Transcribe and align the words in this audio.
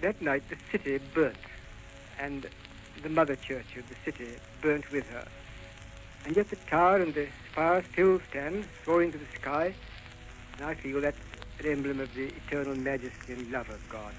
that 0.00 0.20
night 0.22 0.42
the 0.48 0.56
city 0.70 1.00
burnt, 1.14 1.36
and 2.18 2.46
the 3.02 3.08
mother 3.08 3.36
church 3.36 3.76
of 3.76 3.88
the 3.88 3.96
city 4.04 4.36
burnt 4.60 4.90
with 4.92 5.08
her. 5.10 5.26
And 6.24 6.36
yet 6.36 6.50
the 6.50 6.56
tower 6.56 6.98
and 6.98 7.14
the 7.14 7.28
spire 7.50 7.84
still 7.92 8.20
stand, 8.30 8.66
soaring 8.84 9.12
to 9.12 9.18
the 9.18 9.38
sky, 9.40 9.74
and 10.56 10.66
I 10.66 10.74
feel 10.74 11.00
that's 11.00 11.18
an 11.60 11.66
emblem 11.66 12.00
of 12.00 12.12
the 12.14 12.26
eternal 12.26 12.74
majesty 12.76 13.32
and 13.32 13.50
love 13.50 13.68
of 13.70 13.80
God. 13.88 14.12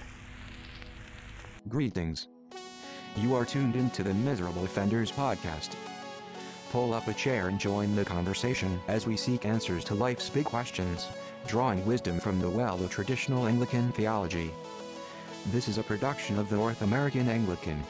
Greetings. 1.67 2.27
You 3.15 3.35
are 3.35 3.45
tuned 3.45 3.75
into 3.75 4.03
the 4.03 4.13
Miserable 4.13 4.63
Offenders 4.63 5.11
podcast. 5.11 5.71
Pull 6.71 6.93
up 6.93 7.07
a 7.07 7.13
chair 7.13 7.47
and 7.47 7.59
join 7.59 7.95
the 7.95 8.05
conversation 8.05 8.79
as 8.87 9.07
we 9.07 9.17
seek 9.17 9.45
answers 9.45 9.83
to 9.85 9.95
life's 9.95 10.29
big 10.29 10.45
questions, 10.45 11.07
drawing 11.47 11.85
wisdom 11.85 12.19
from 12.19 12.39
the 12.39 12.49
well 12.49 12.81
of 12.83 12.91
traditional 12.91 13.47
Anglican 13.47 13.91
theology. 13.93 14.51
This 15.47 15.67
is 15.69 15.77
a 15.77 15.83
production 15.83 16.37
of 16.37 16.49
the 16.49 16.57
North 16.57 16.81
American 16.81 17.27
Anglican. 17.29 17.81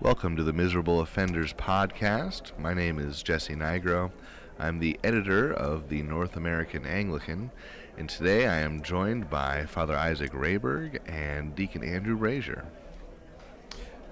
Welcome 0.00 0.36
to 0.36 0.44
the 0.44 0.52
Miserable 0.52 1.00
Offenders 1.00 1.52
podcast. 1.52 2.56
My 2.58 2.72
name 2.72 2.98
is 2.98 3.22
Jesse 3.22 3.54
Nigro. 3.54 4.12
I'm 4.58 4.78
the 4.78 4.98
editor 5.02 5.52
of 5.52 5.88
the 5.88 6.02
North 6.02 6.36
American 6.36 6.86
Anglican, 6.86 7.50
and 7.98 8.08
today 8.08 8.46
I 8.46 8.60
am 8.60 8.82
joined 8.82 9.28
by 9.28 9.66
Father 9.66 9.96
Isaac 9.96 10.30
Rehberg 10.30 11.00
and 11.06 11.54
Deacon 11.54 11.82
Andrew 11.82 12.16
Brazier. 12.16 12.64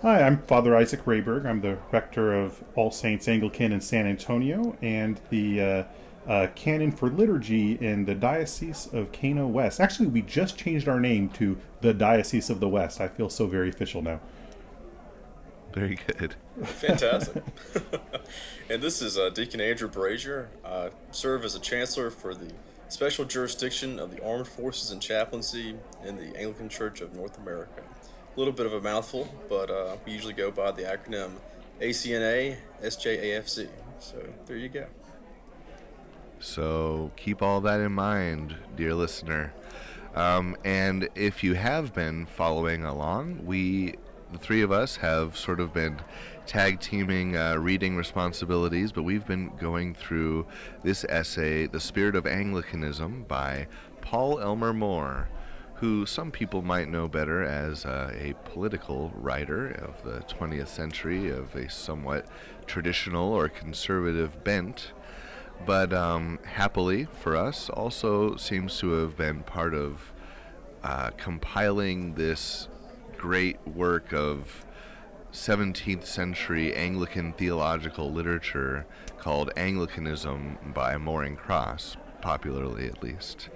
Hi, 0.03 0.21
I'm 0.21 0.43
Father 0.43 0.77
Isaac 0.77 1.07
Rehberg. 1.07 1.47
I'm 1.47 1.63
the 1.63 1.79
rector 1.91 2.35
of 2.35 2.63
All 2.75 2.91
Saints 2.91 3.29
Anglican 3.29 3.73
in 3.73 3.81
San 3.81 4.07
Antonio 4.07 4.77
and 4.83 5.19
the 5.31 5.61
uh, 5.63 5.85
uh, 6.27 6.47
canon 6.55 6.91
for 6.91 7.09
liturgy 7.09 7.73
in 7.81 8.05
the 8.05 8.15
Diocese 8.15 8.89
of 8.93 9.13
Kano 9.13 9.47
West. 9.47 9.81
Actually, 9.81 10.09
we 10.09 10.23
just 10.23 10.57
changed 10.57 10.89
our 10.89 11.01
name 11.01 11.29
to 11.31 11.57
the 11.81 11.93
Diocese 11.93 12.51
of 12.51 12.61
the 12.61 12.69
West. 12.69 13.01
I 13.01 13.09
feel 13.09 13.29
so 13.29 13.47
very 13.47 13.69
official 13.69 14.03
now. 14.03 14.21
Very 15.73 15.99
good. 16.07 16.37
Fantastic. 16.63 17.43
and 18.71 18.83
this 18.83 19.03
is 19.03 19.19
uh, 19.19 19.29
Deacon 19.31 19.61
Andrew 19.61 19.89
Brazier. 19.89 20.49
I 20.65 20.91
serve 21.11 21.45
as 21.45 21.55
a 21.55 21.61
chancellor 21.61 22.11
for 22.11 22.35
the 22.35 22.53
special 22.89 23.25
jurisdiction 23.25 23.99
of 23.99 24.15
the 24.15 24.25
Armed 24.25 24.47
Forces 24.47 24.93
and 24.93 25.03
Chaplaincy 25.03 25.75
in 26.05 26.17
the 26.17 26.37
Anglican 26.37 26.69
Church 26.69 27.01
of 27.01 27.15
North 27.15 27.39
America. 27.39 27.83
A 27.83 28.39
little 28.39 28.53
bit 28.53 28.67
of 28.67 28.73
a 28.73 28.81
mouthful, 28.81 29.29
but 29.49 29.69
uh, 29.69 29.97
we 30.07 30.13
usually 30.13 30.33
go 30.33 30.51
by 30.51 30.71
the 30.71 30.83
acronym 30.83 31.33
ACNA 31.81 32.57
SJAFC. 32.83 33.69
So 33.99 34.17
there 34.47 34.57
you 34.57 34.69
go. 34.69 34.87
So 36.45 37.11
keep 37.17 37.41
all 37.41 37.63
that 37.63 37.81
in 37.81 37.93
mind, 37.93 38.55
dear 38.77 38.95
listener. 38.95 39.55
Um, 40.15 40.59
and 40.63 41.09
if 41.15 41.43
you 41.43 41.55
have 41.55 41.95
been 41.95 42.27
following 42.27 42.85
along, 42.85 43.47
we 43.47 43.95
the 44.31 44.39
three 44.39 44.61
of 44.61 44.71
us 44.71 44.97
have 44.97 45.39
sort 45.39 45.59
of 45.59 45.73
been 45.73 46.01
tag 46.45 46.81
teaming 46.81 47.35
uh, 47.35 47.57
reading 47.57 47.97
responsibilities, 47.97 48.93
but 48.93 49.05
we've 49.05 49.27
been 49.27 49.57
going 49.57 49.95
through 49.95 50.47
this 50.83 51.07
essay, 51.09 51.67
The 51.67 51.81
Spirit 51.81 52.15
of 52.15 52.27
Anglicanism, 52.27 53.25
by 53.27 53.67
Paul 54.03 54.39
Elmer 54.39 54.75
More, 54.75 55.31
who 55.77 56.05
some 56.05 56.31
people 56.31 56.61
might 56.61 56.91
know 56.91 57.09
better 57.09 57.43
as 57.43 57.87
uh, 57.87 58.13
a 58.21 58.35
political 58.45 59.11
writer 59.15 59.71
of 59.71 60.05
the 60.05 60.21
20th 60.27 60.69
century 60.69 61.31
of 61.31 61.55
a 61.57 61.71
somewhat 61.71 62.27
traditional 62.67 63.33
or 63.33 63.49
conservative 63.49 64.45
bent. 64.45 64.93
But 65.67 65.93
um, 65.93 66.39
happily 66.45 67.07
for 67.21 67.37
us, 67.37 67.71
also 67.71 68.37
seems 68.37 68.79
to 68.79 68.93
have 68.93 69.17
been 69.17 69.43
part 69.43 69.75
of 69.75 70.13
uh, 70.83 71.11
compiling 71.17 72.15
this 72.15 72.69
great 73.17 73.67
work 73.67 74.13
of 74.13 74.67
17th 75.33 76.05
century 76.05 76.75
Anglican 76.75 77.33
theological 77.33 78.13
literature 78.13 78.87
called 79.19 79.51
Anglicanism 79.57 80.59
by 80.75 80.97
More 80.97 81.23
and 81.23 81.37
Cross, 81.37 81.97
popularly 82.21 82.87
at 82.87 83.03
least. 83.03 83.49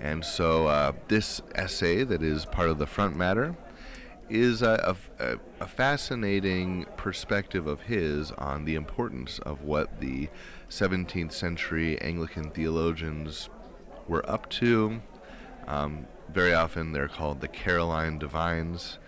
And 0.00 0.24
so 0.24 0.66
uh, 0.66 0.92
this 1.08 1.40
essay 1.54 2.02
that 2.02 2.22
is 2.22 2.44
part 2.44 2.68
of 2.68 2.78
the 2.78 2.86
front 2.86 3.16
matter 3.16 3.54
is 4.32 4.62
a, 4.62 4.96
a, 5.18 5.38
a, 5.60 5.66
fascinating 5.66 6.86
perspective 6.96 7.66
of 7.66 7.82
his 7.82 8.30
on 8.32 8.64
the 8.64 8.74
importance 8.74 9.38
of 9.40 9.62
what 9.62 10.00
the 10.00 10.30
17th 10.70 11.32
century 11.32 12.00
Anglican 12.00 12.50
theologians 12.50 13.50
were 14.08 14.28
up 14.28 14.48
to. 14.48 15.02
Um, 15.68 16.06
very 16.32 16.54
often 16.54 16.92
they're 16.92 17.08
called 17.08 17.42
the 17.42 17.48
Caroline 17.48 18.18
Divines. 18.18 18.98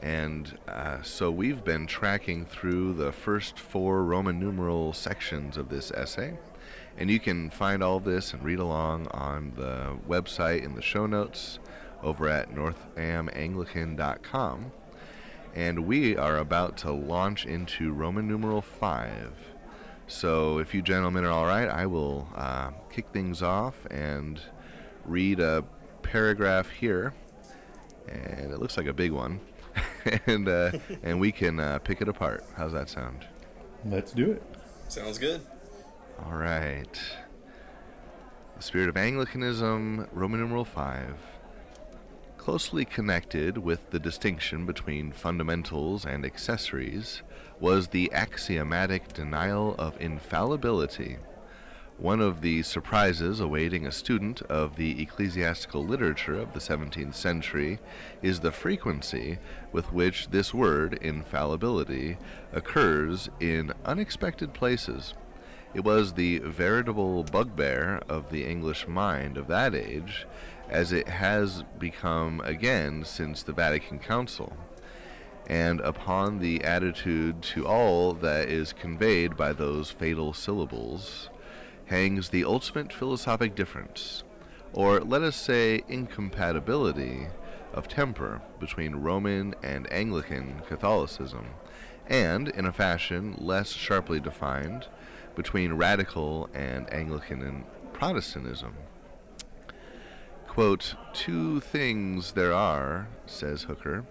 And 0.00 0.58
uh, 0.66 1.02
so 1.02 1.30
we've 1.30 1.62
been 1.62 1.86
tracking 1.86 2.46
through 2.46 2.94
the 2.94 3.12
first 3.12 3.58
four 3.58 4.02
Roman 4.02 4.40
numeral 4.40 4.94
sections 4.94 5.58
of 5.58 5.68
this 5.68 5.90
essay. 5.90 6.38
And 6.96 7.10
you 7.10 7.20
can 7.20 7.50
find 7.50 7.82
all 7.82 8.00
this 8.00 8.32
and 8.32 8.42
read 8.42 8.58
along 8.58 9.08
on 9.08 9.52
the 9.54 9.98
website 10.08 10.64
in 10.64 10.74
the 10.76 10.82
show 10.82 11.04
notes 11.04 11.58
over 12.02 12.28
at 12.28 12.54
northamanglican.com. 12.54 14.72
And 15.54 15.86
we 15.86 16.16
are 16.16 16.38
about 16.38 16.78
to 16.78 16.90
launch 16.92 17.44
into 17.46 17.92
Roman 17.92 18.26
numeral 18.26 18.62
5. 18.62 19.32
So 20.06 20.58
if 20.58 20.74
you 20.74 20.82
gentlemen 20.82 21.24
are 21.24 21.30
all 21.30 21.46
right, 21.46 21.68
I 21.68 21.86
will 21.86 22.28
uh, 22.34 22.70
kick 22.90 23.06
things 23.12 23.42
off 23.42 23.86
and 23.90 24.40
read 25.04 25.40
a 25.40 25.64
paragraph 26.02 26.70
here. 26.70 27.14
And 28.08 28.52
it 28.52 28.58
looks 28.58 28.76
like 28.76 28.86
a 28.86 28.92
big 28.92 29.12
one. 29.12 29.40
and 30.26 30.48
uh, 30.48 30.72
and 31.02 31.20
we 31.20 31.32
can 31.32 31.60
uh, 31.60 31.78
pick 31.78 32.02
it 32.02 32.08
apart. 32.08 32.44
How's 32.56 32.72
that 32.72 32.88
sound? 32.88 33.26
Let's 33.84 34.12
do 34.12 34.32
it. 34.32 34.42
Sounds 34.88 35.18
good. 35.18 35.40
All 36.24 36.36
right. 36.36 37.00
The 38.56 38.62
spirit 38.62 38.88
of 38.88 38.96
Anglicanism, 38.96 40.08
Roman 40.12 40.40
numeral 40.40 40.64
five. 40.64 41.16
Closely 42.42 42.84
connected 42.84 43.58
with 43.58 43.90
the 43.90 44.00
distinction 44.00 44.66
between 44.66 45.12
fundamentals 45.12 46.04
and 46.04 46.24
accessories 46.26 47.22
was 47.60 47.88
the 47.88 48.12
axiomatic 48.12 49.12
denial 49.12 49.76
of 49.78 50.00
infallibility 50.00 51.18
one 51.98 52.20
of 52.20 52.40
the 52.40 52.62
surprises 52.62 53.38
awaiting 53.38 53.86
a 53.86 53.92
student 53.92 54.42
of 54.42 54.74
the 54.74 55.00
ecclesiastical 55.00 55.84
literature 55.84 56.36
of 56.36 56.52
the 56.52 56.58
17th 56.58 57.14
century 57.14 57.78
is 58.22 58.40
the 58.40 58.50
frequency 58.50 59.38
with 59.70 59.92
which 59.92 60.30
this 60.30 60.52
word, 60.52 60.94
infallibility, 61.00 62.16
occurs 62.52 63.28
in 63.38 63.72
unexpected 63.84 64.52
places. 64.52 65.14
It 65.74 65.84
was 65.84 66.14
the 66.14 66.40
veritable 66.40 67.22
bugbear 67.22 68.00
of 68.08 68.30
the 68.30 68.46
English 68.46 68.88
mind 68.88 69.36
of 69.36 69.46
that 69.46 69.74
age, 69.74 70.26
as 70.72 70.90
it 70.90 71.06
has 71.06 71.62
become 71.78 72.40
again 72.40 73.04
since 73.04 73.42
the 73.42 73.52
Vatican 73.52 74.00
Council 74.00 74.52
and 75.46 75.80
upon 75.80 76.38
the 76.38 76.64
attitude 76.64 77.42
to 77.42 77.66
all 77.66 78.14
that 78.14 78.48
is 78.48 78.72
conveyed 78.72 79.36
by 79.36 79.52
those 79.52 79.90
fatal 79.90 80.32
syllables, 80.32 81.28
hangs 81.86 82.28
the 82.28 82.44
ultimate 82.44 82.92
philosophic 82.92 83.54
difference, 83.54 84.22
or 84.72 85.00
let 85.00 85.22
us 85.22 85.36
say 85.36 85.82
incompatibility, 85.88 87.26
of 87.72 87.88
temper 87.88 88.40
between 88.60 88.96
Roman 88.96 89.54
and 89.62 89.90
Anglican 89.92 90.62
Catholicism, 90.68 91.46
and, 92.06 92.48
in 92.48 92.66
a 92.66 92.72
fashion 92.72 93.34
less 93.38 93.72
sharply 93.72 94.20
defined, 94.20 94.86
between 95.34 95.72
radical 95.72 96.50
and 96.52 96.92
Anglican 96.92 97.42
and 97.42 97.64
Protestantism. 97.92 98.74
Quote, 100.52 100.96
Two 101.14 101.60
things 101.60 102.32
there 102.32 102.52
are, 102.52 103.08
says 103.24 103.62
Hooker, 103.62 104.04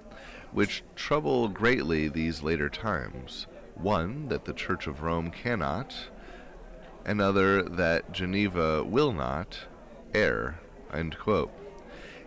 which 0.52 0.82
trouble 0.96 1.48
greatly 1.48 2.08
these 2.08 2.42
later 2.42 2.68
times. 2.68 3.46
One, 3.76 4.28
that 4.30 4.46
the 4.46 4.54
Church 4.54 4.88
of 4.88 5.04
Rome 5.04 5.30
cannot, 5.30 5.94
another 7.06 7.62
that 7.62 8.12
Geneva 8.12 8.84
will 8.84 9.14
not 9.14 9.60
err. 10.16 10.60
End 10.92 11.16
quote. 11.20 11.52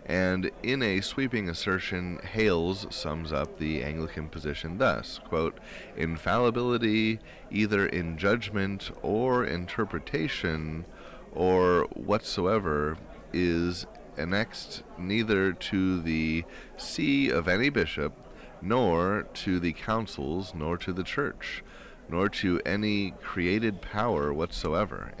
And 0.05 0.49
in 0.63 0.81
a 0.81 1.01
sweeping 1.01 1.49
assertion, 1.49 2.19
Hales 2.19 2.87
sums 2.91 3.33
up 3.33 3.59
the 3.59 3.83
Anglican 3.83 4.29
position 4.29 4.77
thus 4.77 5.19
quote, 5.27 5.57
Infallibility, 5.97 7.19
either 7.51 7.85
in 7.85 8.17
judgment 8.17 8.91
or 9.01 9.43
interpretation 9.43 10.85
or 11.33 11.83
whatsoever, 11.91 12.97
is 13.33 13.85
annexed 14.17 14.83
neither 14.97 15.53
to 15.53 16.01
the 16.01 16.43
see 16.77 17.29
of 17.29 17.47
any 17.47 17.69
bishop, 17.69 18.13
nor 18.61 19.27
to 19.33 19.59
the 19.59 19.73
councils, 19.73 20.53
nor 20.55 20.77
to 20.77 20.93
the 20.93 21.03
church 21.03 21.63
nor 22.09 22.29
to 22.29 22.61
any 22.65 23.11
created 23.21 23.81
power 23.81 24.33
whatsoever. 24.33 25.11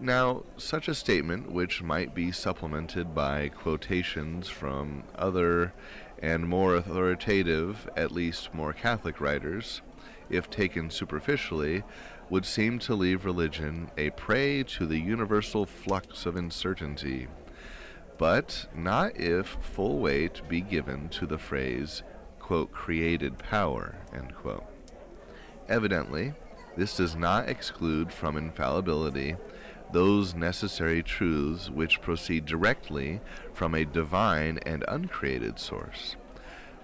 Now, 0.00 0.44
such 0.56 0.88
a 0.88 0.94
statement, 0.94 1.50
which 1.50 1.82
might 1.82 2.14
be 2.14 2.32
supplemented 2.32 3.14
by 3.14 3.48
quotations 3.48 4.48
from 4.48 5.04
other 5.14 5.72
and 6.20 6.48
more 6.48 6.76
authoritative, 6.76 7.88
at 7.96 8.12
least 8.12 8.54
more 8.54 8.72
Catholic 8.72 9.20
writers, 9.20 9.82
if 10.30 10.48
taken 10.48 10.88
superficially, 10.88 11.82
would 12.32 12.46
seem 12.46 12.78
to 12.78 12.94
leave 12.94 13.26
religion 13.26 13.90
a 13.98 14.08
prey 14.12 14.62
to 14.62 14.86
the 14.86 14.98
universal 14.98 15.66
flux 15.66 16.24
of 16.24 16.34
uncertainty, 16.34 17.28
but 18.16 18.66
not 18.74 19.14
if 19.20 19.58
full 19.60 19.98
weight 19.98 20.40
be 20.48 20.62
given 20.62 21.10
to 21.10 21.26
the 21.26 21.36
phrase, 21.36 22.02
quote, 22.38 22.72
created 22.72 23.36
power, 23.36 23.96
Evidently, 25.68 26.32
this 26.74 26.96
does 26.96 27.14
not 27.14 27.50
exclude 27.50 28.10
from 28.10 28.38
infallibility 28.38 29.36
those 29.92 30.34
necessary 30.34 31.02
truths 31.02 31.68
which 31.68 32.00
proceed 32.00 32.46
directly 32.46 33.20
from 33.52 33.74
a 33.74 33.84
divine 33.84 34.56
and 34.64 34.82
uncreated 34.88 35.58
source. 35.58 36.16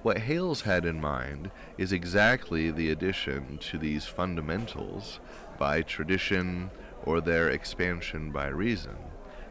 What 0.02 0.18
Hales 0.18 0.62
had 0.62 0.84
in 0.84 1.00
mind 1.00 1.50
is 1.76 1.92
exactly 1.92 2.70
the 2.70 2.90
addition 2.90 3.58
to 3.58 3.78
these 3.78 4.06
fundamentals 4.06 5.18
by 5.58 5.82
tradition 5.82 6.70
or 7.04 7.20
their 7.20 7.48
expansion 7.48 8.30
by 8.30 8.48
reason. 8.48 8.96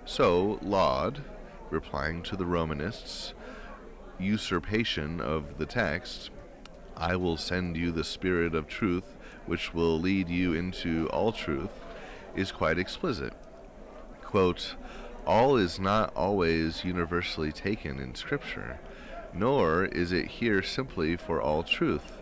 So, 0.05 0.59
Laud, 0.61 1.21
replying 1.69 2.23
to 2.23 2.35
the 2.35 2.45
Romanists' 2.45 3.33
usurpation 4.19 5.19
of 5.19 5.57
the 5.57 5.65
text, 5.65 6.29
I 6.95 7.15
will 7.15 7.37
send 7.37 7.75
you 7.75 7.91
the 7.91 8.03
Spirit 8.03 8.55
of 8.55 8.67
truth, 8.67 9.15
which 9.45 9.73
will 9.73 9.99
lead 9.99 10.29
you 10.29 10.53
into 10.53 11.07
all 11.09 11.31
truth, 11.31 11.71
is 12.35 12.51
quite 12.51 12.79
explicit 12.79 13.33
quote, 14.27 14.75
all 15.25 15.55
is 15.55 15.79
not 15.79 16.13
always 16.13 16.83
universally 16.83 17.51
taken 17.51 17.97
in 17.97 18.13
Scripture, 18.13 18.77
nor 19.37 19.85
is 19.85 20.11
it 20.11 20.27
here 20.27 20.61
simply 20.61 21.15
for 21.15 21.41
all 21.41 21.63
truth, 21.63 22.13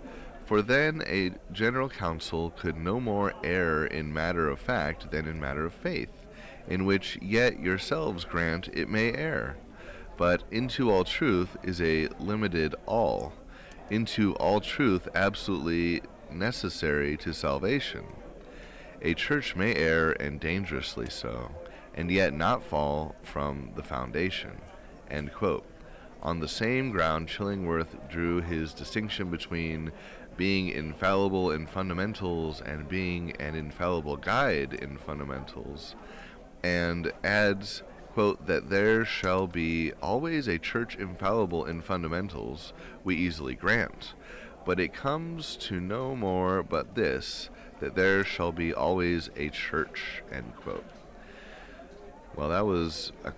for 0.46 0.62
then 0.62 1.02
a 1.08 1.32
general 1.52 1.90
council 1.90 2.52
could 2.52 2.78
no 2.78 3.00
more 3.00 3.34
err 3.44 3.86
in 3.86 4.14
matter 4.14 4.50
of 4.50 4.60
fact 4.60 5.12
than 5.12 5.28
in 5.28 5.40
matter 5.40 5.66
of 5.66 5.74
faith, 5.74 6.26
in 6.68 6.86
which 6.86 7.18
yet 7.22 7.60
yourselves 7.60 8.26
grant 8.26 8.68
it 8.74 8.90
may 8.90 9.14
err. 9.14 9.58
But 10.18 10.44
into 10.52 10.92
all 10.92 11.04
truth 11.04 11.58
is 11.64 11.82
a 11.82 12.08
limited 12.20 12.76
all, 12.86 13.34
into 13.90 14.34
all 14.36 14.60
truth 14.60 15.08
absolutely 15.16 16.02
necessary 16.32 17.18
to 17.18 17.34
salvation. 17.34 18.06
A 19.02 19.14
church 19.14 19.56
may 19.56 19.76
err, 19.76 20.12
and 20.22 20.40
dangerously 20.40 21.10
so 21.10 21.52
and 21.96 22.12
yet 22.12 22.34
not 22.34 22.64
fall 22.64 23.16
from 23.24 23.72
the 23.76 23.84
foundation. 23.84 24.52
On 26.26 26.40
the 26.40 26.48
same 26.48 26.90
ground, 26.90 27.28
Chillingworth 27.28 28.10
drew 28.10 28.42
his 28.42 28.74
distinction 28.74 29.30
between 29.30 29.92
being 30.36 30.70
infallible 30.70 31.52
in 31.52 31.68
fundamentals 31.68 32.62
and 32.62 32.90
being 32.90 33.34
an 33.34 33.54
infallible 33.54 34.18
guide 34.18 34.74
in 34.74 34.98
fundamentals, 34.98 35.94
and 36.64 37.14
adds, 37.24 37.84
quote, 38.14 38.48
that 38.48 38.72
there 38.72 39.06
shall 39.06 39.46
be 39.46 39.94
always 40.02 40.48
a 40.48 40.58
church 40.58 40.96
infallible 40.96 41.64
in 41.66 41.84
fundamentals, 41.84 42.74
we 43.04 43.16
easily 43.16 43.54
grant. 43.54 44.16
But 44.66 44.80
it 44.80 44.96
comes 44.96 45.56
to 45.58 45.80
no 45.80 46.16
more 46.16 46.64
but 46.64 46.96
this, 46.96 47.52
that 47.80 47.94
there 47.94 48.24
shall 48.24 48.52
be 48.52 48.74
always 48.74 49.30
a 49.36 49.50
church, 49.50 50.24
end 50.32 50.56
quote. 50.56 50.90
Well, 52.36 52.50
that 52.50 52.66
was 52.66 53.12
a, 53.24 53.32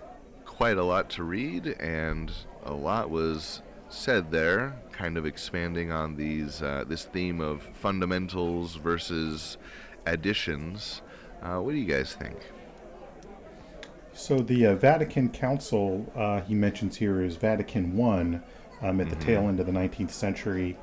quite 0.46 0.78
a 0.78 0.84
lot 0.84 1.10
to 1.10 1.22
read, 1.22 1.66
and 1.78 2.32
a 2.68 2.74
lot 2.74 3.10
was 3.10 3.62
said 3.88 4.30
there, 4.30 4.76
kind 4.92 5.16
of 5.16 5.24
expanding 5.24 5.90
on 5.90 6.16
these 6.16 6.62
uh, 6.62 6.84
this 6.86 7.04
theme 7.04 7.40
of 7.40 7.62
fundamentals 7.62 8.76
versus 8.76 9.56
additions. 10.06 11.02
Uh, 11.42 11.58
what 11.58 11.72
do 11.72 11.78
you 11.78 11.86
guys 11.86 12.14
think? 12.14 12.36
So 14.12 14.40
the 14.40 14.66
uh, 14.66 14.74
Vatican 14.74 15.30
Council 15.30 16.10
uh, 16.14 16.42
he 16.42 16.54
mentions 16.54 16.96
here 16.96 17.22
is 17.22 17.36
Vatican 17.36 17.96
One 17.96 18.42
um, 18.82 19.00
at 19.00 19.06
mm-hmm. 19.06 19.18
the 19.18 19.24
tail 19.24 19.48
end 19.48 19.60
of 19.60 19.66
the 19.66 19.72
19th 19.72 20.10
century, 20.10 20.76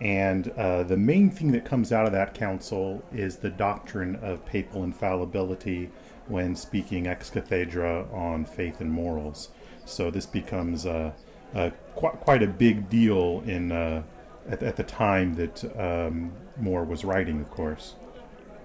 and 0.00 0.50
uh, 0.50 0.82
the 0.82 0.96
main 0.96 1.30
thing 1.30 1.52
that 1.52 1.64
comes 1.64 1.92
out 1.92 2.04
of 2.04 2.12
that 2.12 2.34
council 2.34 3.02
is 3.12 3.36
the 3.36 3.50
doctrine 3.50 4.16
of 4.16 4.44
papal 4.44 4.84
infallibility 4.84 5.90
when 6.26 6.54
speaking 6.54 7.06
ex 7.06 7.30
cathedra 7.30 8.06
on 8.12 8.44
faith 8.44 8.80
and 8.80 8.90
morals. 8.90 9.48
So 9.86 10.10
this 10.10 10.26
becomes 10.26 10.86
uh, 10.86 11.12
uh, 11.54 11.70
qu- 11.96 12.16
quite 12.18 12.42
a 12.42 12.46
big 12.46 12.88
deal 12.88 13.42
in 13.46 13.72
uh, 13.72 14.02
at, 14.48 14.62
at, 14.62 14.76
the 14.76 14.84
time 14.84 15.34
that 15.34 15.64
um, 15.78 16.32
More 16.56 16.84
was 16.84 17.04
writing, 17.04 17.40
of 17.40 17.50
course. 17.50 17.94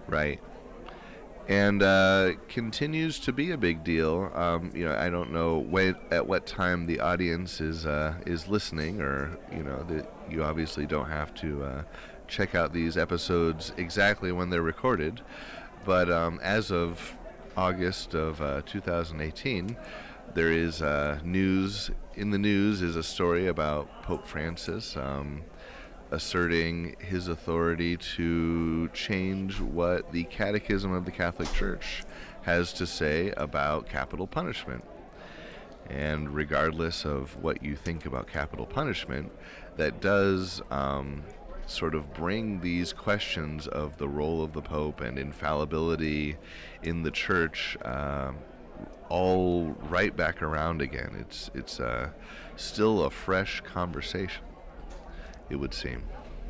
Right. 0.08 0.40
And 1.48 1.84
uh, 1.84 2.34
continues 2.48 3.20
to 3.20 3.32
be 3.32 3.52
a 3.52 3.58
big 3.58 3.84
deal. 3.84 4.32
Um, 4.34 4.72
you 4.74 4.86
know, 4.86 4.96
I 4.96 5.10
don't 5.10 5.32
know 5.32 5.60
when, 5.60 5.96
at 6.10 6.26
what 6.28 6.48
time 6.48 6.88
the 6.88 7.00
audience 7.00 7.62
is 7.62 7.86
uh, 7.86 8.16
is 8.26 8.48
listening, 8.48 9.00
or 9.00 9.38
you 9.52 9.64
know, 9.64 9.84
that 9.90 10.12
you 10.30 10.44
obviously 10.44 10.88
don't 10.88 11.10
have 11.10 11.36
to 11.36 11.64
uh, 11.64 11.84
check 12.28 12.56
out 12.56 12.74
these 12.74 12.98
episodes 12.98 13.74
exactly 13.78 14.32
when 14.32 14.50
they're 14.50 14.64
recorded. 14.64 15.22
But 15.86 16.10
um, 16.10 16.40
as 16.42 16.72
of 16.72 17.16
August 17.56 18.16
of 18.16 18.42
uh, 18.42 18.64
2018, 18.66 19.78
there 20.36 20.52
is 20.52 20.82
uh, 20.82 21.18
news 21.24 21.90
in 22.16 22.30
the 22.30 22.38
news 22.38 22.82
is 22.82 22.98
a 22.98 23.04
story 23.04 23.48
about 23.48 24.04
Pope 24.04 24.28
Francis 24.28 24.98
um, 24.98 25.42
asserting 26.12 26.98
his 27.00 27.30
authority 27.30 27.96
to 27.96 28.90
change 28.90 29.62
what 29.62 30.12
the 30.12 30.26
Catechism 30.26 30.92
of 30.92 31.06
the 31.06 31.12
Catholic 31.12 31.52
Church 31.54 32.04
has 32.42 32.74
to 32.74 32.86
say 32.86 33.34
about 33.38 33.88
capital 33.88 34.28
punishment. 34.28 34.84
And 35.90 36.30
regardless 36.36 37.06
of 37.06 37.42
what 37.42 37.64
you 37.64 37.78
think 37.78 38.06
about 38.06 38.28
capital 38.28 38.66
punishment, 38.66 39.32
that 39.78 40.02
does 40.02 40.62
um, 40.70 41.24
sort 41.66 41.96
of 41.96 42.14
bring 42.14 42.60
these 42.60 42.92
questions 42.92 43.68
of 43.68 43.96
the 43.98 44.10
role 44.10 44.44
of 44.44 44.52
the 44.52 44.62
Pope 44.62 45.00
and 45.00 45.18
infallibility 45.18 46.36
in 46.84 47.04
the 47.04 47.12
Church 47.12 47.78
uh, 47.86 48.34
all 49.10 49.76
right 49.90 50.16
back 50.16 50.42
around 50.42 50.82
again. 50.82 51.16
It's 51.20 51.52
it's 51.54 51.80
uh, 51.80 52.10
still 52.56 53.04
a 53.04 53.10
fresh 53.10 53.62
conversation. 53.62 54.44
It 55.50 55.58
would 55.58 55.74
seem. 55.74 56.04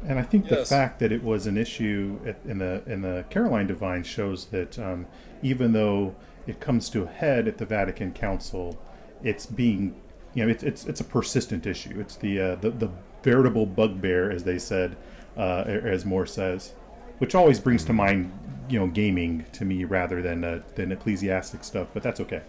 And 0.07 0.19
I 0.19 0.23
think 0.23 0.49
yes. 0.49 0.59
the 0.59 0.65
fact 0.65 0.99
that 0.99 1.11
it 1.11 1.23
was 1.23 1.47
an 1.47 1.57
issue 1.57 2.19
at, 2.25 2.37
in 2.45 2.59
the 2.59 2.83
in 2.85 3.01
the 3.01 3.25
Caroline 3.29 3.67
Divine 3.67 4.03
shows 4.03 4.45
that 4.47 4.77
um, 4.77 5.07
even 5.41 5.73
though 5.73 6.15
it 6.47 6.59
comes 6.59 6.89
to 6.91 7.03
a 7.03 7.07
head 7.07 7.47
at 7.47 7.57
the 7.57 7.65
Vatican 7.65 8.13
Council, 8.13 8.79
it's 9.23 9.45
being 9.45 9.95
you 10.33 10.45
know 10.45 10.51
it's 10.51 10.63
it's, 10.63 10.85
it's 10.85 11.01
a 11.01 11.05
persistent 11.05 11.65
issue. 11.65 11.99
It's 11.99 12.15
the 12.15 12.39
uh, 12.39 12.55
the 12.55 12.69
the 12.71 12.89
veritable 13.23 13.65
bugbear, 13.65 14.29
as 14.29 14.43
they 14.43 14.59
said, 14.59 14.95
uh, 15.35 15.63
as 15.65 16.05
More 16.05 16.27
says, 16.27 16.73
which 17.19 17.35
always 17.35 17.59
brings 17.59 17.83
to 17.85 17.93
mind, 17.93 18.31
you 18.69 18.79
know, 18.79 18.87
gaming 18.87 19.45
to 19.53 19.65
me 19.65 19.83
rather 19.83 20.21
than 20.21 20.43
uh, 20.43 20.61
than 20.75 20.91
ecclesiastic 20.91 21.63
stuff. 21.63 21.87
But 21.93 22.03
that's 22.03 22.19
okay. 22.21 22.41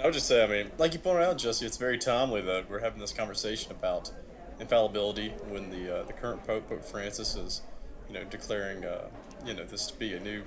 I 0.00 0.04
would 0.04 0.14
just 0.14 0.26
say, 0.26 0.44
I 0.44 0.46
mean, 0.46 0.70
like 0.78 0.92
you 0.92 0.98
pointed 0.98 1.22
out, 1.22 1.38
Jesse, 1.38 1.64
it's 1.64 1.78
very 1.78 1.98
timely 1.98 2.42
that 2.42 2.68
we're 2.68 2.80
having 2.80 3.00
this 3.00 3.12
conversation 3.12 3.72
about 3.72 4.12
infallibility 4.60 5.30
when 5.48 5.70
the 5.70 6.00
uh, 6.00 6.02
the 6.04 6.12
current 6.12 6.46
Pope, 6.46 6.68
Pope 6.68 6.84
Francis, 6.84 7.34
is, 7.34 7.62
you 8.08 8.14
know, 8.14 8.24
declaring, 8.24 8.84
uh, 8.84 9.08
you 9.44 9.54
know, 9.54 9.64
this 9.64 9.86
to 9.86 9.98
be 9.98 10.14
a 10.14 10.20
new 10.20 10.42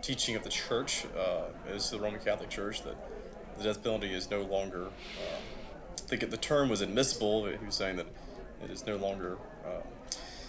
teaching 0.00 0.34
of 0.34 0.44
the 0.44 0.48
Church, 0.48 1.04
uh, 1.16 1.48
is 1.68 1.90
the 1.90 1.98
Roman 1.98 2.20
Catholic 2.20 2.48
Church 2.48 2.82
that 2.84 2.96
the 3.58 3.64
death 3.64 3.82
penalty 3.82 4.12
is 4.14 4.30
no 4.30 4.42
longer. 4.42 4.86
Uh, 4.86 5.38
I 5.98 6.16
think 6.16 6.30
the 6.30 6.36
term 6.38 6.70
was 6.70 6.80
admissible. 6.80 7.46
He 7.46 7.64
was 7.64 7.74
saying 7.74 7.96
that 7.96 8.06
it 8.64 8.70
is 8.70 8.86
no 8.86 8.96
longer 8.96 9.36
uh, 9.64 9.82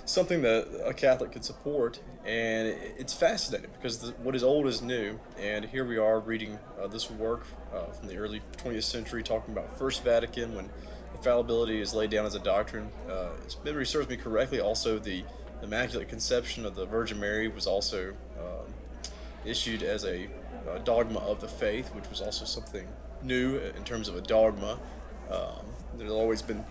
something 0.09 0.41
that 0.41 0.67
a 0.85 0.93
Catholic 0.93 1.31
could 1.31 1.45
support, 1.45 1.99
and 2.25 2.67
it's 2.97 3.13
fascinating 3.13 3.69
because 3.71 3.99
the, 3.99 4.11
what 4.23 4.35
is 4.35 4.43
old 4.43 4.65
is 4.65 4.81
new. 4.81 5.19
And 5.37 5.65
here 5.65 5.85
we 5.85 5.97
are 5.97 6.19
reading 6.19 6.57
uh, 6.81 6.87
this 6.87 7.09
work 7.11 7.45
uh, 7.73 7.85
from 7.91 8.07
the 8.07 8.17
early 8.17 8.41
20th 8.57 8.83
century, 8.83 9.21
talking 9.21 9.53
about 9.53 9.77
First 9.77 10.03
Vatican 10.03 10.55
when 10.55 10.69
infallibility 11.15 11.79
is 11.79 11.93
laid 11.93 12.09
down 12.09 12.25
as 12.25 12.33
a 12.33 12.39
doctrine. 12.39 12.89
Uh, 13.07 13.29
if 13.45 13.63
memory 13.63 13.85
serves 13.85 14.09
me 14.09 14.17
correctly, 14.17 14.59
also 14.59 14.97
the 14.97 15.23
Immaculate 15.61 16.09
Conception 16.09 16.65
of 16.65 16.75
the 16.75 16.85
Virgin 16.85 17.19
Mary 17.19 17.47
was 17.47 17.67
also 17.67 18.13
um, 18.39 18.73
issued 19.45 19.83
as 19.83 20.05
a, 20.05 20.27
a, 20.69 20.79
dogma 20.79 21.19
of 21.19 21.41
the 21.41 21.47
faith, 21.47 21.93
which 21.93 22.09
was 22.09 22.21
also 22.21 22.45
something 22.45 22.87
new 23.21 23.57
in 23.57 23.83
terms 23.83 24.07
of 24.07 24.15
a 24.15 24.21
dogma. 24.21 24.79
Um, 25.29 25.65
there's 25.97 26.11
always 26.11 26.41
been 26.41 26.63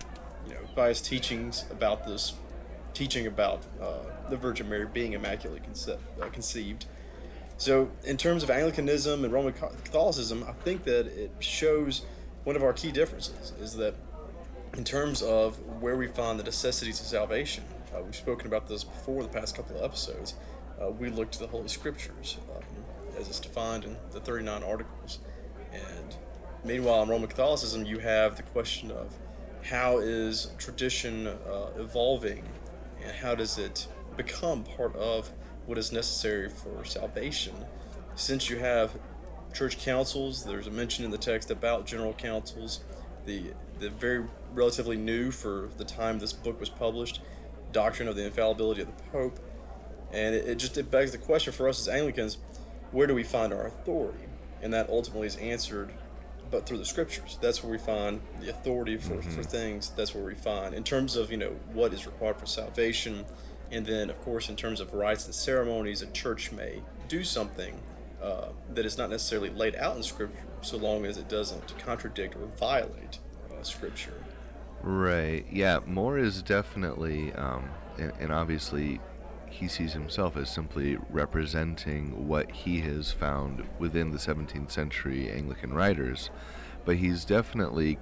you 0.47 0.55
know 0.55 0.61
biased 0.75 1.05
teachings 1.05 1.65
about 1.71 2.05
this 2.07 2.33
teaching 2.93 3.27
about 3.27 3.63
uh, 3.81 4.29
the 4.29 4.37
Virgin 4.37 4.69
Mary 4.69 4.85
being 4.85 5.13
immaculately 5.13 5.61
conce- 5.67 5.97
uh, 6.21 6.29
conceived. 6.29 6.85
So, 7.57 7.91
in 8.05 8.15
terms 8.15 8.43
of 8.43 8.49
Anglicanism 8.49 9.23
and 9.23 9.33
Roman 9.33 9.53
Catholicism, 9.53 10.45
I 10.47 10.53
think 10.63 10.85
that 10.85 11.07
it 11.07 11.31
shows 11.39 12.03
one 12.45 12.55
of 12.55 12.63
our 12.63 12.73
key 12.73 12.91
differences 12.91 13.51
is 13.59 13.75
that 13.75 13.95
in 14.77 14.83
terms 14.83 15.21
of 15.21 15.57
where 15.81 15.97
we 15.97 16.07
find 16.07 16.39
the 16.39 16.43
necessities 16.43 16.99
of 17.01 17.05
salvation, 17.05 17.63
uh, 17.93 18.01
we've 18.01 18.15
spoken 18.15 18.47
about 18.47 18.67
this 18.67 18.83
before 18.83 19.23
the 19.23 19.29
past 19.29 19.55
couple 19.55 19.77
of 19.77 19.83
episodes. 19.83 20.35
Uh, 20.81 20.89
we 20.91 21.09
look 21.09 21.31
to 21.31 21.39
the 21.39 21.47
Holy 21.47 21.67
Scriptures 21.67 22.37
um, 22.55 22.63
as 23.19 23.27
it's 23.27 23.39
defined 23.39 23.83
in 23.83 23.97
the 24.11 24.19
39 24.19 24.63
Articles. 24.63 25.19
And 25.73 26.15
meanwhile, 26.63 27.03
in 27.03 27.09
Roman 27.09 27.27
Catholicism, 27.27 27.85
you 27.85 27.99
have 27.99 28.37
the 28.37 28.43
question 28.43 28.91
of 28.91 29.13
how 29.63 29.97
is 29.97 30.51
tradition 30.57 31.27
uh, 31.27 31.71
evolving 31.77 32.43
and 33.03 33.11
how 33.11 33.35
does 33.35 33.57
it 33.57 33.87
become 34.17 34.63
part 34.63 34.95
of 34.95 35.31
what 35.65 35.77
is 35.77 35.91
necessary 35.91 36.49
for 36.49 36.83
salvation. 36.83 37.53
Since 38.15 38.49
you 38.49 38.57
have 38.57 38.91
church 39.53 39.77
councils, 39.77 40.43
there's 40.43 40.67
a 40.67 40.71
mention 40.71 41.05
in 41.05 41.11
the 41.11 41.17
text 41.17 41.51
about 41.51 41.85
general 41.85 42.13
councils, 42.13 42.81
the 43.25 43.53
the 43.79 43.89
very 43.91 44.25
relatively 44.53 44.97
new 44.97 45.31
for 45.31 45.69
the 45.77 45.85
time 45.85 46.19
this 46.19 46.33
book 46.33 46.59
was 46.59 46.69
published, 46.69 47.21
doctrine 47.71 48.09
of 48.09 48.15
the 48.15 48.25
infallibility 48.25 48.81
of 48.81 48.87
the 48.87 49.03
Pope, 49.03 49.39
and 50.11 50.35
it, 50.35 50.49
it 50.49 50.55
just 50.55 50.77
it 50.77 50.91
begs 50.91 51.11
the 51.11 51.17
question 51.17 51.53
for 51.53 51.69
us 51.69 51.79
as 51.79 51.87
Anglicans, 51.87 52.39
where 52.91 53.07
do 53.07 53.13
we 53.13 53.23
find 53.23 53.53
our 53.53 53.67
authority? 53.67 54.25
And 54.61 54.73
that 54.73 54.89
ultimately 54.89 55.27
is 55.27 55.37
answered 55.37 55.93
but 56.51 56.65
through 56.65 56.77
the 56.77 56.85
scriptures. 56.85 57.37
That's 57.41 57.63
where 57.63 57.71
we 57.71 57.77
find 57.77 58.21
the 58.39 58.49
authority 58.49 58.97
for, 58.97 59.15
mm-hmm. 59.15 59.29
for 59.29 59.43
things. 59.43 59.91
That's 59.95 60.15
where 60.15 60.23
we 60.23 60.35
find, 60.35 60.73
in 60.73 60.83
terms 60.83 61.15
of, 61.15 61.31
you 61.31 61.37
know, 61.37 61.55
what 61.73 61.93
is 61.93 62.05
required 62.05 62.37
for 62.37 62.45
salvation. 62.45 63.25
And 63.71 63.85
then, 63.85 64.09
of 64.09 64.19
course, 64.21 64.49
in 64.49 64.55
terms 64.55 64.79
of 64.79 64.93
rites 64.93 65.25
and 65.25 65.35
ceremonies, 65.35 66.01
a 66.01 66.07
church 66.07 66.51
may 66.51 66.81
do 67.07 67.23
something 67.23 67.79
uh, 68.21 68.49
that 68.73 68.85
is 68.85 68.97
not 68.97 69.09
necessarily 69.09 69.49
laid 69.49 69.75
out 69.75 69.95
in 69.95 70.03
scripture 70.03 70.43
so 70.61 70.77
long 70.77 71.05
as 71.05 71.17
it 71.17 71.29
doesn't 71.29 71.77
contradict 71.77 72.35
or 72.35 72.47
violate 72.57 73.19
uh, 73.51 73.61
scripture. 73.63 74.23
Right. 74.81 75.45
Yeah. 75.51 75.79
More 75.85 76.17
is 76.17 76.41
definitely, 76.41 77.31
um, 77.33 77.69
and, 77.97 78.11
and 78.19 78.31
obviously, 78.31 78.99
he 79.49 79.67
sees 79.67 79.93
himself 79.93 80.37
as 80.37 80.49
simply 80.49 80.97
representing 81.09 82.27
what 82.27 82.51
he 82.51 82.81
has 82.81 83.11
found 83.11 83.67
within 83.77 84.11
the 84.11 84.17
17th 84.17 84.71
century 84.71 85.29
Anglican 85.29 85.73
writers, 85.73 86.29
but 86.85 86.97
he's 86.97 87.25
definitely 87.25 87.97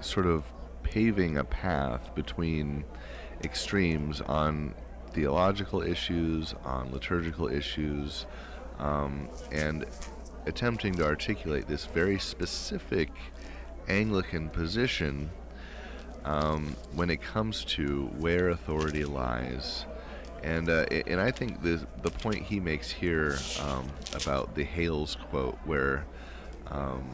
sort 0.00 0.26
of 0.26 0.44
paving 0.82 1.36
a 1.36 1.44
path 1.44 2.14
between 2.14 2.84
extremes 3.42 4.20
on 4.20 4.74
theological 5.12 5.82
issues, 5.82 6.54
on 6.64 6.92
liturgical 6.92 7.48
issues, 7.48 8.26
um, 8.78 9.28
and 9.52 9.86
attempting 10.46 10.94
to 10.94 11.04
articulate 11.04 11.66
this 11.66 11.86
very 11.86 12.18
specific 12.18 13.10
Anglican 13.88 14.48
position 14.48 15.30
um, 16.24 16.76
when 16.94 17.10
it 17.10 17.20
comes 17.22 17.64
to 17.64 18.06
where 18.18 18.50
authority 18.50 19.04
lies 19.04 19.86
and 20.42 20.68
uh, 20.68 20.86
and 21.06 21.20
I 21.20 21.30
think 21.30 21.62
the 21.62 21.86
the 22.02 22.10
point 22.10 22.42
he 22.42 22.60
makes 22.60 22.90
here 22.90 23.38
um, 23.60 23.90
about 24.14 24.54
the 24.54 24.64
Hales 24.64 25.16
quote, 25.30 25.58
where 25.64 26.06
um, 26.68 27.08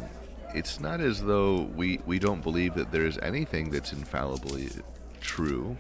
it's 0.55 0.81
not 0.81 1.01
as 1.01 1.23
though 1.23 1.63
we 1.75 2.01
we 2.07 2.19
don't 2.19 2.43
believe 2.43 2.75
that 2.75 2.93
there's 2.93 3.19
anything 3.19 3.71
that's 3.71 3.93
infallibly 3.93 4.69
true 5.21 5.77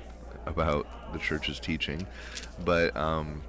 about 0.46 0.86
the 1.12 1.18
church's 1.18 1.60
teaching, 1.60 2.06
but 2.64 2.96
um, 2.96 3.42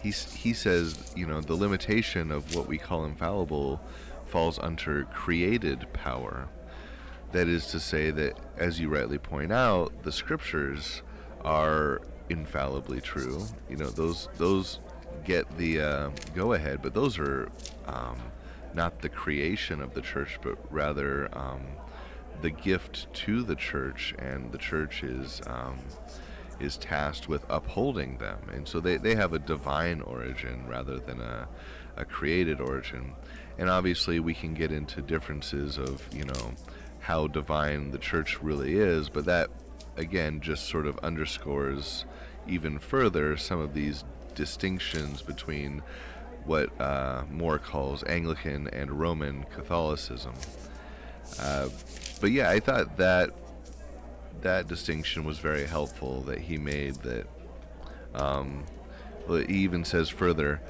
he 0.00 0.10
he 0.10 0.52
says 0.52 1.12
you 1.16 1.26
know 1.26 1.40
the 1.40 1.54
limitation 1.54 2.30
of 2.30 2.54
what 2.54 2.66
we 2.66 2.78
call 2.78 3.04
infallible 3.04 3.80
falls 4.26 4.58
under 4.58 5.04
created 5.04 5.86
power. 5.92 6.48
That 7.32 7.48
is 7.48 7.66
to 7.68 7.80
say 7.80 8.12
that, 8.12 8.38
as 8.56 8.78
you 8.78 8.88
rightly 8.88 9.18
point 9.18 9.52
out, 9.52 10.04
the 10.04 10.12
scriptures 10.12 11.02
are 11.44 12.00
infallibly 12.28 13.00
true. 13.00 13.46
You 13.68 13.76
know, 13.76 13.90
those 13.90 14.28
those 14.36 14.80
get 15.24 15.56
the 15.56 15.80
uh, 15.80 16.10
go 16.34 16.52
ahead, 16.52 16.80
but 16.82 16.94
those 16.94 17.18
are 17.18 17.48
um, 17.86 18.18
not 18.74 19.00
the 19.00 19.08
creation 19.08 19.80
of 19.80 19.94
the 19.94 20.00
church, 20.00 20.38
but 20.42 20.58
rather 20.70 21.28
um, 21.36 21.62
the 22.42 22.50
gift 22.50 23.12
to 23.14 23.42
the 23.42 23.54
church, 23.54 24.14
and 24.18 24.52
the 24.52 24.58
church 24.58 25.02
is 25.02 25.40
um, 25.46 25.78
is 26.60 26.76
tasked 26.76 27.28
with 27.28 27.44
upholding 27.48 28.18
them, 28.18 28.38
and 28.52 28.66
so 28.66 28.80
they, 28.80 28.96
they 28.96 29.14
have 29.14 29.32
a 29.32 29.38
divine 29.38 30.00
origin 30.02 30.66
rather 30.68 30.98
than 30.98 31.20
a, 31.20 31.48
a 31.96 32.04
created 32.04 32.60
origin. 32.60 33.12
And 33.58 33.70
obviously, 33.70 34.18
we 34.18 34.34
can 34.34 34.54
get 34.54 34.72
into 34.72 35.00
differences 35.00 35.78
of 35.78 36.06
you 36.12 36.24
know 36.24 36.52
how 37.00 37.26
divine 37.26 37.90
the 37.90 37.98
church 37.98 38.42
really 38.42 38.74
is, 38.74 39.08
but 39.08 39.26
that 39.26 39.50
again 39.96 40.40
just 40.40 40.68
sort 40.68 40.86
of 40.86 40.98
underscores 40.98 42.04
even 42.46 42.78
further 42.78 43.36
some 43.36 43.60
of 43.60 43.74
these 43.74 44.04
distinctions 44.34 45.22
between 45.22 45.82
what 46.44 46.78
uh, 46.80 47.24
More 47.30 47.58
calls 47.58 48.04
Anglican 48.04 48.68
and 48.68 48.90
Roman 48.90 49.44
Catholicism. 49.44 50.34
Uh, 51.40 51.68
but 52.20 52.30
yeah, 52.30 52.50
I 52.50 52.60
thought 52.60 52.96
that 52.98 53.30
that 54.42 54.68
distinction 54.68 55.24
was 55.24 55.38
very 55.38 55.66
helpful 55.66 56.20
that 56.22 56.38
he 56.38 56.58
made. 56.58 56.96
That 56.96 57.26
um, 58.14 58.64
he 59.26 59.54
even 59.54 59.84
says 59.84 60.08
further 60.10 60.60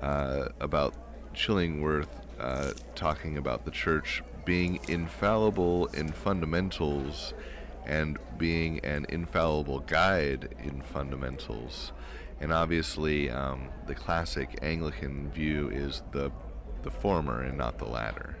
uh, 0.00 0.48
about 0.60 0.94
Chillingworth 1.34 2.08
uh, 2.38 2.72
talking 2.94 3.38
about 3.38 3.64
the 3.64 3.70
church 3.70 4.22
being 4.44 4.78
infallible 4.88 5.86
in 5.86 6.12
fundamentals 6.12 7.34
and 7.86 8.18
being 8.38 8.78
an 8.80 9.06
infallible 9.08 9.80
guide 9.80 10.54
in 10.62 10.80
fundamentals. 10.80 11.92
And 12.40 12.52
obviously, 12.52 13.30
um, 13.30 13.68
the 13.86 13.94
classic 13.94 14.58
Anglican 14.62 15.30
view 15.30 15.70
is 15.70 16.02
the 16.12 16.30
the 16.82 16.90
former 16.90 17.42
and 17.42 17.56
not 17.56 17.78
the 17.78 17.86
latter. 17.86 18.36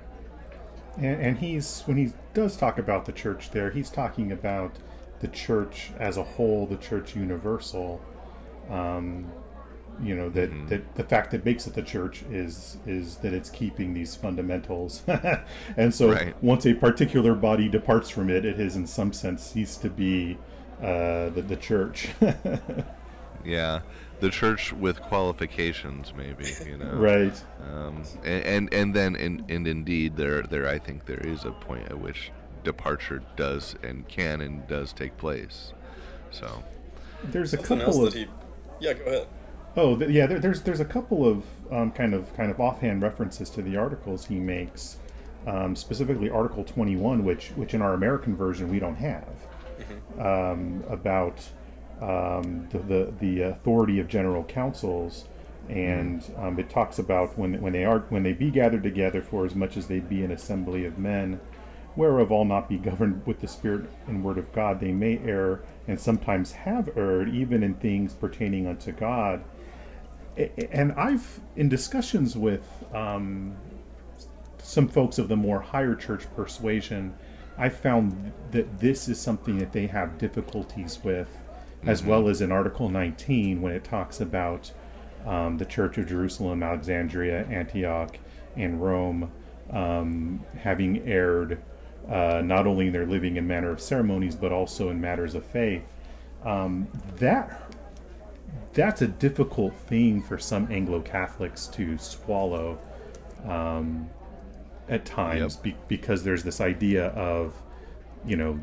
And, 0.98 1.20
and 1.20 1.38
he's 1.38 1.82
when 1.86 1.96
he 1.96 2.12
does 2.34 2.56
talk 2.56 2.78
about 2.78 3.04
the 3.06 3.12
church 3.12 3.50
there, 3.50 3.70
he's 3.70 3.90
talking 3.90 4.32
about 4.32 4.76
the 5.20 5.28
church 5.28 5.90
as 5.98 6.16
a 6.16 6.22
whole, 6.22 6.66
the 6.66 6.76
church 6.76 7.16
universal. 7.16 8.00
Um, 8.70 9.30
you 10.02 10.14
know 10.14 10.28
that, 10.30 10.50
mm-hmm. 10.50 10.66
that 10.68 10.94
the 10.94 11.04
fact 11.04 11.30
that 11.30 11.44
makes 11.44 11.66
it 11.66 11.74
the 11.74 11.82
church 11.82 12.22
is 12.30 12.78
is 12.86 13.16
that 13.16 13.32
it's 13.32 13.50
keeping 13.50 13.94
these 13.94 14.14
fundamentals. 14.14 15.02
And 15.76 15.94
so 15.94 16.12
right. 16.12 16.34
once 16.42 16.66
a 16.66 16.74
particular 16.74 17.34
body 17.34 17.68
departs 17.68 18.10
from 18.10 18.30
it 18.30 18.44
it 18.44 18.58
has 18.58 18.76
in 18.76 18.86
some 18.86 19.12
sense 19.12 19.42
ceased 19.42 19.82
to 19.82 19.90
be 19.90 20.38
uh, 20.80 21.30
the, 21.30 21.44
the 21.46 21.56
church. 21.56 22.08
Yeah. 23.44 23.80
The 24.20 24.30
church 24.30 24.72
with 24.72 25.02
qualifications 25.02 26.14
maybe 26.16 26.50
you 26.64 26.78
know. 26.78 26.94
Right. 26.94 27.44
Um, 27.62 28.02
and, 28.24 28.44
and 28.44 28.74
and 28.74 28.94
then 28.94 29.16
and, 29.16 29.44
and 29.50 29.68
indeed 29.68 30.16
there 30.16 30.44
there 30.44 30.66
i 30.66 30.78
think 30.78 31.04
there 31.04 31.20
is 31.20 31.44
a 31.44 31.50
point 31.50 31.90
at 31.90 31.98
which 31.98 32.32
departure 32.62 33.22
does 33.36 33.74
and 33.82 34.08
can 34.08 34.40
and 34.40 34.66
does 34.66 34.94
take 34.94 35.18
place. 35.18 35.74
So. 36.30 36.64
There's 37.24 37.52
a 37.52 37.58
Something 37.58 37.80
couple 37.80 38.06
of 38.06 38.14
he... 38.14 38.26
yeah 38.80 38.94
go 38.94 39.04
ahead 39.04 39.26
Oh, 39.76 39.96
th- 39.96 40.10
yeah. 40.10 40.26
There, 40.26 40.38
there's 40.38 40.62
there's 40.62 40.80
a 40.80 40.84
couple 40.84 41.26
of 41.26 41.44
um, 41.70 41.90
kind 41.90 42.14
of 42.14 42.34
kind 42.36 42.50
of 42.50 42.60
offhand 42.60 43.02
references 43.02 43.50
to 43.50 43.62
the 43.62 43.76
articles 43.76 44.26
he 44.26 44.38
makes, 44.38 44.98
um, 45.46 45.74
specifically 45.74 46.30
Article 46.30 46.64
21, 46.64 47.24
which 47.24 47.48
which 47.50 47.74
in 47.74 47.82
our 47.82 47.94
American 47.94 48.36
version 48.36 48.70
we 48.70 48.78
don't 48.78 48.96
have, 48.96 49.28
mm-hmm. 49.78 50.20
um, 50.20 50.84
about 50.88 51.40
um, 52.00 52.68
the, 52.70 52.78
the, 52.78 53.14
the 53.20 53.40
authority 53.42 53.98
of 53.98 54.06
general 54.06 54.44
councils, 54.44 55.24
and 55.68 56.22
mm-hmm. 56.22 56.44
um, 56.44 56.58
it 56.58 56.70
talks 56.70 57.00
about 57.00 57.36
when 57.36 57.60
when 57.60 57.72
they 57.72 57.84
are 57.84 58.00
when 58.10 58.22
they 58.22 58.32
be 58.32 58.50
gathered 58.50 58.84
together 58.84 59.22
for 59.22 59.44
as 59.44 59.56
much 59.56 59.76
as 59.76 59.88
they 59.88 59.98
be 59.98 60.22
an 60.22 60.30
assembly 60.30 60.84
of 60.84 60.98
men, 60.98 61.40
whereof 61.96 62.30
all 62.30 62.44
not 62.44 62.68
be 62.68 62.78
governed 62.78 63.26
with 63.26 63.40
the 63.40 63.48
Spirit 63.48 63.90
and 64.06 64.22
Word 64.22 64.38
of 64.38 64.52
God, 64.52 64.78
they 64.78 64.92
may 64.92 65.18
err 65.18 65.62
and 65.88 65.98
sometimes 65.98 66.52
have 66.52 66.96
erred, 66.96 67.28
even 67.34 67.64
in 67.64 67.74
things 67.74 68.14
pertaining 68.14 68.68
unto 68.68 68.92
God 68.92 69.42
and 70.36 70.92
I've 70.92 71.40
in 71.56 71.68
discussions 71.68 72.36
with 72.36 72.84
um, 72.92 73.56
some 74.58 74.88
folks 74.88 75.18
of 75.18 75.28
the 75.28 75.36
more 75.36 75.60
higher 75.60 75.94
church 75.94 76.26
persuasion, 76.34 77.14
I 77.56 77.68
found 77.68 78.32
that 78.50 78.80
this 78.80 79.08
is 79.08 79.20
something 79.20 79.58
that 79.58 79.72
they 79.72 79.86
have 79.86 80.18
difficulties 80.18 80.98
with, 81.04 81.28
mm-hmm. 81.28 81.88
as 81.88 82.02
well 82.02 82.28
as 82.28 82.40
in 82.40 82.50
Article 82.50 82.88
19 82.88 83.62
when 83.62 83.72
it 83.72 83.84
talks 83.84 84.20
about 84.20 84.72
um, 85.26 85.58
the 85.58 85.64
Church 85.64 85.98
of 85.98 86.08
Jerusalem, 86.08 86.62
Alexandria, 86.62 87.44
Antioch, 87.46 88.18
and 88.56 88.82
Rome 88.82 89.30
um, 89.70 90.44
having 90.58 91.06
erred 91.06 91.60
uh, 92.08 92.42
not 92.44 92.66
only 92.66 92.88
in 92.88 92.92
their 92.92 93.06
living 93.06 93.38
and 93.38 93.48
manner 93.48 93.70
of 93.70 93.80
ceremonies, 93.80 94.34
but 94.34 94.52
also 94.52 94.90
in 94.90 95.00
matters 95.00 95.34
of 95.34 95.44
faith. 95.44 95.84
Um, 96.44 96.88
that 97.16 97.63
that's 98.74 99.02
a 99.02 99.08
difficult 99.08 99.74
thing 99.74 100.22
for 100.22 100.38
some 100.38 100.70
Anglo 100.70 101.00
Catholics 101.00 101.66
to 101.68 101.96
swallow 101.98 102.78
um, 103.46 104.08
at 104.88 105.04
times 105.04 105.54
Yep. 105.56 105.62
be, 105.62 105.76
because 105.88 106.24
there's 106.24 106.42
this 106.42 106.60
idea 106.60 107.06
of, 107.08 107.54
you 108.26 108.36
know, 108.36 108.60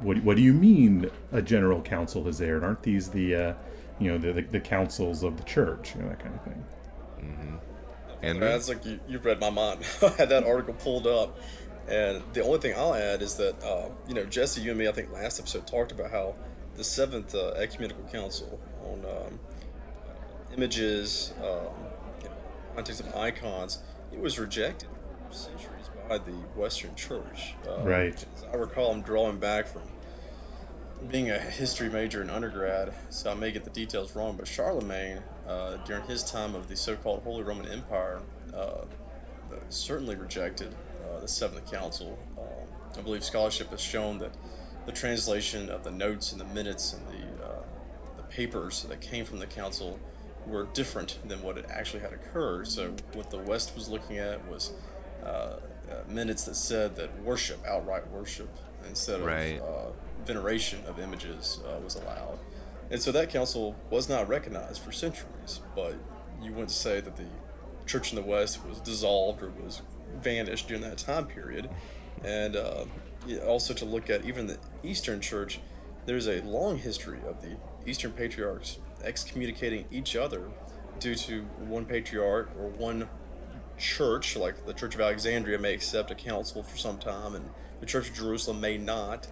what, 0.00 0.22
what 0.24 0.36
do 0.36 0.42
you 0.42 0.54
mean 0.54 1.10
a 1.32 1.42
general 1.42 1.82
council 1.82 2.26
is 2.26 2.38
there? 2.38 2.56
And 2.56 2.64
aren't 2.64 2.82
these 2.82 3.10
the, 3.10 3.34
uh, 3.34 3.54
you 3.98 4.10
know, 4.10 4.18
the, 4.18 4.32
the, 4.32 4.42
the 4.42 4.60
councils 4.60 5.22
of 5.22 5.36
the 5.36 5.44
church, 5.44 5.94
you 5.94 6.02
know, 6.02 6.08
that 6.08 6.20
kind 6.20 6.34
of 6.34 6.42
thing? 6.42 6.64
And 8.22 8.40
That's 8.42 8.68
like 8.68 8.84
you, 8.84 9.00
you 9.08 9.18
read 9.18 9.40
my 9.40 9.50
mind. 9.50 9.80
I 10.02 10.08
had 10.10 10.28
that 10.28 10.44
article 10.44 10.74
pulled 10.74 11.06
up, 11.06 11.38
and 11.88 12.22
the 12.32 12.42
only 12.42 12.58
thing 12.58 12.74
I'll 12.76 12.94
add 12.94 13.22
is 13.22 13.36
that 13.36 13.62
uh, 13.62 13.88
you 14.06 14.14
know 14.14 14.24
Jesse, 14.24 14.60
you 14.60 14.70
and 14.70 14.78
me, 14.78 14.88
I 14.88 14.92
think 14.92 15.10
last 15.12 15.40
episode 15.40 15.66
talked 15.66 15.92
about 15.92 16.10
how 16.10 16.34
the 16.76 16.84
seventh 16.84 17.34
uh, 17.34 17.52
ecumenical 17.52 18.04
council 18.04 18.60
on 18.84 19.04
um, 19.04 19.38
images, 20.54 21.32
um, 21.38 21.44
you 22.22 22.28
know, 22.28 22.34
context 22.74 23.00
of 23.00 23.14
icons, 23.14 23.78
it 24.12 24.20
was 24.20 24.38
rejected 24.38 24.88
for 25.28 25.34
centuries 25.34 25.90
by 26.08 26.18
the 26.18 26.32
Western 26.56 26.94
Church. 26.94 27.54
Uh, 27.68 27.82
Right. 27.82 28.14
as 28.14 28.44
I 28.52 28.56
recall, 28.56 28.90
I'm 28.90 29.02
drawing 29.02 29.38
back 29.38 29.66
from 29.66 29.82
being 31.08 31.30
a 31.30 31.38
history 31.38 31.88
major 31.88 32.20
in 32.20 32.28
undergrad, 32.28 32.92
so 33.08 33.30
I 33.30 33.34
may 33.34 33.52
get 33.52 33.64
the 33.64 33.70
details 33.70 34.14
wrong, 34.14 34.36
but 34.36 34.46
Charlemagne, 34.46 35.22
uh, 35.48 35.76
during 35.86 36.04
his 36.04 36.22
time 36.22 36.54
of 36.54 36.68
the 36.68 36.76
so-called 36.76 37.22
Holy 37.22 37.42
Roman 37.42 37.66
Empire, 37.68 38.20
uh, 38.54 38.84
certainly 39.70 40.16
rejected 40.16 40.74
uh, 41.08 41.20
the 41.20 41.28
Seventh 41.28 41.70
Council. 41.70 42.18
Um, 42.36 42.44
I 42.98 43.00
believe 43.02 43.24
scholarship 43.24 43.70
has 43.70 43.80
shown 43.80 44.18
that 44.18 44.32
the 44.84 44.92
translation 44.92 45.70
of 45.70 45.84
the 45.84 45.90
notes 45.90 46.32
and 46.32 46.40
the 46.40 46.44
minutes 46.46 46.92
and 46.92 47.06
the 47.08 47.24
papers 48.30 48.84
that 48.84 49.00
came 49.00 49.24
from 49.24 49.38
the 49.38 49.46
council 49.46 49.98
were 50.46 50.64
different 50.72 51.18
than 51.26 51.42
what 51.42 51.56
had 51.56 51.66
actually 51.70 52.00
had 52.00 52.12
occurred. 52.12 52.66
So 52.66 52.94
what 53.12 53.30
the 53.30 53.38
West 53.38 53.74
was 53.74 53.88
looking 53.88 54.18
at 54.18 54.46
was 54.48 54.72
uh, 55.22 55.26
uh, 55.26 55.58
minutes 56.08 56.44
that 56.44 56.54
said 56.56 56.96
that 56.96 57.22
worship, 57.22 57.58
outright 57.66 58.08
worship, 58.10 58.48
instead 58.88 59.20
of 59.20 59.26
Right. 59.26 59.60
uh, 59.60 59.90
veneration 60.24 60.84
of 60.86 60.98
images 60.98 61.60
uh, 61.66 61.78
was 61.80 61.96
allowed. 61.96 62.38
And 62.90 63.00
so 63.00 63.12
that 63.12 63.30
council 63.30 63.76
was 63.90 64.08
not 64.08 64.28
recognized 64.28 64.82
for 64.82 64.92
centuries, 64.92 65.60
but 65.76 65.94
you 66.42 66.50
wouldn't 66.52 66.70
say 66.70 67.00
that 67.00 67.16
the 67.16 67.26
church 67.86 68.10
in 68.12 68.16
the 68.16 68.22
West 68.22 68.64
was 68.66 68.80
dissolved 68.80 69.42
or 69.42 69.50
was 69.50 69.82
vanished 70.22 70.68
during 70.68 70.82
that 70.82 70.98
time 70.98 71.26
period. 71.26 71.68
And 72.24 72.56
uh, 72.56 72.86
also 73.46 73.74
to 73.74 73.84
look 73.84 74.10
at 74.10 74.24
even 74.24 74.46
the 74.46 74.58
Eastern 74.82 75.20
Church, 75.20 75.60
there's 76.06 76.26
a 76.26 76.40
long 76.42 76.78
history 76.78 77.18
of 77.28 77.42
the 77.42 77.56
Eastern 77.86 78.12
patriarchs 78.12 78.78
excommunicating 79.02 79.86
each 79.90 80.16
other 80.16 80.50
due 80.98 81.14
to 81.14 81.42
one 81.58 81.84
patriarch 81.84 82.50
or 82.58 82.68
one 82.68 83.08
church, 83.78 84.36
like 84.36 84.66
the 84.66 84.74
Church 84.74 84.94
of 84.94 85.00
Alexandria, 85.00 85.58
may 85.58 85.72
accept 85.72 86.10
a 86.10 86.14
council 86.14 86.62
for 86.62 86.76
some 86.76 86.98
time, 86.98 87.34
and 87.34 87.48
the 87.80 87.86
Church 87.86 88.10
of 88.10 88.14
Jerusalem 88.14 88.60
may 88.60 88.76
not. 88.76 89.26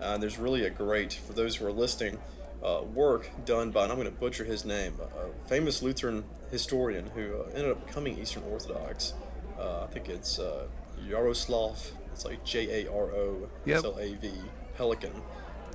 Uh, 0.00 0.16
there's 0.16 0.38
really 0.38 0.64
a 0.64 0.70
great, 0.70 1.12
for 1.12 1.34
those 1.34 1.56
who 1.56 1.66
are 1.66 1.72
listening, 1.72 2.18
uh, 2.64 2.82
work 2.94 3.30
done 3.44 3.70
by, 3.70 3.84
and 3.84 3.92
I'm 3.92 3.98
going 3.98 4.10
to 4.10 4.18
butcher 4.18 4.44
his 4.44 4.64
name, 4.64 4.94
a 5.00 5.48
famous 5.48 5.82
Lutheran 5.82 6.24
historian 6.50 7.10
who 7.14 7.34
uh, 7.36 7.48
ended 7.54 7.70
up 7.70 7.86
becoming 7.86 8.18
Eastern 8.18 8.42
Orthodox. 8.44 9.12
Uh, 9.58 9.84
I 9.84 9.86
think 9.88 10.08
it's 10.08 10.38
uh, 10.38 10.66
Jaroslav, 11.06 11.92
it's 12.12 12.24
like 12.24 12.42
J 12.44 12.84
A 12.84 12.90
R 12.90 13.12
O 13.12 13.48
S 13.66 13.84
L 13.84 13.98
A 13.98 14.14
V, 14.14 14.30
Pelikan. 14.78 15.12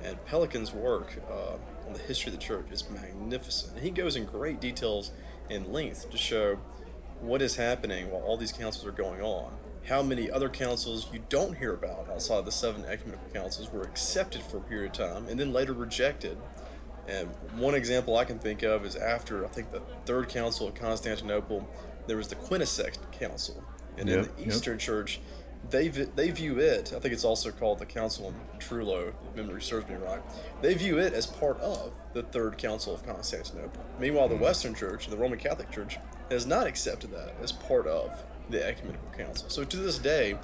And 0.04 0.18
Pelikan's 0.26 0.72
work 0.72 1.14
uh, 1.30 1.56
on 1.86 1.92
the 1.92 1.98
history 2.00 2.32
of 2.32 2.38
the 2.38 2.44
church 2.44 2.66
is 2.70 2.88
magnificent. 2.90 3.74
And 3.74 3.82
he 3.82 3.90
goes 3.90 4.16
in 4.16 4.24
great 4.24 4.60
details 4.60 5.12
and 5.50 5.66
length 5.68 6.10
to 6.10 6.16
show 6.16 6.58
what 7.20 7.40
is 7.40 7.56
happening 7.56 8.10
while 8.10 8.22
all 8.22 8.36
these 8.36 8.52
councils 8.52 8.86
are 8.86 8.92
going 8.92 9.22
on. 9.22 9.52
How 9.88 10.02
many 10.02 10.30
other 10.30 10.48
councils 10.48 11.08
you 11.12 11.22
don't 11.28 11.56
hear 11.56 11.72
about 11.72 12.08
outside 12.10 12.44
the 12.44 12.52
seven 12.52 12.84
ecumenical 12.84 13.28
councils 13.32 13.72
were 13.72 13.82
accepted 13.82 14.42
for 14.42 14.56
a 14.58 14.60
period 14.60 14.90
of 14.90 14.98
time 15.12 15.28
and 15.28 15.38
then 15.38 15.52
later 15.52 15.72
rejected. 15.72 16.36
And 17.08 17.28
one 17.56 17.74
example 17.76 18.16
I 18.16 18.24
can 18.24 18.40
think 18.40 18.64
of 18.64 18.84
is 18.84 18.96
after 18.96 19.44
I 19.44 19.48
think 19.48 19.70
the 19.70 19.82
third 20.04 20.28
council 20.28 20.66
of 20.66 20.74
Constantinople, 20.74 21.68
there 22.08 22.16
was 22.16 22.26
the 22.28 22.34
Quinisext 22.34 22.98
Council, 23.12 23.62
and 23.96 24.08
in 24.08 24.18
Yep, 24.18 24.36
the 24.36 24.42
yep. 24.42 24.48
Eastern 24.48 24.78
Church, 24.78 25.20
they 25.70 25.88
they 25.88 26.30
view 26.30 26.58
it. 26.58 26.92
I 26.94 27.00
think 27.00 27.12
it's 27.12 27.24
also 27.24 27.50
called 27.50 27.78
the 27.78 27.86
Council 27.86 28.28
of 28.28 28.58
Trullo, 28.58 29.08
if 29.08 29.36
memory 29.36 29.62
serves 29.62 29.88
me 29.88 29.96
right. 29.96 30.20
They 30.62 30.74
view 30.74 30.98
it 30.98 31.12
as 31.12 31.26
part 31.26 31.60
of 31.60 31.92
the 32.12 32.22
Third 32.22 32.58
Council 32.58 32.94
of 32.94 33.04
Constantinople. 33.04 33.84
Meanwhile, 33.98 34.28
the 34.28 34.36
Western 34.36 34.74
Church, 34.74 35.06
the 35.08 35.16
Roman 35.16 35.38
Catholic 35.38 35.70
Church, 35.70 35.98
has 36.30 36.46
not 36.46 36.66
accepted 36.66 37.12
that 37.12 37.34
as 37.42 37.52
part 37.52 37.86
of 37.86 38.24
the 38.48 38.64
Ecumenical 38.64 39.10
Council. 39.10 39.48
So 39.48 39.64
to 39.64 39.76
this 39.76 39.98
day, 39.98 40.38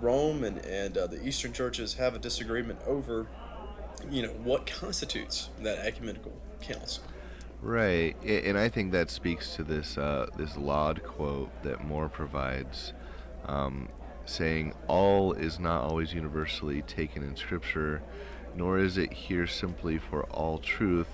Rome 0.00 0.44
and 0.44 0.58
and 0.64 0.96
uh, 0.98 1.06
the 1.06 1.24
Eastern 1.26 1.52
churches 1.52 1.94
have 1.94 2.14
a 2.14 2.18
disagreement 2.18 2.80
over, 2.86 3.26
you 4.10 4.22
know, 4.22 4.30
what 4.30 4.66
constitutes 4.66 5.50
that 5.60 5.78
ecumenical 5.78 6.32
council. 6.60 7.04
Right, 7.60 8.16
and 8.24 8.58
I 8.58 8.68
think 8.68 8.90
that 8.90 9.08
speaks 9.08 9.54
to 9.54 9.62
this 9.62 9.96
uh, 9.96 10.26
this 10.36 10.56
laud 10.56 11.02
quote 11.04 11.50
that 11.62 11.84
More 11.84 12.08
provides, 12.08 12.92
um, 13.46 13.88
saying, 14.24 14.74
"All 14.86 15.32
is 15.32 15.58
not 15.58 15.82
always 15.82 16.14
universally 16.14 16.82
taken 16.82 17.22
in 17.22 17.36
Scripture, 17.36 18.02
nor 18.54 18.78
is 18.78 18.98
it 18.98 19.12
here 19.12 19.46
simply 19.46 19.98
for 19.98 20.24
all 20.24 20.58
truth, 20.58 21.08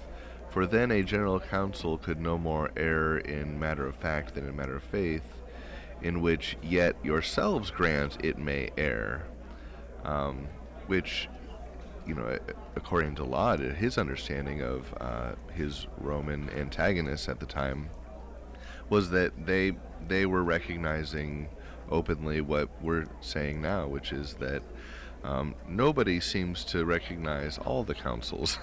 for 0.51 0.66
then 0.66 0.90
a 0.90 1.03
general 1.03 1.40
council 1.40 1.99
could 1.99 2.21
no 2.21 2.38
more 2.38 2.71
err 2.77 3.18
in 3.18 3.59
matter 3.59 3.87
of 3.87 3.97
fact 3.97 4.35
than 4.35 4.49
in 4.49 4.57
matter 4.57 4.77
of 4.77 4.83
faith, 4.83 5.40
in 6.03 6.21
which 6.21 6.57
yet 6.62 6.97
yourselves 7.03 7.71
grant 7.71 8.16
it 8.25 8.38
may 8.38 8.71
err. 8.77 9.27
Um, 10.05 10.49
which 10.87 11.29
you 12.09 12.14
know, 12.14 12.38
according 12.75 13.14
to 13.16 13.25
Laud, 13.25 13.61
his 13.61 13.99
understanding 13.99 14.62
of 14.62 14.94
uh, 14.99 15.33
his 15.53 15.87
Roman 15.99 16.49
antagonists 16.51 17.29
at 17.29 17.38
the 17.38 17.47
time 17.47 17.90
was 18.88 19.11
that 19.11 19.47
they 19.47 19.77
they 20.07 20.25
were 20.25 20.42
recognizing 20.42 21.49
openly 21.90 22.40
what 22.40 22.68
we're 22.83 23.07
saying 23.20 23.61
now, 23.62 23.87
which 23.87 24.12
is 24.12 24.35
that 24.35 24.62
um, 25.24 25.55
nobody 25.68 26.20
seems 26.20 26.64
to 26.66 26.85
recognize 26.85 27.59
all 27.59 27.83
the 27.85 27.94
councils 27.94 28.59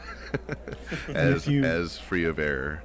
as 1.09 1.47
you- 1.47 1.63
as 1.63 1.97
free 1.97 2.25
of 2.25 2.39
error. 2.39 2.83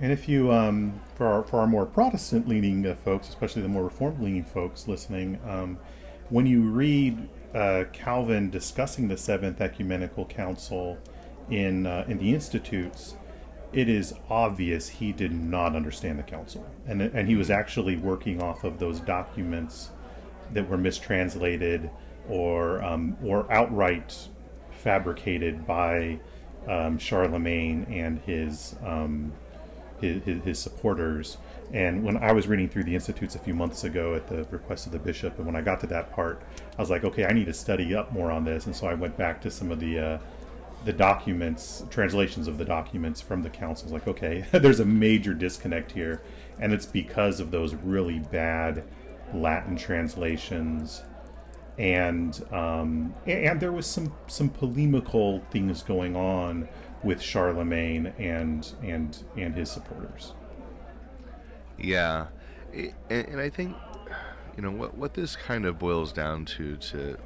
And 0.00 0.12
if 0.12 0.28
you, 0.28 0.52
um, 0.52 1.00
for 1.14 1.26
our, 1.26 1.42
for 1.42 1.60
our 1.60 1.66
more 1.66 1.86
Protestant 1.86 2.46
leaning 2.46 2.86
uh, 2.86 2.94
folks, 2.96 3.28
especially 3.30 3.62
the 3.62 3.68
more 3.68 3.84
Reformed 3.84 4.20
leaning 4.20 4.44
folks 4.44 4.86
listening, 4.86 5.38
um, 5.46 5.78
when 6.28 6.44
you 6.44 6.62
read 6.70 7.28
uh, 7.54 7.84
Calvin 7.94 8.50
discussing 8.50 9.08
the 9.08 9.16
Seventh 9.16 9.60
Ecumenical 9.60 10.26
Council 10.26 10.98
in 11.50 11.86
uh, 11.86 12.04
in 12.08 12.18
the 12.18 12.34
Institutes, 12.34 13.16
it 13.72 13.88
is 13.88 14.14
obvious 14.30 14.88
he 14.88 15.12
did 15.12 15.32
not 15.32 15.74
understand 15.76 16.18
the 16.18 16.22
council, 16.22 16.66
and 16.86 17.02
and 17.02 17.28
he 17.28 17.36
was 17.36 17.50
actually 17.50 17.96
working 17.96 18.42
off 18.42 18.64
of 18.64 18.78
those 18.78 19.00
documents 19.00 19.90
that 20.52 20.68
were 20.68 20.78
mistranslated 20.78 21.90
or 22.28 22.82
um, 22.82 23.16
or 23.24 23.50
outright 23.52 24.28
fabricated 24.70 25.66
by 25.66 26.18
um, 26.68 26.98
Charlemagne 26.98 27.86
and 27.90 28.20
his, 28.20 28.76
um, 28.84 29.32
his 30.00 30.22
his 30.24 30.42
his 30.44 30.58
supporters. 30.58 31.38
And 31.72 32.04
when 32.04 32.16
I 32.16 32.32
was 32.32 32.46
reading 32.46 32.68
through 32.68 32.84
the 32.84 32.94
institutes 32.94 33.34
a 33.34 33.40
few 33.40 33.54
months 33.54 33.82
ago 33.82 34.14
at 34.14 34.28
the 34.28 34.44
request 34.50 34.86
of 34.86 34.92
the 34.92 35.00
bishop, 35.00 35.36
and 35.38 35.46
when 35.46 35.56
I 35.56 35.60
got 35.60 35.80
to 35.80 35.86
that 35.88 36.12
part, 36.12 36.40
I 36.78 36.80
was 36.80 36.90
like, 36.90 37.02
okay, 37.02 37.26
I 37.26 37.32
need 37.32 37.46
to 37.46 37.52
study 37.52 37.94
up 37.94 38.12
more 38.12 38.30
on 38.30 38.44
this. 38.44 38.66
And 38.66 38.76
so 38.76 38.86
I 38.86 38.94
went 38.94 39.16
back 39.16 39.40
to 39.42 39.50
some 39.50 39.72
of 39.72 39.80
the 39.80 39.98
uh, 39.98 40.18
the 40.84 40.92
documents, 40.92 41.84
translations 41.90 42.48
of 42.48 42.58
the 42.58 42.64
documents 42.64 43.20
from 43.20 43.42
the 43.42 43.50
councils. 43.50 43.92
Like, 43.92 44.06
okay, 44.06 44.44
there's 44.52 44.80
a 44.80 44.84
major 44.84 45.34
disconnect 45.34 45.92
here, 45.92 46.22
and 46.58 46.72
it's 46.72 46.86
because 46.86 47.40
of 47.40 47.50
those 47.50 47.74
really 47.74 48.18
bad 48.18 48.84
Latin 49.34 49.76
translations 49.76 51.02
and 51.78 52.42
um, 52.52 53.14
and 53.26 53.60
there 53.60 53.72
was 53.72 53.86
some 53.86 54.12
some 54.26 54.48
polemical 54.48 55.42
things 55.50 55.82
going 55.82 56.16
on 56.16 56.68
with 57.02 57.20
Charlemagne 57.20 58.06
and 58.18 58.72
and 58.82 59.24
and 59.36 59.54
his 59.54 59.70
supporters. 59.70 60.32
Yeah, 61.78 62.26
and 63.10 63.40
I 63.40 63.50
think 63.50 63.76
you 64.56 64.62
know 64.62 64.70
what 64.70 64.96
what 64.96 65.14
this 65.14 65.36
kind 65.36 65.66
of 65.66 65.78
boils 65.78 66.12
down 66.12 66.46
to 66.46 66.76
to 66.76 67.18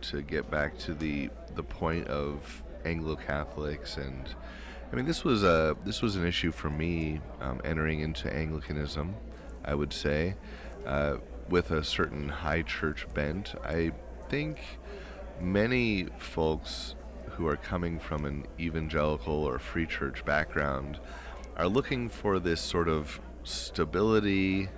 to 0.00 0.22
get 0.22 0.50
back 0.50 0.78
to 0.78 0.94
the 0.94 1.28
the 1.54 1.62
point 1.62 2.08
of 2.08 2.62
Anglo 2.84 3.16
Catholics 3.16 3.96
and 3.96 4.34
I 4.92 4.96
mean 4.96 5.04
this 5.04 5.22
was 5.22 5.42
a 5.42 5.76
this 5.84 6.00
was 6.00 6.16
an 6.16 6.26
issue 6.26 6.50
for 6.50 6.70
me 6.70 7.20
um, 7.40 7.60
entering 7.64 8.00
into 8.00 8.32
Anglicanism, 8.32 9.14
I 9.64 9.74
would 9.74 9.92
say, 9.92 10.34
uh, 10.86 11.18
with 11.48 11.70
a 11.70 11.84
certain 11.84 12.28
high 12.28 12.62
church 12.62 13.06
bent. 13.12 13.54
I 13.64 13.92
think 14.28 14.60
many 15.40 16.06
folks 16.18 16.94
who 17.30 17.46
are 17.46 17.56
coming 17.56 17.98
from 17.98 18.24
an 18.24 18.46
evangelical 18.58 19.44
or 19.44 19.58
free 19.58 19.86
church 19.86 20.24
background 20.24 20.98
are 21.56 21.68
looking 21.68 22.08
for 22.08 22.38
this 22.38 22.60
sort 22.60 22.88
of 22.88 23.20
stability. 23.44 24.68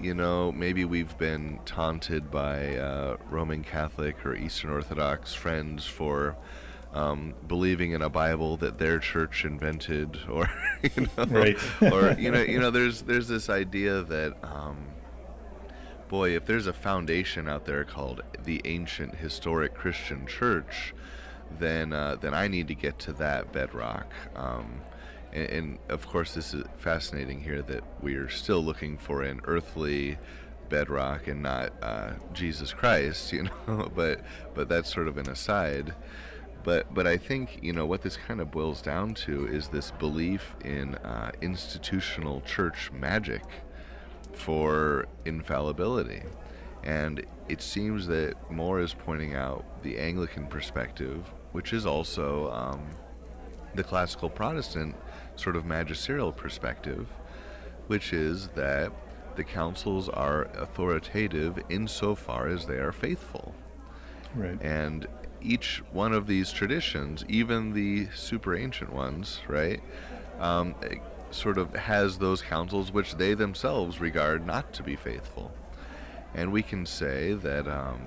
You 0.00 0.14
know, 0.14 0.52
maybe 0.52 0.84
we've 0.84 1.16
been 1.16 1.60
taunted 1.64 2.30
by 2.30 2.76
uh, 2.76 3.16
Roman 3.30 3.62
Catholic 3.62 4.24
or 4.26 4.34
Eastern 4.34 4.70
Orthodox 4.70 5.32
friends 5.32 5.86
for 5.86 6.36
um, 6.92 7.34
believing 7.48 7.92
in 7.92 8.02
a 8.02 8.10
Bible 8.10 8.56
that 8.58 8.78
their 8.78 8.98
church 8.98 9.44
invented, 9.44 10.18
or 10.30 10.48
you 10.82 11.08
know, 11.16 11.24
right. 11.24 11.58
or 11.92 12.12
you 12.18 12.30
know, 12.30 12.42
you 12.42 12.58
know, 12.58 12.70
there's 12.70 13.02
there's 13.02 13.28
this 13.28 13.48
idea 13.48 14.02
that, 14.02 14.34
um, 14.42 14.86
boy, 16.08 16.36
if 16.36 16.44
there's 16.46 16.66
a 16.66 16.72
foundation 16.72 17.48
out 17.48 17.64
there 17.64 17.84
called 17.84 18.22
the 18.44 18.60
ancient 18.64 19.16
historic 19.16 19.74
Christian 19.74 20.26
church, 20.26 20.94
then 21.58 21.92
uh, 21.92 22.16
then 22.20 22.34
I 22.34 22.48
need 22.48 22.68
to 22.68 22.74
get 22.74 22.98
to 23.00 23.12
that 23.14 23.52
bedrock. 23.52 24.12
Um, 24.36 24.82
and, 25.32 25.48
and, 25.48 25.78
of 25.88 26.06
course, 26.06 26.34
this 26.34 26.52
is 26.52 26.64
fascinating 26.76 27.40
here 27.40 27.62
that 27.62 27.82
we 28.02 28.16
are 28.16 28.28
still 28.28 28.62
looking 28.62 28.98
for 28.98 29.22
an 29.22 29.40
earthly 29.44 30.18
bedrock 30.68 31.26
and 31.26 31.42
not 31.42 31.72
uh, 31.82 32.12
Jesus 32.32 32.72
Christ, 32.72 33.32
you 33.32 33.44
know. 33.44 33.90
but 33.94 34.20
but 34.54 34.68
that's 34.68 34.92
sort 34.92 35.08
of 35.08 35.16
an 35.16 35.30
aside. 35.30 35.94
But 36.64 36.92
but 36.94 37.06
I 37.06 37.16
think 37.16 37.58
you 37.62 37.72
know 37.72 37.86
what 37.86 38.02
this 38.02 38.16
kind 38.16 38.40
of 38.40 38.50
boils 38.50 38.82
down 38.82 39.14
to 39.14 39.46
is 39.46 39.68
this 39.68 39.90
belief 39.92 40.54
in 40.64 40.94
uh, 40.96 41.32
institutional 41.40 42.40
church 42.42 42.90
magic 42.92 43.42
for 44.32 45.06
infallibility, 45.24 46.22
and 46.84 47.24
it 47.48 47.60
seems 47.62 48.06
that 48.06 48.34
More 48.50 48.80
is 48.80 48.94
pointing 48.94 49.34
out 49.34 49.64
the 49.82 49.98
Anglican 49.98 50.46
perspective, 50.46 51.30
which 51.52 51.72
is 51.72 51.84
also 51.84 52.50
um, 52.52 52.90
the 53.74 53.82
classical 53.82 54.30
Protestant 54.30 54.94
sort 55.36 55.56
of 55.56 55.64
magisterial 55.64 56.32
perspective, 56.32 57.08
which 57.88 58.12
is 58.12 58.48
that 58.48 58.92
the 59.36 59.44
councils 59.44 60.08
are 60.08 60.44
authoritative 60.54 61.58
insofar 61.68 62.48
as 62.48 62.66
they 62.66 62.76
are 62.76 62.92
faithful. 62.92 63.54
Right. 64.34 64.60
And 64.62 65.06
each 65.42 65.82
one 65.92 66.12
of 66.12 66.26
these 66.26 66.52
traditions, 66.52 67.24
even 67.28 67.72
the 67.72 68.08
super 68.14 68.56
ancient 68.56 68.92
ones, 68.92 69.40
right, 69.48 69.82
um, 70.40 70.74
sort 71.30 71.58
of 71.58 71.74
has 71.74 72.18
those 72.18 72.42
councils 72.42 72.92
which 72.92 73.16
they 73.16 73.34
themselves 73.34 74.00
regard 74.00 74.46
not 74.46 74.72
to 74.74 74.82
be 74.82 74.96
faithful. 74.96 75.52
And 76.34 76.52
we 76.52 76.62
can 76.62 76.86
say 76.86 77.34
that, 77.34 77.66
um, 77.66 78.00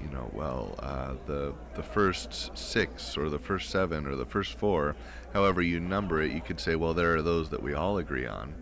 you 0.00 0.08
know, 0.08 0.30
well, 0.32 0.74
uh, 0.78 1.14
the 1.26 1.54
the 1.74 1.82
first 1.82 2.56
six 2.56 3.16
or 3.16 3.28
the 3.28 3.38
first 3.38 3.70
seven 3.70 4.06
or 4.06 4.16
the 4.16 4.24
first 4.24 4.58
four, 4.58 4.96
however 5.32 5.60
you 5.60 5.80
number 5.80 6.22
it, 6.22 6.32
you 6.32 6.40
could 6.40 6.60
say, 6.60 6.76
well, 6.76 6.94
there 6.94 7.14
are 7.16 7.22
those 7.22 7.50
that 7.50 7.62
we 7.62 7.74
all 7.74 7.98
agree 7.98 8.26
on. 8.26 8.54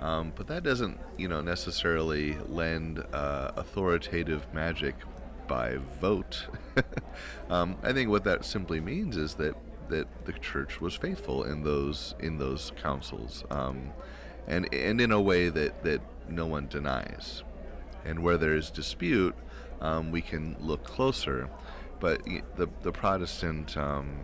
Um, 0.00 0.32
but 0.34 0.46
that 0.46 0.62
doesn't, 0.62 0.98
you 1.18 1.28
know, 1.28 1.42
necessarily 1.42 2.36
lend 2.48 3.04
uh, 3.12 3.52
authoritative 3.56 4.46
magic 4.54 4.94
by 5.50 5.78
vote. 6.00 6.46
um, 7.50 7.76
I 7.82 7.92
think 7.92 8.08
what 8.08 8.22
that 8.22 8.44
simply 8.44 8.80
means 8.80 9.16
is 9.16 9.34
that 9.34 9.56
that 9.88 10.06
the 10.24 10.32
church 10.34 10.80
was 10.80 10.94
faithful 10.94 11.42
in 11.42 11.64
those 11.64 12.14
in 12.20 12.38
those 12.38 12.70
councils, 12.80 13.44
um, 13.50 13.90
and 14.46 14.72
and 14.72 15.00
in 15.00 15.10
a 15.10 15.20
way 15.20 15.48
that 15.48 15.82
that 15.82 16.00
no 16.28 16.46
one 16.46 16.68
denies. 16.68 17.42
And 18.04 18.22
where 18.22 18.38
there 18.38 18.54
is 18.54 18.70
dispute, 18.70 19.34
um, 19.80 20.12
we 20.12 20.22
can 20.22 20.56
look 20.60 20.84
closer. 20.84 21.50
But 21.98 22.24
the 22.24 22.68
the 22.82 22.92
Protestant 22.92 23.76
um, 23.76 24.20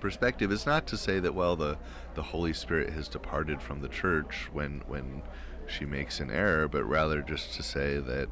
perspective 0.00 0.50
is 0.50 0.64
not 0.64 0.86
to 0.86 0.96
say 0.96 1.20
that 1.20 1.34
well 1.34 1.54
the 1.54 1.76
the 2.14 2.22
Holy 2.22 2.54
Spirit 2.54 2.90
has 2.94 3.08
departed 3.08 3.60
from 3.60 3.82
the 3.82 3.88
church 3.88 4.48
when 4.54 4.82
when 4.88 5.22
she 5.66 5.84
makes 5.84 6.18
an 6.18 6.30
error, 6.30 6.66
but 6.66 6.84
rather 6.84 7.20
just 7.20 7.52
to 7.56 7.62
say 7.62 7.98
that 7.98 8.28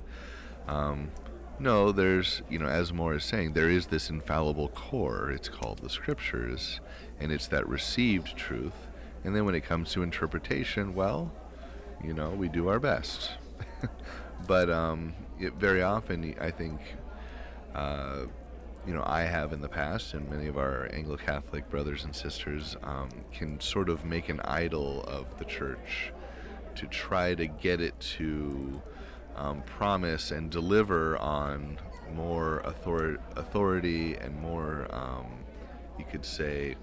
um, 0.66 1.10
no, 1.60 1.92
there's, 1.92 2.42
you 2.48 2.58
know, 2.58 2.66
as 2.66 2.92
More 2.92 3.14
is 3.14 3.24
saying, 3.24 3.52
there 3.52 3.68
is 3.68 3.86
this 3.86 4.10
infallible 4.10 4.68
core. 4.68 5.30
It's 5.30 5.48
called 5.48 5.78
the 5.78 5.90
scriptures, 5.90 6.80
and 7.18 7.32
it's 7.32 7.48
that 7.48 7.68
received 7.68 8.36
truth. 8.36 8.86
And 9.24 9.34
then 9.34 9.44
when 9.44 9.54
it 9.54 9.64
comes 9.64 9.92
to 9.92 10.02
interpretation, 10.02 10.94
well, 10.94 11.32
you 12.02 12.14
know, 12.14 12.30
we 12.30 12.48
do 12.48 12.68
our 12.68 12.78
best. 12.78 13.32
but 14.46 14.70
um, 14.70 15.14
it, 15.40 15.54
very 15.54 15.82
often, 15.82 16.34
I 16.40 16.50
think, 16.50 16.80
uh, 17.74 18.26
you 18.86 18.94
know, 18.94 19.02
I 19.04 19.22
have 19.22 19.52
in 19.52 19.60
the 19.60 19.68
past, 19.68 20.14
and 20.14 20.30
many 20.30 20.46
of 20.46 20.56
our 20.56 20.88
Anglo 20.92 21.16
Catholic 21.16 21.68
brothers 21.68 22.04
and 22.04 22.14
sisters 22.14 22.76
um, 22.82 23.08
can 23.32 23.60
sort 23.60 23.88
of 23.88 24.04
make 24.04 24.28
an 24.28 24.40
idol 24.44 25.02
of 25.08 25.38
the 25.38 25.44
church 25.44 26.12
to 26.76 26.86
try 26.86 27.34
to 27.34 27.46
get 27.46 27.80
it 27.80 27.98
to 27.98 28.80
um, 29.38 29.62
promise 29.62 30.32
and 30.32 30.50
deliver 30.50 31.16
on 31.18 31.78
more 32.12 32.66
author- 32.66 33.20
authority 33.36 34.16
and 34.16 34.38
more, 34.40 34.86
um, 34.90 35.26
you 35.98 36.04
could 36.10 36.24
say, 36.24 36.74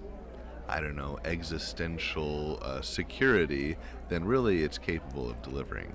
I 0.68 0.80
don't 0.80 0.96
know, 0.96 1.18
existential 1.24 2.58
uh, 2.62 2.80
security 2.80 3.76
than 4.08 4.24
really 4.24 4.62
it's 4.62 4.78
capable 4.78 5.30
of 5.30 5.40
delivering. 5.42 5.92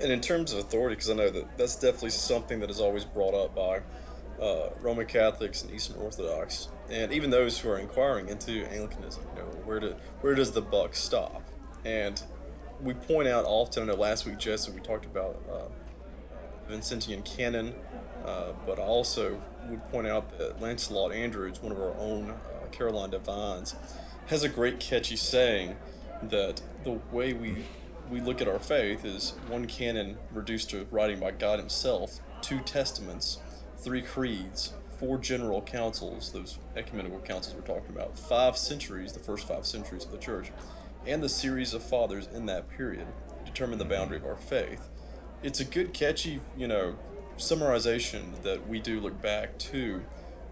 And 0.00 0.12
in 0.12 0.20
terms 0.20 0.52
of 0.52 0.58
authority, 0.58 0.96
because 0.96 1.10
I 1.10 1.14
know 1.14 1.30
that 1.30 1.56
that's 1.56 1.76
definitely 1.76 2.10
something 2.10 2.60
that 2.60 2.68
is 2.68 2.80
always 2.80 3.04
brought 3.04 3.34
up 3.34 3.54
by 3.54 3.80
uh, 4.42 4.70
Roman 4.80 5.06
Catholics 5.06 5.62
and 5.62 5.72
Eastern 5.72 5.96
Orthodox, 5.96 6.68
and 6.90 7.12
even 7.12 7.30
those 7.30 7.58
who 7.58 7.70
are 7.70 7.78
inquiring 7.78 8.28
into 8.28 8.66
Anglicanism. 8.66 9.22
You 9.34 9.42
know, 9.42 9.48
where 9.64 9.80
do 9.80 9.94
where 10.20 10.34
does 10.34 10.50
the 10.50 10.60
buck 10.60 10.94
stop? 10.94 11.48
And 11.86 12.22
we 12.80 12.94
point 12.94 13.28
out 13.28 13.44
often. 13.44 13.84
I 13.84 13.86
know 13.86 13.94
last 13.94 14.26
week, 14.26 14.38
Jesse, 14.38 14.70
we 14.72 14.80
talked 14.80 15.04
about 15.04 15.40
uh, 15.50 16.72
Vincentian 16.72 17.24
canon, 17.24 17.74
uh, 18.24 18.52
but 18.66 18.78
I 18.78 18.82
also 18.82 19.40
would 19.68 19.88
point 19.90 20.06
out 20.06 20.38
that 20.38 20.60
Lancelot 20.60 21.12
Andrewes, 21.12 21.62
one 21.62 21.72
of 21.72 21.78
our 21.78 21.94
own 21.96 22.30
uh, 22.30 22.66
Caroline 22.72 23.10
Divines, 23.10 23.76
has 24.26 24.42
a 24.42 24.48
great 24.48 24.80
catchy 24.80 25.16
saying 25.16 25.76
that 26.22 26.60
the 26.84 26.98
way 27.12 27.32
we 27.32 27.64
we 28.10 28.20
look 28.20 28.40
at 28.40 28.46
our 28.46 28.60
faith 28.60 29.04
is 29.04 29.34
one 29.48 29.66
canon 29.66 30.16
reduced 30.32 30.70
to 30.70 30.86
writing 30.92 31.18
by 31.18 31.32
God 31.32 31.58
Himself, 31.58 32.20
two 32.40 32.60
testaments, 32.60 33.38
three 33.78 34.00
creeds, 34.00 34.74
four 34.98 35.18
general 35.18 35.60
councils, 35.60 36.30
those 36.32 36.58
ecumenical 36.76 37.18
councils 37.20 37.56
we're 37.56 37.62
talking 37.62 37.90
about, 37.90 38.16
five 38.16 38.56
centuries, 38.56 39.12
the 39.12 39.18
first 39.18 39.48
five 39.48 39.66
centuries 39.66 40.04
of 40.04 40.12
the 40.12 40.18
church, 40.18 40.52
and 41.06 41.22
the 41.22 41.28
series 41.28 41.72
of 41.72 41.82
fathers 41.82 42.28
in 42.32 42.46
that 42.46 42.68
period 42.68 43.06
determine 43.44 43.78
the 43.78 43.84
boundary 43.84 44.16
of 44.16 44.24
our 44.24 44.36
faith. 44.36 44.88
It's 45.42 45.60
a 45.60 45.64
good, 45.64 45.92
catchy, 45.92 46.40
you 46.56 46.66
know, 46.66 46.96
summarization 47.38 48.42
that 48.42 48.68
we 48.68 48.80
do 48.80 49.00
look 49.00 49.20
back 49.20 49.58
to 49.58 50.02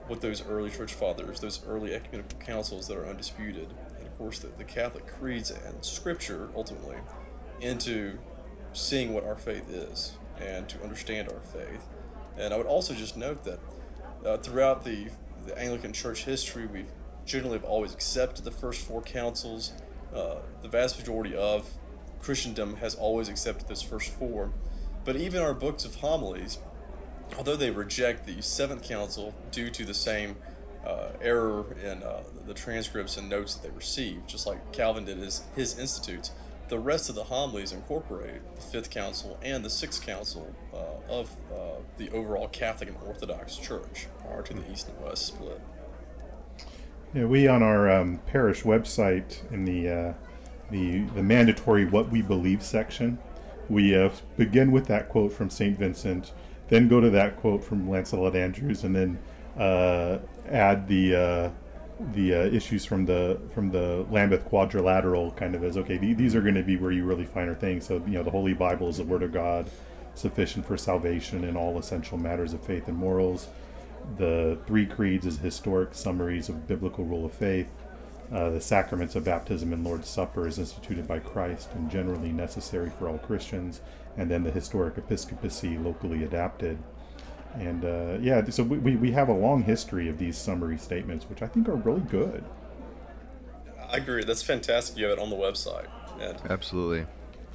what 0.06 0.20
those 0.20 0.46
early 0.46 0.70
church 0.70 0.92
fathers, 0.92 1.40
those 1.40 1.64
early 1.66 1.94
ecumenical 1.94 2.38
councils 2.38 2.88
that 2.88 2.96
are 2.96 3.06
undisputed, 3.06 3.68
and 3.98 4.06
of 4.06 4.18
course 4.18 4.38
the, 4.38 4.48
the 4.58 4.64
Catholic 4.64 5.06
creeds 5.06 5.50
and 5.50 5.84
scripture 5.84 6.50
ultimately, 6.54 6.96
into 7.60 8.18
seeing 8.72 9.14
what 9.14 9.24
our 9.24 9.36
faith 9.36 9.68
is 9.70 10.12
and 10.40 10.68
to 10.68 10.82
understand 10.82 11.28
our 11.30 11.40
faith. 11.40 11.86
And 12.36 12.52
I 12.52 12.56
would 12.56 12.66
also 12.66 12.92
just 12.92 13.16
note 13.16 13.44
that 13.44 13.60
uh, 14.24 14.36
throughout 14.38 14.84
the, 14.84 15.08
the 15.46 15.58
Anglican 15.58 15.92
church 15.92 16.24
history, 16.24 16.66
we've 16.66 16.90
generally 17.24 17.56
have 17.56 17.64
always 17.64 17.94
accepted 17.94 18.44
the 18.44 18.50
first 18.50 18.86
four 18.86 19.00
councils 19.00 19.72
uh, 20.14 20.36
the 20.62 20.68
vast 20.68 20.98
majority 20.98 21.34
of 21.34 21.68
Christendom 22.20 22.76
has 22.76 22.94
always 22.94 23.28
accepted 23.28 23.68
this 23.68 23.82
first 23.82 24.10
four. 24.10 24.52
But 25.04 25.16
even 25.16 25.42
our 25.42 25.54
books 25.54 25.84
of 25.84 25.96
homilies, 25.96 26.58
although 27.36 27.56
they 27.56 27.70
reject 27.70 28.26
the 28.26 28.40
Seventh 28.40 28.82
Council 28.82 29.34
due 29.50 29.70
to 29.70 29.84
the 29.84 29.94
same 29.94 30.36
uh, 30.86 31.08
error 31.20 31.76
in 31.82 32.02
uh, 32.02 32.22
the 32.46 32.54
transcripts 32.54 33.16
and 33.16 33.28
notes 33.28 33.54
that 33.54 33.68
they 33.68 33.74
received, 33.74 34.28
just 34.28 34.46
like 34.46 34.72
Calvin 34.72 35.04
did 35.04 35.18
his, 35.18 35.42
his 35.54 35.78
institutes, 35.78 36.30
the 36.68 36.78
rest 36.78 37.08
of 37.10 37.14
the 37.14 37.24
homilies 37.24 37.72
incorporate 37.72 38.40
the 38.56 38.62
Fifth 38.62 38.90
Council 38.90 39.38
and 39.42 39.64
the 39.64 39.70
Sixth 39.70 40.04
Council 40.04 40.54
uh, 40.72 41.12
of 41.12 41.30
uh, 41.52 41.80
the 41.98 42.10
overall 42.10 42.48
Catholic 42.48 42.88
and 42.88 42.98
Orthodox 43.06 43.56
Church 43.56 44.06
prior 44.20 44.42
to 44.42 44.54
the 44.54 44.72
East 44.72 44.88
and 44.88 44.98
West 45.04 45.26
split. 45.26 45.60
Yeah, 47.14 47.26
we 47.26 47.46
on 47.46 47.62
our 47.62 47.88
um, 47.88 48.18
parish 48.26 48.64
website 48.64 49.48
in 49.52 49.64
the 49.64 49.88
uh, 49.88 50.14
the 50.72 51.02
the 51.14 51.22
mandatory 51.22 51.84
"What 51.84 52.10
We 52.10 52.22
Believe" 52.22 52.60
section, 52.60 53.18
we 53.68 53.96
uh, 53.96 54.10
begin 54.36 54.72
with 54.72 54.86
that 54.86 55.08
quote 55.08 55.32
from 55.32 55.48
Saint 55.48 55.78
Vincent, 55.78 56.32
then 56.70 56.88
go 56.88 57.00
to 57.00 57.10
that 57.10 57.36
quote 57.36 57.62
from 57.62 57.88
Lancelot 57.88 58.34
Andrewes, 58.34 58.82
and 58.82 58.96
then 58.96 59.18
uh, 59.56 60.18
add 60.48 60.88
the 60.88 61.14
uh, 61.14 61.50
the 62.12 62.34
uh, 62.34 62.38
issues 62.46 62.84
from 62.84 63.06
the 63.06 63.40
from 63.54 63.70
the 63.70 64.04
Lambeth 64.10 64.44
Quadrilateral, 64.46 65.30
kind 65.32 65.54
of 65.54 65.62
as 65.62 65.76
okay, 65.76 65.98
these 65.98 66.34
are 66.34 66.42
going 66.42 66.56
to 66.56 66.64
be 66.64 66.76
where 66.76 66.90
you 66.90 67.04
really 67.04 67.26
find 67.26 67.48
our 67.48 67.54
thing. 67.54 67.80
So 67.80 68.02
you 68.08 68.14
know, 68.14 68.24
the 68.24 68.32
Holy 68.32 68.54
Bible 68.54 68.88
is 68.88 68.96
the 68.96 69.04
Word 69.04 69.22
of 69.22 69.30
God, 69.30 69.70
sufficient 70.16 70.66
for 70.66 70.76
salvation 70.76 71.44
in 71.44 71.56
all 71.56 71.78
essential 71.78 72.18
matters 72.18 72.52
of 72.54 72.66
faith 72.66 72.88
and 72.88 72.96
morals 72.96 73.50
the 74.16 74.58
three 74.66 74.86
creeds 74.86 75.26
as 75.26 75.38
historic 75.38 75.94
summaries 75.94 76.48
of 76.48 76.66
biblical 76.66 77.04
rule 77.04 77.24
of 77.24 77.32
faith. 77.32 77.68
Uh, 78.32 78.50
the 78.50 78.60
sacraments 78.60 79.14
of 79.14 79.24
baptism 79.24 79.72
and 79.72 79.84
Lord's 79.84 80.08
Supper 80.08 80.46
is 80.46 80.58
instituted 80.58 81.06
by 81.06 81.18
Christ 81.18 81.70
and 81.74 81.90
generally 81.90 82.32
necessary 82.32 82.90
for 82.98 83.08
all 83.08 83.18
Christians, 83.18 83.80
and 84.16 84.30
then 84.30 84.42
the 84.42 84.50
historic 84.50 84.96
episcopacy 84.96 85.76
locally 85.78 86.24
adapted. 86.24 86.78
And 87.54 87.84
uh, 87.84 88.18
yeah, 88.20 88.44
so 88.48 88.62
we, 88.64 88.96
we 88.96 89.12
have 89.12 89.28
a 89.28 89.32
long 89.34 89.62
history 89.62 90.08
of 90.08 90.18
these 90.18 90.36
summary 90.36 90.78
statements, 90.78 91.28
which 91.28 91.42
I 91.42 91.46
think 91.46 91.68
are 91.68 91.76
really 91.76 92.00
good. 92.00 92.44
I 93.88 93.98
agree. 93.98 94.24
That's 94.24 94.42
fantastic. 94.42 94.96
You 94.96 95.04
have 95.06 95.18
it 95.18 95.22
on 95.22 95.30
the 95.30 95.36
website. 95.36 95.86
And 96.18 96.38
Absolutely. 96.50 97.06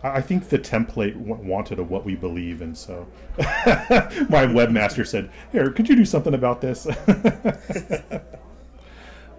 I 0.01 0.21
think 0.21 0.49
the 0.49 0.59
template 0.59 1.17
wanted 1.17 1.79
a 1.79 1.83
what 1.83 2.05
we 2.05 2.15
believe, 2.15 2.61
and 2.61 2.77
so 2.77 3.07
my 3.37 4.45
webmaster 4.45 5.05
said, 5.05 5.29
"Here, 5.51 5.69
could 5.71 5.89
you 5.89 5.95
do 5.95 6.05
something 6.05 6.33
about 6.33 6.61
this?" 6.61 6.85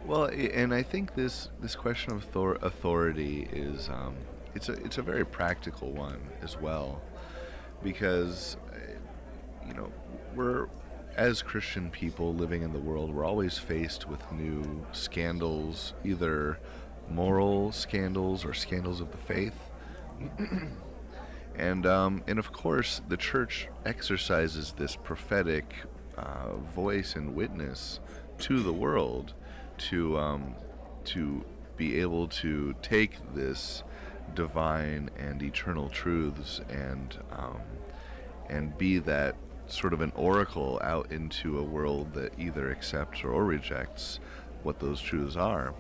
well, 0.07 0.27
and 0.27 0.75
I 0.75 0.83
think 0.83 1.15
this 1.15 1.49
this 1.61 1.75
question 1.75 2.13
of 2.13 2.27
authority 2.63 3.49
is 3.53 3.89
um, 3.89 4.17
it's 4.55 4.69
a 4.69 4.73
it's 4.85 4.99
a 4.99 5.03
very 5.03 5.25
practical 5.25 5.93
one 5.93 6.21
as 6.43 6.61
well, 6.61 7.01
because 7.83 8.59
you 9.67 9.73
know 9.73 9.91
we're 10.35 10.69
as 11.17 11.43
Christian 11.43 11.91
people 11.91 12.35
living 12.35 12.63
in 12.63 12.73
the 12.73 12.79
world, 12.79 13.15
we're 13.15 13.25
always 13.25 13.59
faced 13.59 14.09
with 14.09 14.21
new 14.33 14.87
scandals, 14.93 15.95
either 16.05 16.59
moral 17.09 17.73
scandals 17.73 18.45
or 18.45 18.55
scandals 18.55 19.01
of 19.01 19.11
the 19.11 19.19
faith. 19.19 19.70
and 21.57 21.87
um, 21.87 22.23
and 22.27 22.39
of 22.39 22.53
course, 22.53 23.01
the 23.09 23.17
church 23.17 23.69
exercises 23.85 24.75
this 24.77 24.97
prophetic 24.97 25.75
uh, 26.17 26.57
voice 26.75 27.17
and 27.17 27.35
witness 27.35 28.01
to 28.39 28.61
the 28.63 28.73
world 28.73 29.35
to 29.79 30.19
um, 30.19 30.55
to 31.05 31.45
be 31.77 32.01
able 32.01 32.29
to 32.29 32.75
take 32.83 33.13
this 33.35 33.83
divine 34.35 35.11
and 35.19 35.43
eternal 35.43 35.89
truths 35.89 36.61
and 36.69 37.19
um, 37.33 37.61
and 38.49 38.77
be 38.77 38.99
that 38.99 39.35
sort 39.67 39.93
of 39.93 40.01
an 40.01 40.13
oracle 40.17 40.81
out 40.83 41.11
into 41.13 41.59
a 41.59 41.63
world 41.63 42.13
that 42.15 42.33
either 42.39 42.71
accepts 42.71 43.23
or 43.23 43.45
rejects 43.45 44.19
what 44.63 44.81
those 44.81 45.01
truths 45.01 45.37
are. 45.37 45.75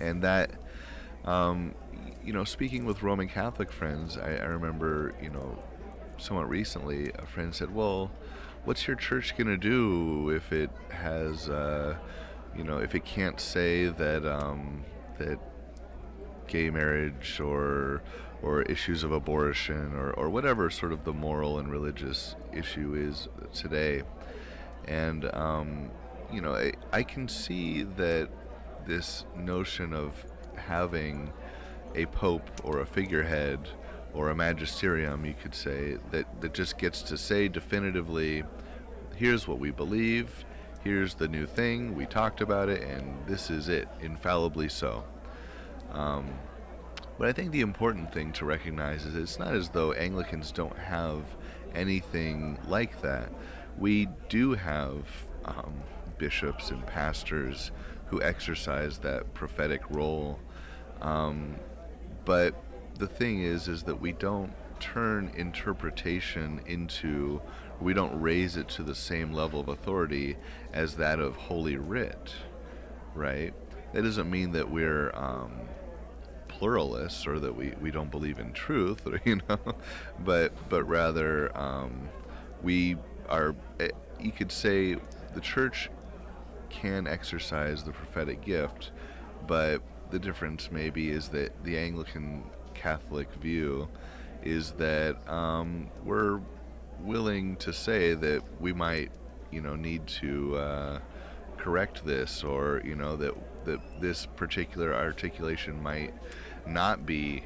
And 0.00 0.22
that 0.22 0.50
um, 1.24 1.74
you 2.28 2.34
know 2.34 2.44
speaking 2.44 2.84
with 2.84 3.02
roman 3.02 3.26
catholic 3.26 3.72
friends 3.72 4.18
I, 4.18 4.36
I, 4.36 4.44
remember 4.44 5.14
you 5.18 5.30
know 5.30 5.58
somewhat 6.18 6.46
recently 6.46 7.10
a 7.18 7.24
friend 7.24 7.54
said 7.54 7.74
well 7.74 8.10
what's 8.64 8.86
your 8.86 8.96
church 8.96 9.34
going 9.34 9.46
to 9.46 9.56
do 9.56 10.28
if 10.28 10.52
it 10.52 10.68
has 10.90 11.48
uh, 11.48 11.96
you 12.54 12.64
know 12.64 12.76
if 12.80 12.94
it 12.94 13.06
can't 13.06 13.40
say 13.40 13.86
that 13.86 14.26
um, 14.26 14.84
that 15.16 15.38
gay 16.48 16.68
marriage 16.68 17.40
or 17.40 18.02
or 18.42 18.60
issues 18.62 19.04
of 19.04 19.10
abortion 19.10 19.94
or, 19.94 20.12
or 20.12 20.28
whatever 20.28 20.68
sort 20.68 20.92
of 20.92 21.04
the 21.04 21.14
moral 21.14 21.58
and 21.58 21.72
religious 21.72 22.36
issue 22.52 22.94
is 22.94 23.26
today? 23.54 24.02
And 24.86 25.34
um, 25.34 25.90
you 26.30 26.42
know 26.42 26.54
I, 26.54 26.72
I 26.92 27.04
can 27.04 27.26
see 27.26 27.84
that 27.84 28.28
this 28.86 29.24
notion 29.34 29.94
of 29.94 30.26
having 30.56 31.32
a 31.94 32.06
pope 32.06 32.48
or 32.64 32.80
a 32.80 32.86
figurehead 32.86 33.68
or 34.14 34.30
a 34.30 34.34
magisterium, 34.34 35.24
you 35.24 35.34
could 35.34 35.54
say, 35.54 35.98
that, 36.10 36.40
that 36.40 36.54
just 36.54 36.78
gets 36.78 37.02
to 37.02 37.16
say 37.16 37.48
definitively, 37.48 38.42
here's 39.16 39.46
what 39.46 39.58
we 39.58 39.70
believe, 39.70 40.44
here's 40.82 41.14
the 41.14 41.28
new 41.28 41.46
thing, 41.46 41.94
we 41.94 42.06
talked 42.06 42.40
about 42.40 42.68
it, 42.68 42.82
and 42.82 43.26
this 43.26 43.50
is 43.50 43.68
it, 43.68 43.88
infallibly 44.00 44.68
so. 44.68 45.04
Um, 45.92 46.28
but 47.18 47.28
I 47.28 47.32
think 47.32 47.50
the 47.50 47.60
important 47.60 48.12
thing 48.12 48.32
to 48.34 48.44
recognize 48.44 49.04
is 49.04 49.14
it's 49.14 49.38
not 49.38 49.54
as 49.54 49.70
though 49.70 49.92
Anglicans 49.92 50.52
don't 50.52 50.78
have 50.78 51.24
anything 51.74 52.58
like 52.66 53.02
that. 53.02 53.30
We 53.76 54.08
do 54.28 54.54
have 54.54 55.04
um, 55.44 55.82
bishops 56.16 56.70
and 56.70 56.86
pastors 56.86 57.72
who 58.06 58.22
exercise 58.22 58.98
that 58.98 59.34
prophetic 59.34 59.82
role. 59.90 60.38
Um, 61.02 61.56
but 62.28 62.54
the 62.98 63.06
thing 63.06 63.40
is, 63.40 63.68
is 63.68 63.84
that 63.84 64.02
we 64.02 64.12
don't 64.12 64.52
turn 64.80 65.32
interpretation 65.34 66.60
into, 66.66 67.40
we 67.80 67.94
don't 67.94 68.20
raise 68.20 68.58
it 68.58 68.68
to 68.68 68.82
the 68.82 68.94
same 68.94 69.32
level 69.32 69.58
of 69.60 69.68
authority 69.68 70.36
as 70.74 70.96
that 70.96 71.20
of 71.20 71.36
Holy 71.36 71.78
Writ, 71.78 72.34
right? 73.14 73.54
That 73.94 74.02
doesn't 74.02 74.30
mean 74.30 74.52
that 74.52 74.70
we're 74.70 75.10
um, 75.16 75.52
pluralists 76.48 77.26
or 77.26 77.40
that 77.40 77.56
we, 77.56 77.72
we 77.80 77.90
don't 77.90 78.10
believe 78.10 78.40
in 78.40 78.52
truth, 78.52 79.08
you 79.24 79.40
know, 79.48 79.58
but 80.18 80.52
but 80.68 80.84
rather 80.84 81.56
um, 81.56 82.10
we 82.62 82.98
are. 83.30 83.56
Eh, 83.80 83.88
you 84.20 84.32
could 84.32 84.52
say 84.52 84.96
the 85.32 85.40
church 85.40 85.88
can 86.68 87.06
exercise 87.06 87.84
the 87.84 87.92
prophetic 87.92 88.42
gift, 88.42 88.90
but 89.46 89.80
the 90.10 90.18
difference 90.18 90.70
maybe 90.70 91.10
is 91.10 91.28
that 91.28 91.52
the 91.64 91.78
Anglican 91.78 92.44
Catholic 92.74 93.32
view 93.34 93.88
is 94.42 94.72
that 94.72 95.16
um, 95.28 95.88
we're 96.04 96.40
willing 97.00 97.56
to 97.56 97.72
say 97.72 98.14
that 98.14 98.42
we 98.60 98.72
might, 98.72 99.10
you 99.50 99.60
know, 99.60 99.76
need 99.76 100.06
to 100.06 100.56
uh, 100.56 100.98
correct 101.56 102.04
this, 102.04 102.44
or 102.44 102.80
you 102.84 102.94
know 102.94 103.16
that 103.16 103.34
that 103.64 103.80
this 104.00 104.26
particular 104.26 104.94
articulation 104.94 105.82
might 105.82 106.14
not 106.66 107.04
be 107.04 107.42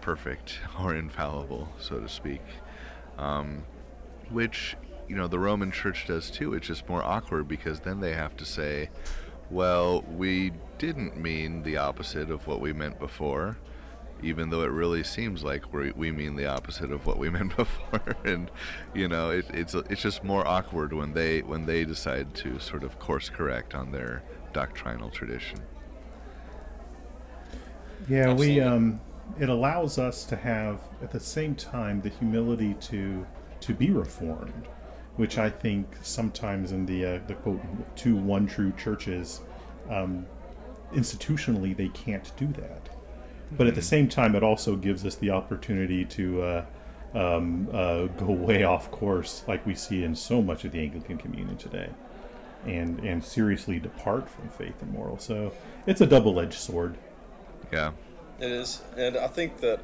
perfect 0.00 0.58
or 0.80 0.94
infallible, 0.94 1.68
so 1.78 2.00
to 2.00 2.08
speak. 2.08 2.42
Um, 3.18 3.64
which 4.30 4.76
you 5.08 5.16
know 5.16 5.28
the 5.28 5.38
Roman 5.38 5.70
Church 5.70 6.06
does 6.06 6.30
too. 6.30 6.54
It's 6.54 6.66
just 6.66 6.88
more 6.88 7.02
awkward 7.02 7.48
because 7.48 7.80
then 7.80 8.00
they 8.00 8.12
have 8.12 8.36
to 8.38 8.44
say, 8.44 8.90
"Well, 9.50 10.02
we 10.02 10.52
didn't 10.78 11.16
mean 11.16 11.62
the 11.62 11.76
opposite 11.78 12.30
of 12.30 12.46
what 12.46 12.60
we 12.60 12.72
meant 12.72 12.98
before." 12.98 13.56
even 14.22 14.50
though 14.50 14.62
it 14.62 14.70
really 14.70 15.04
seems 15.04 15.42
like 15.42 15.72
we 15.72 15.92
we 15.92 16.10
mean 16.10 16.36
the 16.36 16.46
opposite 16.46 16.90
of 16.90 17.06
what 17.06 17.18
we 17.18 17.30
meant 17.36 17.56
before, 17.56 18.16
and 18.24 18.50
you 18.94 19.08
know 19.08 19.30
it, 19.30 19.46
it's 19.52 19.74
it's 19.74 20.02
just 20.02 20.24
more 20.24 20.46
awkward 20.46 20.92
when 20.92 21.12
they 21.12 21.42
when 21.42 21.66
they 21.66 21.84
decide 21.84 22.34
to 22.34 22.58
sort 22.58 22.82
of 22.82 22.98
course 22.98 23.28
correct 23.28 23.74
on 23.74 23.92
their 23.92 24.22
doctrinal 24.52 25.10
tradition. 25.10 25.58
Yeah, 28.08 28.30
Absolutely. 28.30 28.54
we 28.54 28.60
um, 28.60 29.00
it 29.38 29.48
allows 29.48 29.98
us 29.98 30.24
to 30.24 30.36
have 30.36 30.80
at 31.02 31.10
the 31.10 31.20
same 31.20 31.54
time 31.54 32.00
the 32.00 32.08
humility 32.08 32.74
to 32.74 33.26
to 33.60 33.74
be 33.74 33.90
reformed 33.90 34.68
which 35.16 35.38
I 35.38 35.50
think 35.50 35.88
sometimes 36.02 36.72
in 36.72 36.86
the 36.86 37.04
uh, 37.04 37.18
the 37.26 37.34
quote 37.34 37.60
two 37.96 38.16
one 38.16 38.46
true 38.46 38.72
churches, 38.76 39.40
um, 39.90 40.26
institutionally 40.92 41.76
they 41.76 41.88
can't 41.88 42.30
do 42.36 42.46
that. 42.48 42.88
But 43.52 43.66
at 43.66 43.74
the 43.74 43.80
hmm. 43.80 43.86
same 43.86 44.08
time, 44.08 44.34
it 44.34 44.42
also 44.42 44.76
gives 44.76 45.04
us 45.04 45.14
the 45.14 45.30
opportunity 45.30 46.04
to 46.04 46.42
uh, 46.42 46.64
um, 47.14 47.68
uh, 47.72 48.06
go 48.06 48.26
way 48.26 48.64
off 48.64 48.90
course, 48.90 49.42
like 49.46 49.64
we 49.64 49.74
see 49.74 50.04
in 50.04 50.14
so 50.14 50.42
much 50.42 50.64
of 50.64 50.72
the 50.72 50.80
Anglican 50.80 51.16
Communion 51.16 51.56
today, 51.56 51.90
and 52.66 53.00
and 53.00 53.24
seriously 53.24 53.78
depart 53.78 54.28
from 54.28 54.48
faith 54.50 54.80
and 54.82 54.92
moral. 54.92 55.18
So 55.18 55.52
it's 55.86 56.00
a 56.00 56.06
double 56.06 56.38
edged 56.38 56.58
sword. 56.58 56.98
Yeah, 57.72 57.92
it 58.38 58.50
is, 58.50 58.82
and 58.96 59.16
I 59.16 59.28
think 59.28 59.60
that 59.60 59.80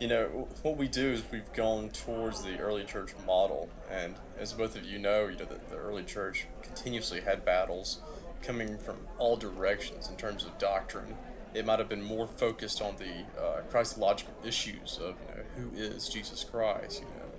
you 0.00 0.08
know, 0.08 0.48
what 0.62 0.76
we 0.76 0.88
do 0.88 1.12
is 1.12 1.22
we've 1.30 1.52
gone 1.52 1.90
towards 1.90 2.42
the 2.42 2.58
early 2.58 2.84
church 2.84 3.12
model, 3.26 3.68
and 3.90 4.14
as 4.38 4.52
both 4.52 4.76
of 4.76 4.84
you 4.84 4.98
know, 4.98 5.28
you 5.28 5.36
know 5.38 5.44
that 5.44 5.70
the 5.70 5.76
early 5.76 6.02
church 6.02 6.46
continuously 6.62 7.20
had 7.20 7.44
battles 7.44 8.00
coming 8.42 8.78
from 8.78 8.96
all 9.18 9.36
directions 9.36 10.08
in 10.08 10.16
terms 10.16 10.44
of 10.44 10.58
doctrine. 10.58 11.16
It 11.54 11.66
might 11.66 11.78
have 11.78 11.88
been 11.88 12.02
more 12.02 12.26
focused 12.26 12.82
on 12.82 12.96
the 12.96 13.40
uh, 13.40 13.60
Christological 13.70 14.34
issues 14.44 14.98
of 14.98 15.14
you 15.20 15.36
know 15.36 15.70
who 15.70 15.76
is 15.76 16.08
Jesus 16.08 16.42
Christ, 16.44 17.00
you 17.00 17.06
know, 17.06 17.30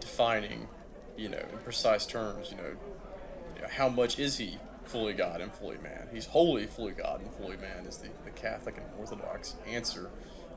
defining, 0.00 0.68
you 1.16 1.28
know, 1.28 1.38
in 1.38 1.58
precise 1.64 2.06
terms, 2.06 2.50
you 2.50 2.56
know, 2.56 2.76
you 3.56 3.62
know 3.62 3.68
how 3.68 3.88
much 3.88 4.18
is 4.18 4.38
he 4.38 4.58
fully 4.84 5.12
God 5.12 5.40
and 5.40 5.52
fully 5.52 5.78
man? 5.78 6.08
He's 6.12 6.26
wholly 6.26 6.66
fully 6.66 6.92
God 6.92 7.20
and 7.20 7.34
fully 7.34 7.56
man 7.56 7.86
is 7.86 7.98
the, 7.98 8.08
the 8.24 8.30
Catholic 8.30 8.76
and 8.76 8.86
Orthodox 8.98 9.56
answer 9.66 10.10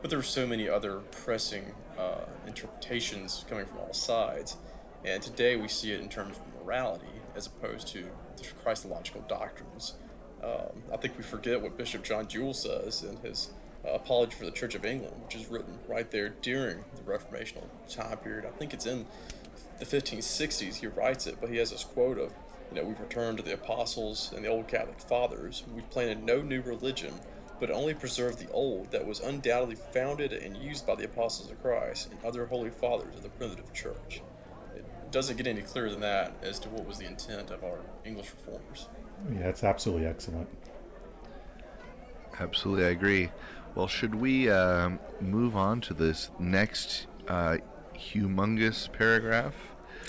but 0.07 0.11
there 0.11 0.19
were 0.19 0.23
so 0.23 0.47
many 0.47 0.69
other 0.69 0.99
pressing 1.11 1.73
uh, 1.99 2.21
interpretations 2.45 3.43
coming 3.49 3.65
from 3.65 3.79
all 3.79 3.91
sides. 3.91 4.55
And 5.03 5.21
today 5.21 5.57
we 5.57 5.67
see 5.67 5.91
it 5.91 5.99
in 5.99 6.07
terms 6.07 6.37
of 6.37 6.63
morality 6.63 7.11
as 7.35 7.47
opposed 7.47 7.89
to 7.89 8.05
the 8.37 8.45
Christological 8.63 9.25
doctrines. 9.27 9.95
Um, 10.41 10.83
I 10.93 10.95
think 10.95 11.17
we 11.17 11.25
forget 11.25 11.61
what 11.61 11.77
Bishop 11.77 12.05
John 12.05 12.25
Jewel 12.25 12.53
says 12.53 13.03
in 13.03 13.17
his 13.17 13.49
uh, 13.85 13.95
Apology 13.95 14.35
for 14.35 14.45
the 14.45 14.51
Church 14.51 14.75
of 14.75 14.85
England, 14.85 15.13
which 15.25 15.35
is 15.35 15.47
written 15.47 15.77
right 15.89 16.09
there 16.09 16.29
during 16.41 16.85
the 16.95 17.01
Reformational 17.01 17.65
time 17.89 18.15
period. 18.19 18.45
I 18.45 18.57
think 18.57 18.73
it's 18.73 18.85
in 18.85 19.07
the 19.77 19.85
1560s 19.85 20.75
he 20.75 20.87
writes 20.87 21.27
it, 21.27 21.35
but 21.41 21.49
he 21.49 21.57
has 21.57 21.71
this 21.71 21.83
quote 21.83 22.17
of 22.17 22.31
You 22.71 22.77
know, 22.77 22.87
we've 22.87 22.99
returned 23.01 23.39
to 23.39 23.43
the 23.43 23.55
apostles 23.55 24.31
and 24.33 24.45
the 24.45 24.49
old 24.49 24.69
Catholic 24.69 25.01
fathers. 25.01 25.65
We've 25.75 25.89
planted 25.89 26.23
no 26.23 26.41
new 26.41 26.61
religion, 26.61 27.15
but 27.59 27.71
only 27.71 27.93
preserved 27.93 28.39
the 28.39 28.51
old 28.51 28.91
that 28.91 29.05
was 29.05 29.19
undoubtedly 29.19 29.75
founded 29.75 30.31
and 30.31 30.57
used 30.57 30.85
by 30.85 30.95
the 30.95 31.05
apostles 31.05 31.49
of 31.51 31.61
Christ 31.61 32.09
and 32.11 32.23
other 32.23 32.45
holy 32.45 32.69
fathers 32.69 33.15
of 33.15 33.23
the 33.23 33.29
primitive 33.29 33.73
church. 33.73 34.21
It 34.75 35.11
doesn't 35.11 35.37
get 35.37 35.47
any 35.47 35.61
clearer 35.61 35.89
than 35.89 36.01
that 36.01 36.33
as 36.41 36.59
to 36.59 36.69
what 36.69 36.85
was 36.85 36.97
the 36.97 37.05
intent 37.05 37.49
of 37.49 37.63
our 37.63 37.79
English 38.05 38.31
reformers. 38.31 38.87
Yeah, 39.33 39.43
that's 39.43 39.63
absolutely 39.63 40.05
excellent. 40.05 40.47
Absolutely, 42.39 42.85
I 42.85 42.89
agree. 42.89 43.31
Well, 43.73 43.87
should 43.87 44.15
we 44.15 44.49
um, 44.49 44.99
move 45.19 45.55
on 45.55 45.81
to 45.81 45.93
this 45.93 46.29
next 46.39 47.07
uh, 47.27 47.57
humongous 47.95 48.91
paragraph? 48.91 49.55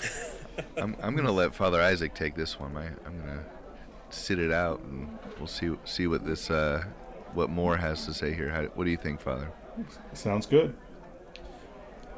I'm, 0.77 0.95
I'm 1.01 1.15
going 1.15 1.25
to 1.25 1.31
let 1.31 1.55
Father 1.55 1.81
Isaac 1.81 2.13
take 2.13 2.35
this 2.35 2.59
one. 2.59 2.77
I, 2.77 2.87
I'm 3.05 3.19
going 3.21 3.37
to 3.37 3.45
sit 4.09 4.39
it 4.39 4.51
out, 4.51 4.81
and 4.81 5.17
we'll 5.37 5.47
see 5.47 5.71
see 5.85 6.07
what 6.07 6.25
this 6.25 6.49
uh, 6.49 6.83
what 7.33 7.49
More 7.49 7.77
has 7.77 8.05
to 8.05 8.13
say 8.13 8.33
here. 8.33 8.49
How, 8.49 8.63
what 8.75 8.85
do 8.85 8.91
you 8.91 8.97
think, 8.97 9.21
Father? 9.21 9.51
Sounds 10.13 10.45
good. 10.45 10.75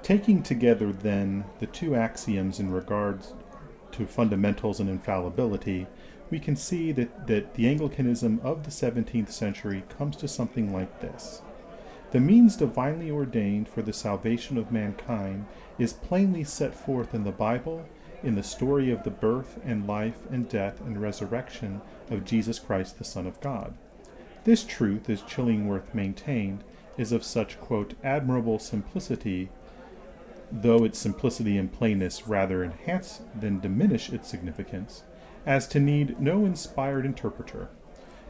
Taking 0.03 0.41
together, 0.41 0.91
then, 0.91 1.45
the 1.59 1.67
two 1.67 1.95
axioms 1.95 2.59
in 2.59 2.71
regards 2.71 3.33
to 3.91 4.07
fundamentals 4.07 4.79
and 4.79 4.89
infallibility, 4.89 5.85
we 6.31 6.39
can 6.39 6.55
see 6.55 6.91
that, 6.93 7.27
that 7.27 7.53
the 7.53 7.67
Anglicanism 7.67 8.39
of 8.43 8.63
the 8.63 8.71
17th 8.71 9.31
century 9.31 9.83
comes 9.97 10.15
to 10.17 10.27
something 10.27 10.73
like 10.73 11.01
this. 11.01 11.41
The 12.11 12.19
means 12.19 12.55
divinely 12.55 13.11
ordained 13.11 13.69
for 13.69 13.81
the 13.81 13.93
salvation 13.93 14.57
of 14.57 14.71
mankind 14.71 15.45
is 15.77 15.93
plainly 15.93 16.43
set 16.43 16.73
forth 16.73 17.13
in 17.13 17.23
the 17.23 17.31
Bible, 17.31 17.85
in 18.23 18.35
the 18.35 18.43
story 18.43 18.91
of 18.91 19.03
the 19.03 19.11
birth 19.11 19.59
and 19.63 19.87
life 19.87 20.19
and 20.29 20.47
death 20.49 20.81
and 20.81 21.01
resurrection 21.01 21.81
of 22.09 22.25
Jesus 22.25 22.59
Christ, 22.59 22.97
the 22.97 23.03
Son 23.03 23.27
of 23.27 23.39
God. 23.39 23.77
This 24.43 24.63
truth, 24.63 25.07
as 25.07 25.21
Chillingworth 25.21 25.93
maintained, 25.93 26.63
is 26.97 27.11
of 27.11 27.23
such, 27.23 27.59
quote, 27.59 27.93
admirable 28.03 28.57
simplicity, 28.57 29.49
though 30.51 30.83
its 30.83 30.97
simplicity 30.97 31.57
and 31.59 31.71
plainness 31.71 32.27
rather 32.27 32.63
enhance 32.63 33.21
than 33.39 33.59
diminish 33.59 34.11
its 34.11 34.27
significance, 34.27 35.03
as 35.45 35.67
to 35.67 35.79
need 35.79 36.19
no 36.19 36.43
inspired 36.43 37.05
interpreter. 37.05 37.69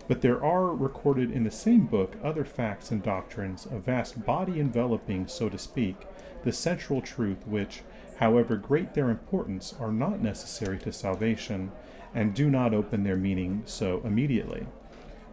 But 0.10 0.22
there 0.22 0.44
are 0.44 0.76
recorded 0.76 1.32
in 1.32 1.46
the 1.46 1.52
same 1.52 1.86
book 1.86 2.18
other 2.22 2.44
facts 2.44 2.92
and 2.92 3.02
doctrines, 3.02 3.66
a 3.72 3.80
vast 3.80 4.26
body 4.26 4.60
enveloping, 4.60 5.28
so 5.28 5.48
to 5.48 5.58
speak, 5.58 5.96
the 6.44 6.52
central 6.52 7.02
truth 7.02 7.48
which, 7.48 7.84
however 8.18 8.58
great 8.58 8.94
their 8.94 9.10
importance, 9.10 9.74
are 9.80 9.94
not 9.94 10.22
necessary 10.22 10.78
to 10.80 10.92
salvation, 10.92 11.72
and 12.14 12.34
do 12.34 12.50
not 12.50 12.74
open 12.74 13.04
their 13.04 13.16
meaning 13.16 13.64
so 13.66 14.02
immediately. 14.04 14.68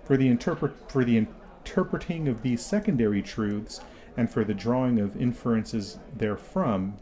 For 0.09 0.17
the, 0.17 0.29
interpret, 0.29 0.73
for 0.91 1.05
the 1.05 1.19
interpreting 1.19 2.29
of 2.29 2.41
these 2.41 2.65
secondary 2.65 3.21
truths, 3.21 3.83
and 4.17 4.31
for 4.31 4.43
the 4.43 4.55
drawing 4.55 4.99
of 4.99 5.21
inferences 5.21 5.99
therefrom, 6.17 6.95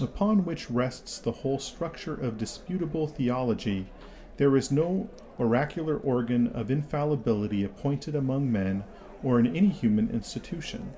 upon 0.00 0.44
which 0.44 0.70
rests 0.70 1.18
the 1.18 1.32
whole 1.32 1.58
structure 1.58 2.14
of 2.14 2.38
disputable 2.38 3.08
theology, 3.08 3.88
there 4.36 4.56
is 4.56 4.70
no 4.70 5.10
oracular 5.40 5.96
organ 5.96 6.46
of 6.46 6.70
infallibility 6.70 7.64
appointed 7.64 8.14
among 8.14 8.52
men 8.52 8.84
or 9.24 9.40
in 9.40 9.48
any 9.48 9.68
human 9.68 10.08
institution. 10.10 10.92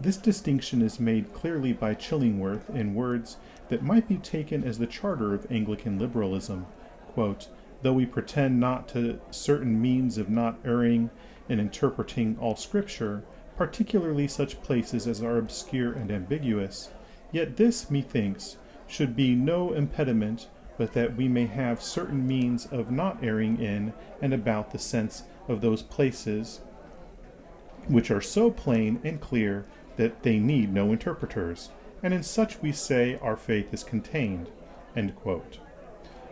This 0.00 0.16
distinction 0.16 0.80
is 0.80 0.98
made 0.98 1.34
clearly 1.34 1.74
by 1.74 1.94
Chillingworth 1.94 2.70
in 2.70 2.94
words 2.94 3.36
that 3.68 3.82
might 3.82 4.08
be 4.08 4.16
taken 4.16 4.64
as 4.64 4.78
the 4.78 4.86
charter 4.86 5.34
of 5.34 5.46
Anglican 5.50 5.98
liberalism. 5.98 6.64
Quote, 7.08 7.48
Though 7.82 7.92
we 7.92 8.06
pretend 8.06 8.58
not 8.58 8.88
to 8.88 9.20
certain 9.30 9.80
means 9.80 10.18
of 10.18 10.28
not 10.28 10.58
erring 10.64 11.10
in 11.48 11.60
interpreting 11.60 12.36
all 12.40 12.56
Scripture, 12.56 13.22
particularly 13.56 14.28
such 14.28 14.62
places 14.62 15.06
as 15.06 15.22
are 15.22 15.38
obscure 15.38 15.92
and 15.92 16.10
ambiguous, 16.10 16.90
yet 17.32 17.56
this, 17.56 17.90
methinks, 17.90 18.56
should 18.86 19.16
be 19.16 19.34
no 19.34 19.72
impediment 19.72 20.48
but 20.78 20.92
that 20.92 21.16
we 21.16 21.28
may 21.28 21.46
have 21.46 21.82
certain 21.82 22.26
means 22.26 22.66
of 22.66 22.90
not 22.90 23.22
erring 23.22 23.60
in 23.60 23.92
and 24.20 24.34
about 24.34 24.70
the 24.70 24.78
sense 24.78 25.24
of 25.48 25.60
those 25.60 25.82
places 25.82 26.60
which 27.88 28.10
are 28.10 28.20
so 28.20 28.50
plain 28.50 29.00
and 29.04 29.20
clear 29.20 29.64
that 29.96 30.22
they 30.22 30.38
need 30.38 30.72
no 30.72 30.92
interpreters, 30.92 31.70
and 32.02 32.12
in 32.12 32.22
such 32.22 32.60
we 32.60 32.72
say 32.72 33.18
our 33.22 33.36
faith 33.36 33.72
is 33.72 33.84
contained. 33.84 34.50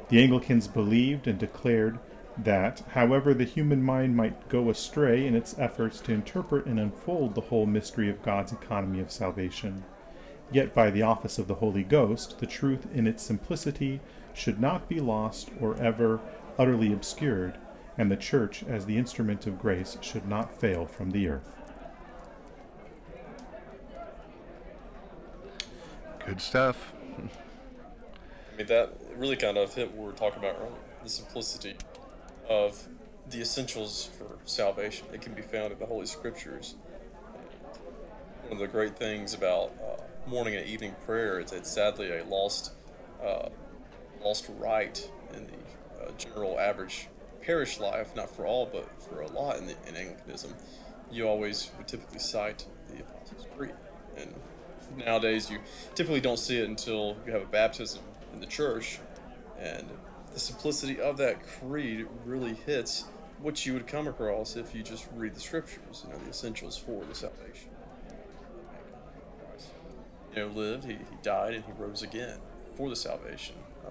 The 0.08 0.22
Anglicans 0.22 0.68
believed 0.68 1.26
and 1.26 1.38
declared 1.38 1.98
that, 2.36 2.82
however 2.90 3.32
the 3.32 3.44
human 3.44 3.82
mind 3.82 4.16
might 4.16 4.48
go 4.48 4.68
astray 4.68 5.26
in 5.26 5.34
its 5.34 5.58
efforts 5.58 6.00
to 6.00 6.12
interpret 6.12 6.66
and 6.66 6.78
unfold 6.78 7.34
the 7.34 7.42
whole 7.42 7.66
mystery 7.66 8.10
of 8.10 8.22
God's 8.22 8.52
economy 8.52 9.00
of 9.00 9.10
salvation, 9.10 9.84
yet 10.50 10.74
by 10.74 10.90
the 10.90 11.02
office 11.02 11.38
of 11.38 11.46
the 11.46 11.54
Holy 11.54 11.84
Ghost 11.84 12.38
the 12.38 12.46
truth 12.46 12.86
in 12.92 13.06
its 13.06 13.22
simplicity 13.22 14.00
should 14.34 14.60
not 14.60 14.88
be 14.88 15.00
lost 15.00 15.50
or 15.60 15.76
ever 15.76 16.20
utterly 16.58 16.92
obscured, 16.92 17.56
and 17.96 18.10
the 18.10 18.16
Church, 18.16 18.64
as 18.64 18.86
the 18.86 18.98
instrument 18.98 19.46
of 19.46 19.60
grace, 19.60 19.96
should 20.00 20.26
not 20.26 20.60
fail 20.60 20.86
from 20.86 21.12
the 21.12 21.28
earth. 21.28 21.56
Good 26.26 26.40
stuff. 26.40 26.92
I 28.54 28.56
mean, 28.56 28.66
that 28.68 28.94
really 29.16 29.34
kind 29.36 29.58
of 29.58 29.74
hit 29.74 29.90
what 29.90 29.98
we 29.98 30.04
were 30.04 30.12
talking 30.12 30.38
about 30.38 30.56
earlier 30.60 30.70
the 31.02 31.10
simplicity 31.10 31.76
of 32.48 32.88
the 33.28 33.40
essentials 33.40 34.08
for 34.16 34.38
salvation. 34.44 35.06
It 35.12 35.20
can 35.20 35.34
be 35.34 35.42
found 35.42 35.72
in 35.72 35.78
the 35.78 35.86
Holy 35.86 36.06
Scriptures. 36.06 36.76
One 38.44 38.52
of 38.52 38.58
the 38.58 38.68
great 38.68 38.96
things 38.96 39.34
about 39.34 39.72
uh, 39.82 40.30
morning 40.30 40.54
and 40.56 40.66
evening 40.66 40.94
prayer 41.04 41.40
is 41.40 41.52
it's 41.52 41.70
sadly 41.70 42.10
a 42.10 42.24
lost 42.24 42.72
uh, 43.22 43.48
lost 44.22 44.48
right 44.56 45.10
in 45.34 45.46
the 45.46 46.04
uh, 46.04 46.10
general 46.16 46.58
average 46.58 47.08
parish 47.42 47.78
life, 47.78 48.14
not 48.14 48.34
for 48.34 48.46
all, 48.46 48.66
but 48.66 48.88
for 49.02 49.20
a 49.20 49.30
lot 49.30 49.58
in, 49.58 49.66
the, 49.66 49.76
in 49.86 49.96
Anglicanism. 49.96 50.54
You 51.10 51.28
always 51.28 51.70
would 51.76 51.88
typically 51.88 52.18
cite 52.18 52.66
the 52.88 53.00
Apostles' 53.00 53.46
Creed. 53.56 53.74
And 54.16 54.34
nowadays, 54.96 55.50
you 55.50 55.58
typically 55.94 56.20
don't 56.20 56.38
see 56.38 56.58
it 56.58 56.68
until 56.68 57.16
you 57.26 57.32
have 57.32 57.42
a 57.42 57.46
baptism 57.46 58.02
in 58.34 58.40
the 58.40 58.46
church. 58.46 58.98
And 59.58 59.88
the 60.32 60.40
simplicity 60.40 61.00
of 61.00 61.16
that 61.18 61.46
creed 61.60 62.06
really 62.24 62.54
hits 62.54 63.04
what 63.40 63.64
you 63.64 63.72
would 63.72 63.86
come 63.86 64.06
across 64.06 64.56
if 64.56 64.74
you 64.74 64.82
just 64.82 65.08
read 65.14 65.34
the 65.34 65.40
scriptures, 65.40 66.04
you 66.04 66.12
know, 66.12 66.18
the 66.18 66.30
essentials 66.30 66.76
for 66.76 67.04
the 67.04 67.14
salvation. 67.14 67.70
You 70.34 70.42
know, 70.42 70.48
lived, 70.48 70.84
he, 70.84 70.94
he 70.94 71.16
died, 71.22 71.54
and 71.54 71.64
he 71.64 71.72
rose 71.78 72.02
again 72.02 72.38
for 72.76 72.90
the 72.90 72.96
salvation 72.96 73.54
uh, 73.86 73.90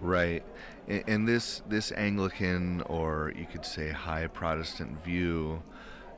Right, 0.00 0.44
and 0.86 1.26
this 1.26 1.60
this 1.68 1.90
Anglican, 1.90 2.82
or 2.82 3.32
you 3.36 3.46
could 3.46 3.64
say 3.64 3.90
high 3.90 4.28
Protestant 4.28 5.02
view, 5.02 5.62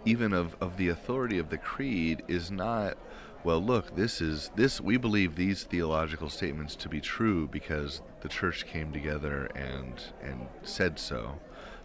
even 0.04 0.34
of, 0.34 0.54
of 0.60 0.76
the 0.76 0.88
authority 0.88 1.38
of 1.38 1.48
the 1.48 1.56
creed, 1.56 2.22
is 2.28 2.50
not. 2.50 2.98
Well, 3.42 3.61
look, 3.64 3.96
this 3.96 4.20
is 4.20 4.50
this. 4.55 4.83
We 4.83 4.98
believe 4.98 5.35
these 5.35 5.64
theological 5.64 6.29
statements 6.29 6.76
to 6.76 6.90
be 6.90 7.00
true 7.00 7.48
because 7.48 8.03
the 8.20 8.29
church 8.29 8.66
came 8.66 8.92
together 8.92 9.46
and 9.55 9.94
and 10.22 10.46
said 10.62 10.98
so, 10.98 11.38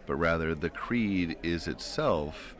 but 0.05 0.15
rather 0.15 0.53
the 0.53 0.69
creed 0.69 1.37
is 1.43 1.67
itself 1.67 2.57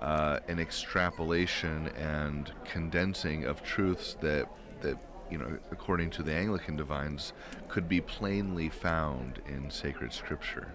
uh, 0.00 0.40
an 0.48 0.58
extrapolation 0.58 1.86
and 1.96 2.52
condensing 2.64 3.44
of 3.44 3.62
truths 3.62 4.16
that 4.20 4.48
that 4.80 4.98
you 5.30 5.38
know, 5.38 5.56
according 5.70 6.10
to 6.10 6.24
the 6.24 6.34
Anglican 6.34 6.74
divines, 6.74 7.32
could 7.68 7.88
be 7.88 8.00
plainly 8.00 8.68
found 8.68 9.40
in 9.46 9.70
sacred 9.70 10.12
scripture. 10.12 10.74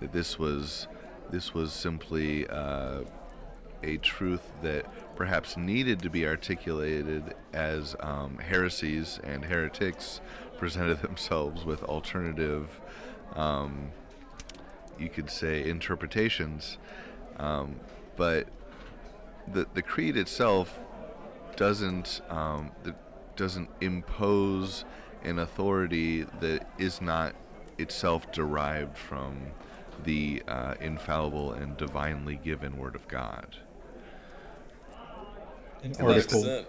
That 0.00 0.12
this 0.12 0.38
was 0.38 0.88
this 1.30 1.52
was 1.52 1.74
simply 1.74 2.48
uh, 2.48 3.02
a 3.82 3.98
truth 3.98 4.50
that 4.62 4.86
perhaps 5.16 5.56
needed 5.56 6.00
to 6.00 6.10
be 6.10 6.26
articulated 6.26 7.34
as 7.52 7.96
um, 8.00 8.38
heresies 8.38 9.20
and 9.22 9.44
heretics 9.44 10.20
presented 10.58 11.00
themselves 11.02 11.64
with 11.64 11.82
alternative, 11.84 12.80
um, 13.34 13.90
you 14.98 15.08
could 15.08 15.30
say, 15.30 15.68
interpretations. 15.68 16.78
Um, 17.38 17.80
but 18.16 18.46
the 19.52 19.66
the 19.74 19.82
creed 19.82 20.16
itself 20.16 20.78
doesn't 21.56 22.20
um, 22.28 22.70
doesn't 23.36 23.70
impose 23.80 24.84
an 25.24 25.38
authority 25.38 26.24
that 26.40 26.68
is 26.78 27.00
not 27.00 27.34
itself 27.78 28.30
derived 28.32 28.96
from 28.96 29.38
the 30.04 30.42
uh, 30.48 30.74
infallible 30.80 31.52
and 31.52 31.76
divinely 31.76 32.36
given 32.36 32.76
Word 32.76 32.94
of 32.94 33.06
God. 33.08 33.56
An 35.82 35.94
article. 36.00 36.64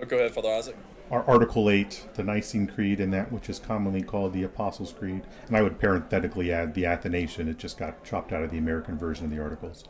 Oh, 0.00 0.04
go 0.04 0.16
ahead, 0.16 0.32
Father 0.32 0.50
Isaac. 0.50 0.76
Article 1.10 1.70
8, 1.70 2.08
the 2.14 2.24
Nicene 2.24 2.66
Creed, 2.66 3.00
and 3.00 3.12
that 3.12 3.30
which 3.30 3.48
is 3.48 3.60
commonly 3.60 4.02
called 4.02 4.32
the 4.32 4.42
Apostles' 4.42 4.92
Creed. 4.92 5.22
And 5.46 5.56
I 5.56 5.62
would 5.62 5.78
parenthetically 5.78 6.52
add 6.52 6.74
the 6.74 6.84
Athanasian, 6.84 7.48
it 7.48 7.58
just 7.58 7.78
got 7.78 8.02
chopped 8.04 8.32
out 8.32 8.42
of 8.42 8.50
the 8.50 8.58
American 8.58 8.98
version 8.98 9.24
of 9.24 9.30
the 9.30 9.40
Articles. 9.40 9.84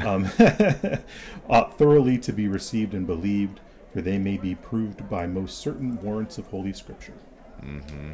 Um, 0.00 0.28
ought 1.48 1.78
thoroughly 1.78 2.18
to 2.18 2.32
be 2.32 2.48
received 2.48 2.94
and 2.94 3.06
believed, 3.06 3.60
for 3.92 4.02
they 4.02 4.18
may 4.18 4.36
be 4.36 4.56
proved 4.56 5.08
by 5.08 5.26
most 5.26 5.58
certain 5.58 6.00
warrants 6.02 6.36
of 6.36 6.48
Holy 6.48 6.72
Scripture. 6.72 7.14
Mm-hmm. 7.62 8.12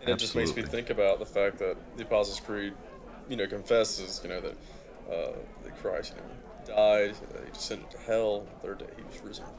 And 0.00 0.08
it 0.08 0.18
just 0.18 0.34
makes 0.34 0.54
me 0.54 0.62
think 0.62 0.90
about 0.90 1.20
the 1.20 1.26
fact 1.26 1.58
that 1.58 1.76
the 1.96 2.02
Apostles' 2.02 2.40
Creed, 2.40 2.74
you 3.28 3.36
know, 3.36 3.46
confesses, 3.46 4.20
you 4.24 4.28
know, 4.28 4.40
that, 4.40 4.56
uh, 5.08 5.32
that 5.62 5.80
Christ, 5.80 6.14
you 6.14 6.20
know, 6.20 6.28
died, 6.66 7.14
he 7.44 7.52
descended 7.52 7.90
to 7.90 7.98
hell, 7.98 8.46
The 8.60 8.66
third 8.66 8.78
day 8.78 8.86
he 8.96 9.02
was 9.02 9.20
risen 9.22 9.44
from 9.44 9.54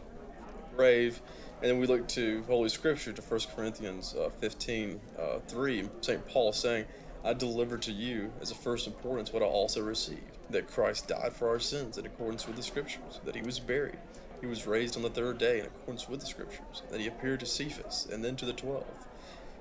the 0.69 0.75
grave. 0.75 1.21
And 1.61 1.71
then 1.71 1.79
we 1.79 1.87
look 1.87 2.07
to 2.09 2.43
Holy 2.43 2.69
Scripture, 2.69 3.13
to 3.13 3.21
1 3.21 3.39
Corinthians 3.55 4.15
uh, 4.15 4.29
15, 4.39 4.99
uh, 5.19 5.39
3, 5.47 5.89
St. 6.01 6.27
Paul 6.27 6.53
saying, 6.53 6.85
I 7.23 7.33
delivered 7.33 7.81
to 7.83 7.91
you 7.91 8.31
as 8.41 8.51
of 8.51 8.57
first 8.57 8.85
importance 8.85 9.33
what 9.33 9.41
I 9.41 9.47
also 9.47 9.81
received, 9.81 10.37
that 10.51 10.67
Christ 10.67 11.07
died 11.07 11.33
for 11.33 11.49
our 11.49 11.59
sins 11.59 11.97
in 11.97 12.05
accordance 12.05 12.45
with 12.45 12.55
the 12.55 12.63
Scriptures, 12.63 13.19
that 13.25 13.35
he 13.35 13.41
was 13.41 13.59
buried, 13.59 13.97
he 14.39 14.45
was 14.45 14.67
raised 14.67 14.95
on 14.95 15.01
the 15.01 15.09
third 15.09 15.39
day 15.39 15.59
in 15.59 15.65
accordance 15.65 16.07
with 16.07 16.19
the 16.19 16.27
Scriptures, 16.27 16.83
that 16.91 16.99
he 16.99 17.07
appeared 17.07 17.39
to 17.39 17.47
Cephas, 17.47 18.07
and 18.11 18.23
then 18.23 18.35
to 18.35 18.45
the 18.45 18.53
twelve 18.53 18.85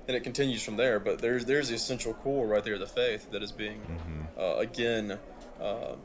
and 0.07 0.15
it 0.15 0.23
continues 0.23 0.63
from 0.63 0.77
there. 0.77 0.99
But 0.99 1.19
there's 1.19 1.45
there's 1.45 1.69
the 1.69 1.75
essential 1.75 2.13
core 2.13 2.47
right 2.47 2.63
there 2.63 2.75
of 2.75 2.79
the 2.79 2.87
faith 2.87 3.29
that 3.31 3.43
is 3.43 3.51
being 3.51 3.81
mm-hmm. 3.81 4.39
uh, 4.39 4.55
again 4.55 5.19
uh, 5.61 5.95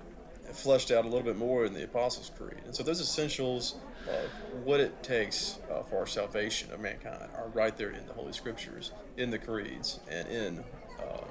fleshed 0.54 0.90
out 0.90 1.04
a 1.04 1.08
little 1.08 1.24
bit 1.24 1.36
more 1.36 1.64
in 1.64 1.74
the 1.74 1.84
Apostles' 1.84 2.30
Creed. 2.36 2.60
And 2.64 2.74
so 2.74 2.82
those 2.82 3.00
essentials 3.00 3.76
of 4.08 4.64
what 4.64 4.80
it 4.80 5.02
takes 5.02 5.58
uh, 5.70 5.82
for 5.82 5.98
our 5.98 6.06
salvation 6.06 6.72
of 6.72 6.80
mankind 6.80 7.30
are 7.36 7.48
right 7.54 7.76
there 7.76 7.90
in 7.90 8.06
the 8.06 8.12
Holy 8.12 8.32
Scriptures, 8.32 8.92
in 9.16 9.30
the 9.30 9.38
creeds, 9.38 10.00
and 10.08 10.28
in 10.28 10.64
uh, 11.00 11.24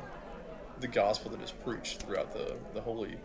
the 0.79 0.87
gospel 0.87 1.31
that 1.31 1.41
is 1.41 1.51
preached 1.51 2.01
throughout 2.01 2.31
the 2.31 2.55
the 2.73 2.81
Holy. 2.81 3.17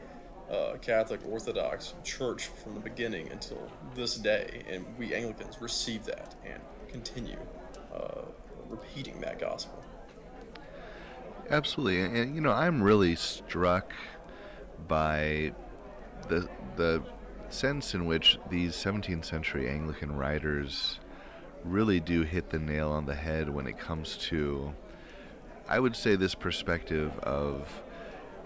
Uh, 0.51 0.77
Catholic 0.81 1.21
Orthodox 1.29 1.95
Church 2.05 2.47
from 2.47 2.75
the 2.75 2.81
beginning 2.81 3.33
until 3.33 3.69
this 3.97 4.15
day, 4.15 4.63
and 4.69 4.87
we 4.97 5.13
Anglicans 5.13 5.61
receive 5.61 6.05
that 6.05 6.37
and 6.45 6.63
continue 6.89 7.39
uh, 7.93 8.23
repeating 8.69 9.21
that 9.23 9.41
gospel. 9.41 9.83
Absolutely, 11.51 12.01
and, 12.01 12.17
and, 12.17 12.35
you 12.37 12.41
know, 12.41 12.53
I'm 12.53 12.81
really 12.81 13.17
struck 13.17 13.93
by 14.87 15.53
the 16.29 16.49
the 16.77 17.03
sense 17.49 17.95
in 17.95 18.07
which 18.07 18.39
these 18.51 18.75
17th 18.75 19.25
century 19.25 19.69
Anglican 19.69 20.17
writers 20.17 20.99
really 21.65 22.01
do 22.01 22.23
hit 22.23 22.51
the 22.51 22.59
nail 22.59 22.91
on 22.91 23.07
the 23.07 23.15
head 23.15 23.49
when 23.49 23.67
it 23.67 23.79
comes 23.79 24.17
to, 24.17 24.75
I 25.69 25.81
would 25.81 25.97
say, 25.97 26.17
this 26.17 26.35
perspective 26.35 27.19
of, 27.21 27.83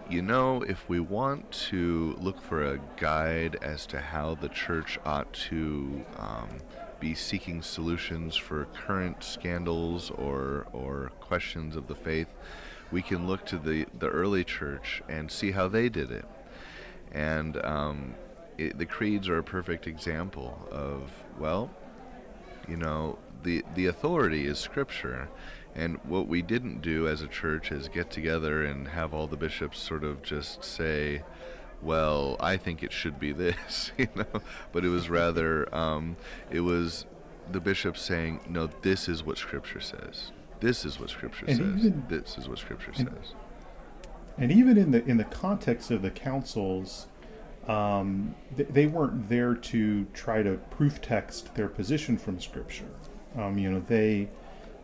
you 0.08 0.22
know, 0.22 0.62
if 0.62 0.88
we 0.88 1.00
want 1.00 1.50
to 1.68 2.16
look 2.20 2.40
for 2.40 2.64
a 2.64 2.80
guide 2.96 3.58
as 3.62 3.86
to 3.86 4.00
how 4.00 4.34
the 4.34 4.48
church 4.48 4.98
ought 5.04 5.32
to 5.32 6.04
um, 6.18 6.58
be 6.98 7.14
seeking 7.14 7.62
solutions 7.62 8.36
for 8.36 8.66
current 8.86 9.22
scandals 9.22 10.10
or 10.10 10.66
or 10.72 11.10
questions 11.20 11.76
of 11.76 11.86
the 11.86 11.94
faith, 11.94 12.34
we 12.90 13.02
can 13.02 13.26
look 13.26 13.46
to 13.46 13.58
the 13.58 13.86
the 13.98 14.08
early 14.08 14.44
church 14.44 15.02
and 15.08 15.30
see 15.30 15.52
how 15.52 15.68
they 15.68 15.88
did 15.88 16.10
it. 16.10 16.24
And 17.12 17.64
um, 17.64 18.14
it, 18.58 18.78
the 18.78 18.86
creeds 18.86 19.28
are 19.28 19.38
a 19.38 19.42
perfect 19.42 19.86
example 19.86 20.68
of 20.70 21.10
well, 21.38 21.70
you 22.68 22.76
know, 22.76 23.18
the 23.42 23.64
the 23.74 23.86
authority 23.86 24.46
is 24.46 24.58
Scripture. 24.58 25.28
And 25.74 25.98
what 26.04 26.26
we 26.26 26.42
didn't 26.42 26.82
do 26.82 27.06
as 27.06 27.22
a 27.22 27.28
church 27.28 27.70
is 27.70 27.88
get 27.88 28.10
together 28.10 28.64
and 28.64 28.88
have 28.88 29.14
all 29.14 29.28
the 29.28 29.36
bishops 29.36 29.78
sort 29.78 30.02
of 30.02 30.20
just 30.20 30.64
say, 30.64 31.22
well, 31.82 32.36
I 32.40 32.56
think 32.56 32.82
it 32.82 32.92
should 32.92 33.18
be 33.18 33.32
this, 33.32 33.92
you 33.98 34.08
know. 34.14 34.42
But 34.72 34.84
it 34.84 34.88
was 34.88 35.08
rather, 35.08 35.72
um, 35.74 36.16
it 36.50 36.60
was 36.60 37.06
the 37.50 37.60
bishop 37.60 37.96
saying, 37.96 38.40
no, 38.48 38.68
this 38.82 39.08
is 39.08 39.24
what 39.24 39.38
Scripture 39.38 39.80
says. 39.80 40.32
This 40.60 40.84
is 40.84 41.00
what 41.00 41.10
Scripture 41.10 41.46
and 41.46 41.56
says. 41.56 41.86
Even, 41.86 42.04
this 42.08 42.36
is 42.36 42.48
what 42.48 42.58
Scripture 42.58 42.92
says. 42.92 43.34
And 44.40 44.50
even 44.50 44.78
in 44.78 44.90
the 44.90 45.04
in 45.04 45.18
the 45.18 45.24
context 45.24 45.90
of 45.90 46.00
the 46.00 46.10
councils, 46.10 47.06
um, 47.68 48.34
th- 48.56 48.70
they 48.70 48.86
weren't 48.86 49.28
there 49.28 49.54
to 49.54 50.06
try 50.14 50.42
to 50.42 50.58
proof 50.70 51.00
text 51.00 51.54
their 51.54 51.68
position 51.68 52.16
from 52.16 52.40
Scripture. 52.40 52.88
Um, 53.36 53.58
you 53.58 53.70
know, 53.70 53.80
they, 53.86 54.28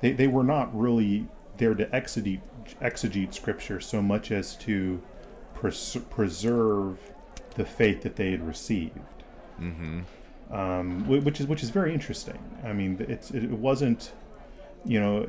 they 0.02 0.12
they 0.12 0.26
were 0.28 0.44
not 0.44 0.78
really 0.78 1.26
there 1.56 1.74
to 1.74 1.86
exegete 1.86 2.42
exegete 2.82 3.32
Scripture 3.32 3.80
so 3.80 4.02
much 4.02 4.30
as 4.30 4.56
to 4.56 5.00
pres- 5.54 5.96
preserve 6.10 6.98
the 7.54 7.64
faith 7.64 8.02
that 8.02 8.16
they 8.16 8.32
had 8.32 8.46
received. 8.46 8.98
Mm-hmm. 9.58 10.00
Um, 10.52 11.08
which 11.08 11.40
is 11.40 11.46
which 11.46 11.62
is 11.62 11.70
very 11.70 11.94
interesting. 11.94 12.38
I 12.62 12.72
mean, 12.74 13.04
it's 13.08 13.30
it 13.30 13.50
wasn't, 13.50 14.12
you 14.84 15.00
know, 15.00 15.26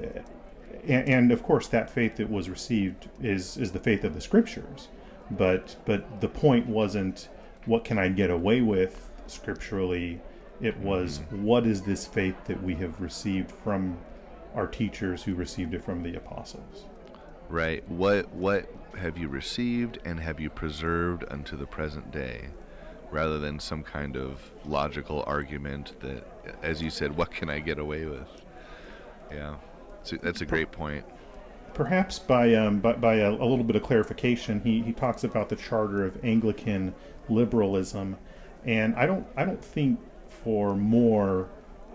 and, 0.88 1.10
and, 1.10 1.32
of 1.32 1.44
course 1.44 1.68
that 1.68 1.90
faith 1.90 2.16
that 2.18 2.30
was 2.30 2.50
received 2.50 3.10
is 3.22 3.58
is 3.58 3.72
the 3.72 3.80
faith 3.80 4.04
of 4.04 4.14
the 4.14 4.22
scriptures, 4.22 4.88
but 5.32 5.76
but 5.86 6.22
the 6.22 6.30
point 6.30 6.68
wasn't 6.68 7.30
what 7.66 7.84
can 7.84 8.00
I 8.00 8.10
get 8.10 8.30
away 8.30 8.62
with 8.62 9.10
scripturally. 9.28 10.22
It 10.62 10.78
was 10.78 11.20
mm-hmm. 11.20 11.44
what 11.44 11.68
is 11.68 11.84
this 11.84 12.06
faith 12.06 12.46
that 12.46 12.64
we 12.64 12.76
have 12.76 13.00
received 13.00 13.52
from 13.52 13.98
our 14.56 14.68
teachers 14.68 15.24
who 15.24 15.36
received 15.36 15.74
it 15.74 15.84
from 15.84 16.04
the 16.04 16.16
apostles. 16.16 16.86
Right. 17.48 17.88
What 17.90 18.34
what 18.34 18.70
have 18.98 19.18
you 19.18 19.28
received 19.30 20.00
and 20.04 20.20
have 20.20 20.40
you 20.40 20.50
preserved 20.50 21.24
unto 21.30 21.56
the 21.56 21.68
present 21.68 22.12
day? 22.12 22.50
Rather 23.10 23.40
than 23.40 23.58
some 23.58 23.84
kind 23.84 24.18
of 24.18 24.52
logical 24.66 25.24
argument 25.26 25.98
that, 26.02 26.28
as 26.62 26.82
you 26.82 26.90
said, 26.90 27.16
what 27.16 27.32
can 27.32 27.50
I 27.50 27.60
get 27.60 27.80
away 27.80 28.06
with? 28.06 28.28
Yeah, 29.32 29.56
so 30.08 30.18
that's 30.22 30.42
a 30.42 30.46
great 30.46 30.72
point. 30.72 31.06
Perhaps 31.74 32.20
by 32.20 32.54
um, 32.56 32.80
by, 32.80 32.94
by 32.94 33.16
a, 33.16 33.32
a, 33.32 33.46
little 33.46 33.64
bit 33.64 33.76
of 33.76 33.84
clarification, 33.84 34.62
he, 34.62 34.82
he 34.82 34.94
talks 34.94 35.24
about 35.24 35.50
the 35.50 35.56
charter 35.56 36.06
of 36.06 36.24
Anglican 36.24 36.96
liberalism, 37.30 38.18
and 38.66 38.96
I 38.96 39.06
don't 39.06 39.28
I 39.36 39.46
don't 39.46 39.64
think 39.64 40.00
for 40.44 40.76
More 40.76 41.50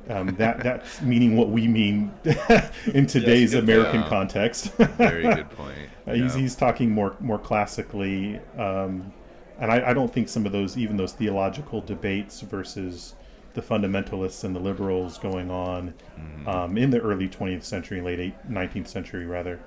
um, 0.09 0.35
that 0.37 0.59
that's 0.63 1.01
meaning 1.01 1.37
what 1.37 1.51
we 1.51 1.67
mean 1.67 2.13
in 2.95 3.07
today's 3.07 3.55
yes, 3.55 3.63
American 3.63 4.03
context. 4.05 4.73
Very 4.75 5.23
good 5.23 5.51
point. 5.57 5.91
uh, 6.07 6.13
he's, 6.15 6.35
he's 6.35 6.55
talking 6.55 6.91
more 6.91 7.17
more 7.21 7.39
classically, 7.39 8.41
um, 8.59 9.13
and 9.59 9.71
I, 9.71 9.91
I, 9.91 9.95
don't 9.95 10.13
think 10.13 10.29
some 10.29 10.47
of 10.47 10.53
those 10.53 10.77
even 10.77 10.97
those 10.97 11.13
theological 11.13 11.81
debates 11.81 12.41
versus 12.41 13.15
the 13.55 13.63
fundamentalists 13.63 14.45
and 14.45 14.55
the 14.55 14.61
liberals 14.61 15.19
going 15.19 15.51
on 15.51 15.95
mm-hmm. 16.19 16.49
um, 16.49 16.79
in 16.79 16.91
the 16.91 17.01
early 17.01 17.29
20th 17.29 17.65
century, 17.65 18.01
late 18.01 18.35
19th 18.51 18.89
century 18.89 19.27
rather, 19.27 19.61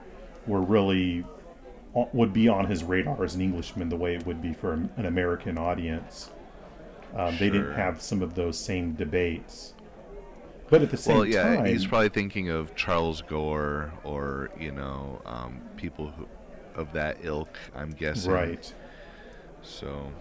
were 0.47 0.61
really 0.61 1.23
uh, 1.95 2.05
would 2.13 2.33
be 2.33 2.47
on 2.47 2.67
his 2.67 2.83
radar 2.83 3.23
as 3.23 3.35
an 3.35 3.41
Englishman 3.41 3.89
the 3.89 3.95
way 3.95 4.15
it 4.15 4.25
would 4.25 4.41
be 4.41 4.53
for 4.53 4.73
an 4.73 5.05
American 5.05 5.57
audience. 5.57 6.31
Um, 7.15 7.31
sure. 7.31 7.39
They 7.39 7.49
didn't 7.49 7.73
have 7.73 8.01
some 8.01 8.21
of 8.21 8.35
those 8.35 8.59
same 8.59 8.93
debates. 8.93 9.73
But 10.69 10.81
at 10.81 10.89
the 10.89 10.97
same 10.97 11.17
well, 11.17 11.25
yeah, 11.25 11.55
time, 11.55 11.65
he's 11.65 11.85
probably 11.85 12.09
thinking 12.09 12.49
of 12.49 12.75
Charles 12.75 13.21
Gore 13.21 13.93
or 14.03 14.49
you 14.59 14.71
know 14.71 15.21
um, 15.25 15.61
people 15.77 16.09
who, 16.09 16.27
of 16.73 16.91
that 16.93 17.17
ilk. 17.21 17.57
I'm 17.75 17.91
guessing. 17.91 18.31
Right. 18.31 18.73
So, 19.61 20.11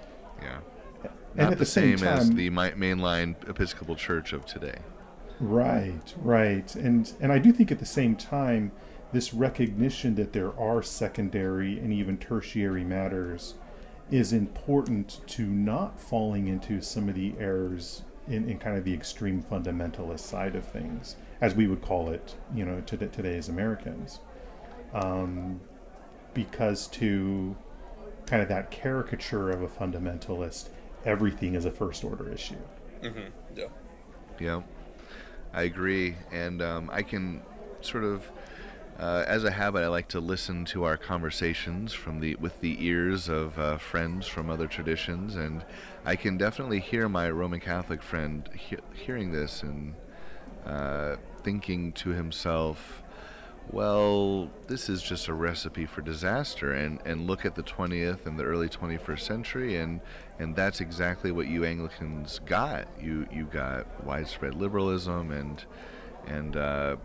yeah. 0.43 0.61
And 1.37 1.45
Not 1.45 1.53
at 1.53 1.59
the, 1.59 1.65
the 1.65 1.71
same, 1.71 1.99
same 1.99 2.09
time, 2.09 2.19
as 2.19 2.31
the 2.31 2.51
mainline 2.51 3.49
Episcopal 3.49 3.97
Church 3.97 4.33
of 4.33 4.47
today. 4.47 4.79
Right, 5.41 6.15
right, 6.19 6.75
and 6.77 7.13
and 7.21 7.33
I 7.33 7.39
do 7.39 7.53
think 7.53 7.73
at 7.73 7.81
the 7.81 7.87
same 7.87 8.15
time, 8.15 8.71
this 9.13 9.35
recognition 9.35 10.15
that 10.15 10.33
there 10.33 10.57
are 10.59 10.83
secondary 10.83 11.79
and 11.79 11.93
even 11.93 12.19
tertiary 12.19 12.85
matters 12.85 13.55
is 14.11 14.33
important 14.33 15.21
to 15.27 15.43
not 15.47 15.99
falling 15.99 16.47
into 16.47 16.81
some 16.81 17.09
of 17.09 17.15
the 17.15 17.35
errors 17.39 18.03
in, 18.29 18.49
in 18.49 18.59
kind 18.59 18.77
of 18.77 18.85
the 18.85 18.95
extreme 18.95 19.43
fundamentalist 19.43 20.21
side 20.21 20.55
of 20.55 20.65
things, 20.65 21.17
as 21.41 21.55
we 21.55 21.67
would 21.67 21.83
call 21.83 22.11
it, 22.11 22.37
you 22.55 22.65
know, 22.65 22.81
to, 22.83 22.97
today 22.97 23.37
as 23.37 23.49
Americans. 23.49 24.21
Um, 24.93 25.61
because 26.33 26.87
to 26.89 27.57
kind 28.27 28.43
of 28.43 28.49
that 28.49 28.71
caricature 28.71 29.51
of 29.51 29.63
a 29.63 29.69
fundamentalist, 29.69 30.69
everything 31.05 31.55
is 31.55 31.65
a 31.65 31.71
first 31.71 32.05
order 32.05 32.31
issue. 32.31 32.57
Mm-hmm. 33.03 33.29
Yeah. 33.57 33.65
Yeah. 34.41 34.63
I 35.53 35.63
agree. 35.63 36.17
And 36.33 36.61
um, 36.63 36.91
I 36.93 37.03
can 37.03 37.43
sort 37.81 38.05
of 38.05 38.31
uh, 38.99 39.25
as 39.27 39.43
a 39.43 39.51
habit, 39.51 39.83
I 39.83 39.89
like 39.89 40.09
to 40.09 40.21
listen 40.21 40.65
to 40.67 40.85
our 40.85 40.97
conversations 40.97 41.93
from 41.93 42.21
the 42.21 42.37
with 42.37 42.61
the 42.61 42.77
ears 42.85 43.29
of 43.29 43.59
uh, 43.59 43.77
friends 43.77 44.29
from 44.29 44.49
other 44.49 44.69
traditions, 44.69 45.35
and 45.35 45.65
I 46.05 46.15
can 46.15 46.39
definitely 46.39 46.79
hear 46.79 47.09
my 47.09 47.29
Roman 47.31 47.59
Catholic 47.59 48.03
friend 48.03 48.49
he- 48.55 48.77
hearing 48.95 49.33
this 49.33 49.65
and 49.65 49.95
uh, 50.65 51.17
thinking 51.43 51.93
to 51.95 52.11
himself, 52.11 53.03
well, 53.71 54.51
this 54.67 54.89
is 54.89 55.03
just 55.03 55.29
a 55.29 55.33
recipe 55.33 55.87
for 55.87 56.03
disaster, 56.03 56.73
and, 56.73 57.01
and 57.05 57.27
look 57.27 57.45
at 57.45 57.55
the 57.55 57.63
20th 57.63 58.27
and 58.27 58.39
the 58.39 58.45
early 58.45 58.69
21st 58.69 59.21
century, 59.21 59.77
and, 59.77 60.01
and 60.39 60.55
that's 60.55 60.81
exactly 60.81 61.33
what 61.33 61.49
you 61.49 61.65
Anglicans 61.65 62.41
got. 62.47 62.87
You, 63.01 63.27
you 63.33 63.45
got 63.45 64.05
widespread 64.05 64.55
liberalism, 64.55 65.31
and, 65.31 65.65
and 66.27 66.57
uh, 66.57 66.97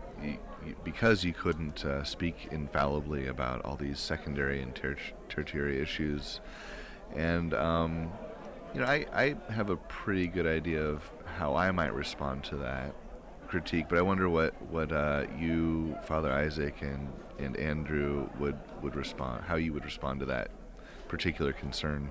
because 0.84 1.24
you 1.24 1.32
couldn't 1.32 1.84
uh, 1.84 2.04
speak 2.04 2.48
infallibly 2.50 3.26
about 3.26 3.64
all 3.64 3.76
these 3.76 3.98
secondary 3.98 4.60
and 4.60 4.74
ter- 4.74 4.96
tertiary 5.28 5.80
issues. 5.80 6.40
And, 7.16 7.54
um, 7.54 8.12
you 8.74 8.80
know, 8.80 8.86
I, 8.86 9.06
I 9.12 9.52
have 9.52 9.70
a 9.70 9.76
pretty 9.76 10.26
good 10.26 10.46
idea 10.46 10.82
of 10.82 11.10
how 11.36 11.56
I 11.56 11.70
might 11.70 11.94
respond 11.94 12.44
to 12.44 12.56
that 12.58 12.94
critique, 13.50 13.86
but 13.88 13.98
I 13.98 14.02
wonder 14.02 14.30
what 14.30 14.54
what 14.70 14.92
uh, 14.92 15.24
you, 15.38 15.96
Father 16.04 16.32
Isaac, 16.32 16.80
and 16.80 17.12
and 17.38 17.56
Andrew 17.56 18.28
would 18.38 18.56
would 18.80 18.94
respond, 18.94 19.44
how 19.44 19.56
you 19.56 19.72
would 19.72 19.84
respond 19.84 20.20
to 20.20 20.26
that 20.26 20.50
particular 21.08 21.52
concern. 21.52 22.10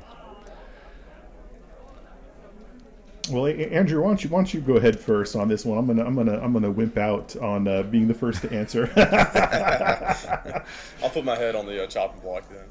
Well, 3.29 3.45
Andrew, 3.47 4.01
why 4.01 4.09
don't 4.09 4.23
you 4.23 4.29
why 4.29 4.39
don't 4.39 4.53
you 4.53 4.59
go 4.59 4.75
ahead 4.75 4.99
first 4.99 5.35
on 5.35 5.47
this 5.47 5.63
one? 5.65 5.77
I'm 5.77 5.87
gonna 5.87 6.03
I'm 6.03 6.15
gonna 6.15 6.39
I'm 6.39 6.51
gonna 6.51 6.71
wimp 6.71 6.97
out 6.97 7.35
on 7.37 7.67
uh, 7.67 7.83
being 7.83 8.07
the 8.07 8.13
first 8.13 8.41
to 8.41 8.51
answer. 8.51 8.91
I'll 11.03 11.09
put 11.09 11.23
my 11.23 11.35
head 11.35 11.55
on 11.55 11.65
the 11.65 11.83
uh, 11.83 11.87
chopping 11.87 12.19
block 12.21 12.49
then. 12.49 12.65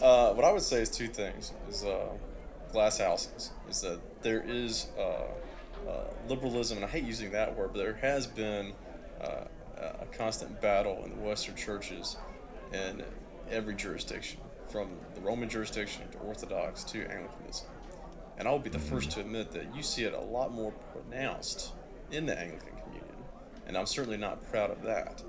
Uh, 0.00 0.32
what 0.32 0.44
I 0.44 0.52
would 0.52 0.62
say 0.62 0.80
is 0.80 0.90
two 0.90 1.08
things: 1.08 1.52
is 1.68 1.84
uh, 1.84 2.08
glass 2.72 2.98
houses. 2.98 3.50
Is 3.68 3.82
that 3.82 4.00
there 4.22 4.42
is 4.46 4.86
uh, 5.86 5.90
uh, 5.90 6.04
liberalism, 6.28 6.78
and 6.78 6.84
I 6.84 6.88
hate 6.88 7.04
using 7.04 7.32
that 7.32 7.56
word, 7.56 7.70
but 7.72 7.78
there 7.78 7.94
has 7.94 8.26
been 8.26 8.72
a 9.20 10.06
constant 10.16 10.60
battle 10.60 11.02
in 11.04 11.10
the 11.16 11.22
Western 11.22 11.56
churches 11.56 12.16
in 12.72 13.02
every 13.50 13.74
jurisdiction, 13.74 14.40
from 14.68 14.88
the 15.14 15.20
Roman 15.20 15.48
jurisdiction 15.48 16.08
to 16.12 16.18
Orthodox 16.18 16.84
to 16.84 17.00
Anglicanism 17.10 17.66
and 18.38 18.48
I'll 18.48 18.58
be 18.58 18.70
the 18.70 18.78
first 18.78 19.12
to 19.12 19.20
admit 19.20 19.52
that 19.52 19.74
you 19.74 19.82
see 19.82 20.04
it 20.04 20.12
a 20.12 20.20
lot 20.20 20.52
more 20.52 20.72
pronounced 20.92 21.72
in 22.10 22.26
the 22.26 22.38
Anglican 22.38 22.76
Communion, 22.82 23.16
and 23.66 23.76
I'm 23.76 23.86
certainly 23.86 24.16
not 24.16 24.44
proud 24.50 24.70
of 24.70 24.82
that. 24.82 25.22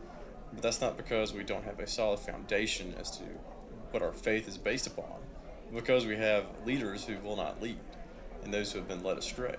But 0.54 0.62
that's 0.62 0.82
not 0.82 0.98
because 0.98 1.34
we 1.34 1.44
don't 1.44 1.64
have 1.64 1.80
a 1.80 1.88
solid 1.88 2.20
foundation 2.20 2.96
as 3.00 3.12
to 3.18 3.24
what 3.92 4.02
our 4.02 4.14
faith 4.14 4.48
is 4.48 4.58
based 4.58 4.88
upon, 4.88 5.20
because 5.74 6.06
we 6.06 6.16
have 6.16 6.46
leaders 6.66 7.06
who 7.06 7.18
will 7.20 7.36
not 7.36 7.62
lead 7.62 7.78
and 8.44 8.54
those 8.54 8.72
who 8.72 8.80
have 8.80 8.88
been 8.88 9.04
led 9.04 9.18
astray. 9.18 9.56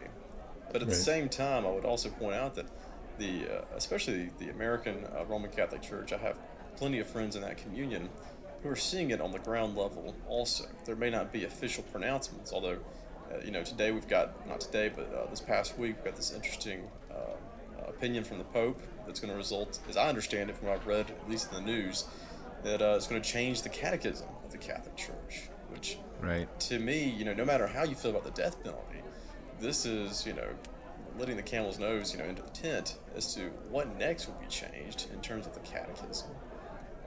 But 0.72 0.82
at 0.82 0.88
right. 0.88 0.88
the 0.88 0.94
same 0.94 1.28
time, 1.28 1.66
I 1.66 1.70
would 1.70 1.84
also 1.84 2.08
point 2.08 2.34
out 2.34 2.54
that 2.56 2.66
the, 3.18 3.58
uh, 3.58 3.64
especially 3.76 4.30
the 4.38 4.50
American 4.50 5.04
uh, 5.04 5.24
Roman 5.24 5.50
Catholic 5.50 5.82
Church, 5.82 6.12
I 6.12 6.18
have 6.18 6.38
plenty 6.76 6.98
of 6.98 7.06
friends 7.06 7.36
in 7.36 7.42
that 7.42 7.56
communion 7.56 8.08
who 8.62 8.68
are 8.68 8.76
seeing 8.76 9.10
it 9.10 9.20
on 9.20 9.32
the 9.32 9.38
ground 9.38 9.76
level 9.76 10.14
also. 10.28 10.64
There 10.84 10.96
may 10.96 11.10
not 11.10 11.32
be 11.32 11.44
official 11.44 11.84
pronouncements, 11.84 12.52
although 12.52 12.78
uh, 13.32 13.38
you 13.44 13.50
know, 13.50 13.62
today 13.62 13.90
we've 13.90 14.08
got, 14.08 14.46
not 14.46 14.60
today, 14.60 14.90
but 14.94 15.12
uh, 15.12 15.28
this 15.30 15.40
past 15.40 15.78
week, 15.78 15.96
we've 15.96 16.04
got 16.04 16.16
this 16.16 16.32
interesting 16.32 16.88
uh, 17.10 17.86
opinion 17.88 18.24
from 18.24 18.38
the 18.38 18.44
Pope 18.44 18.80
that's 19.06 19.20
going 19.20 19.30
to 19.30 19.36
result, 19.36 19.78
as 19.88 19.96
I 19.96 20.08
understand 20.08 20.50
it 20.50 20.56
from 20.56 20.68
what 20.68 20.76
I've 20.76 20.86
read, 20.86 21.10
at 21.10 21.28
least 21.28 21.52
in 21.52 21.64
the 21.64 21.70
news, 21.72 22.04
that 22.62 22.82
uh, 22.82 22.94
it's 22.96 23.06
going 23.06 23.20
to 23.20 23.28
change 23.28 23.62
the 23.62 23.68
catechism 23.68 24.28
of 24.44 24.52
the 24.52 24.58
Catholic 24.58 24.96
Church, 24.96 25.48
which, 25.70 25.98
right. 26.20 26.48
to 26.60 26.78
me, 26.78 27.08
you 27.08 27.24
know, 27.24 27.34
no 27.34 27.44
matter 27.44 27.66
how 27.66 27.84
you 27.84 27.94
feel 27.94 28.12
about 28.12 28.24
the 28.24 28.30
death 28.30 28.62
penalty, 28.62 29.02
this 29.60 29.86
is, 29.86 30.26
you 30.26 30.32
know, 30.32 30.48
letting 31.18 31.36
the 31.36 31.42
camel's 31.42 31.78
nose, 31.78 32.12
you 32.12 32.18
know, 32.18 32.26
into 32.26 32.42
the 32.42 32.50
tent 32.50 32.98
as 33.14 33.34
to 33.34 33.50
what 33.70 33.96
next 33.98 34.26
will 34.26 34.34
be 34.34 34.46
changed 34.46 35.06
in 35.12 35.20
terms 35.20 35.46
of 35.46 35.54
the 35.54 35.60
catechism. 35.60 36.28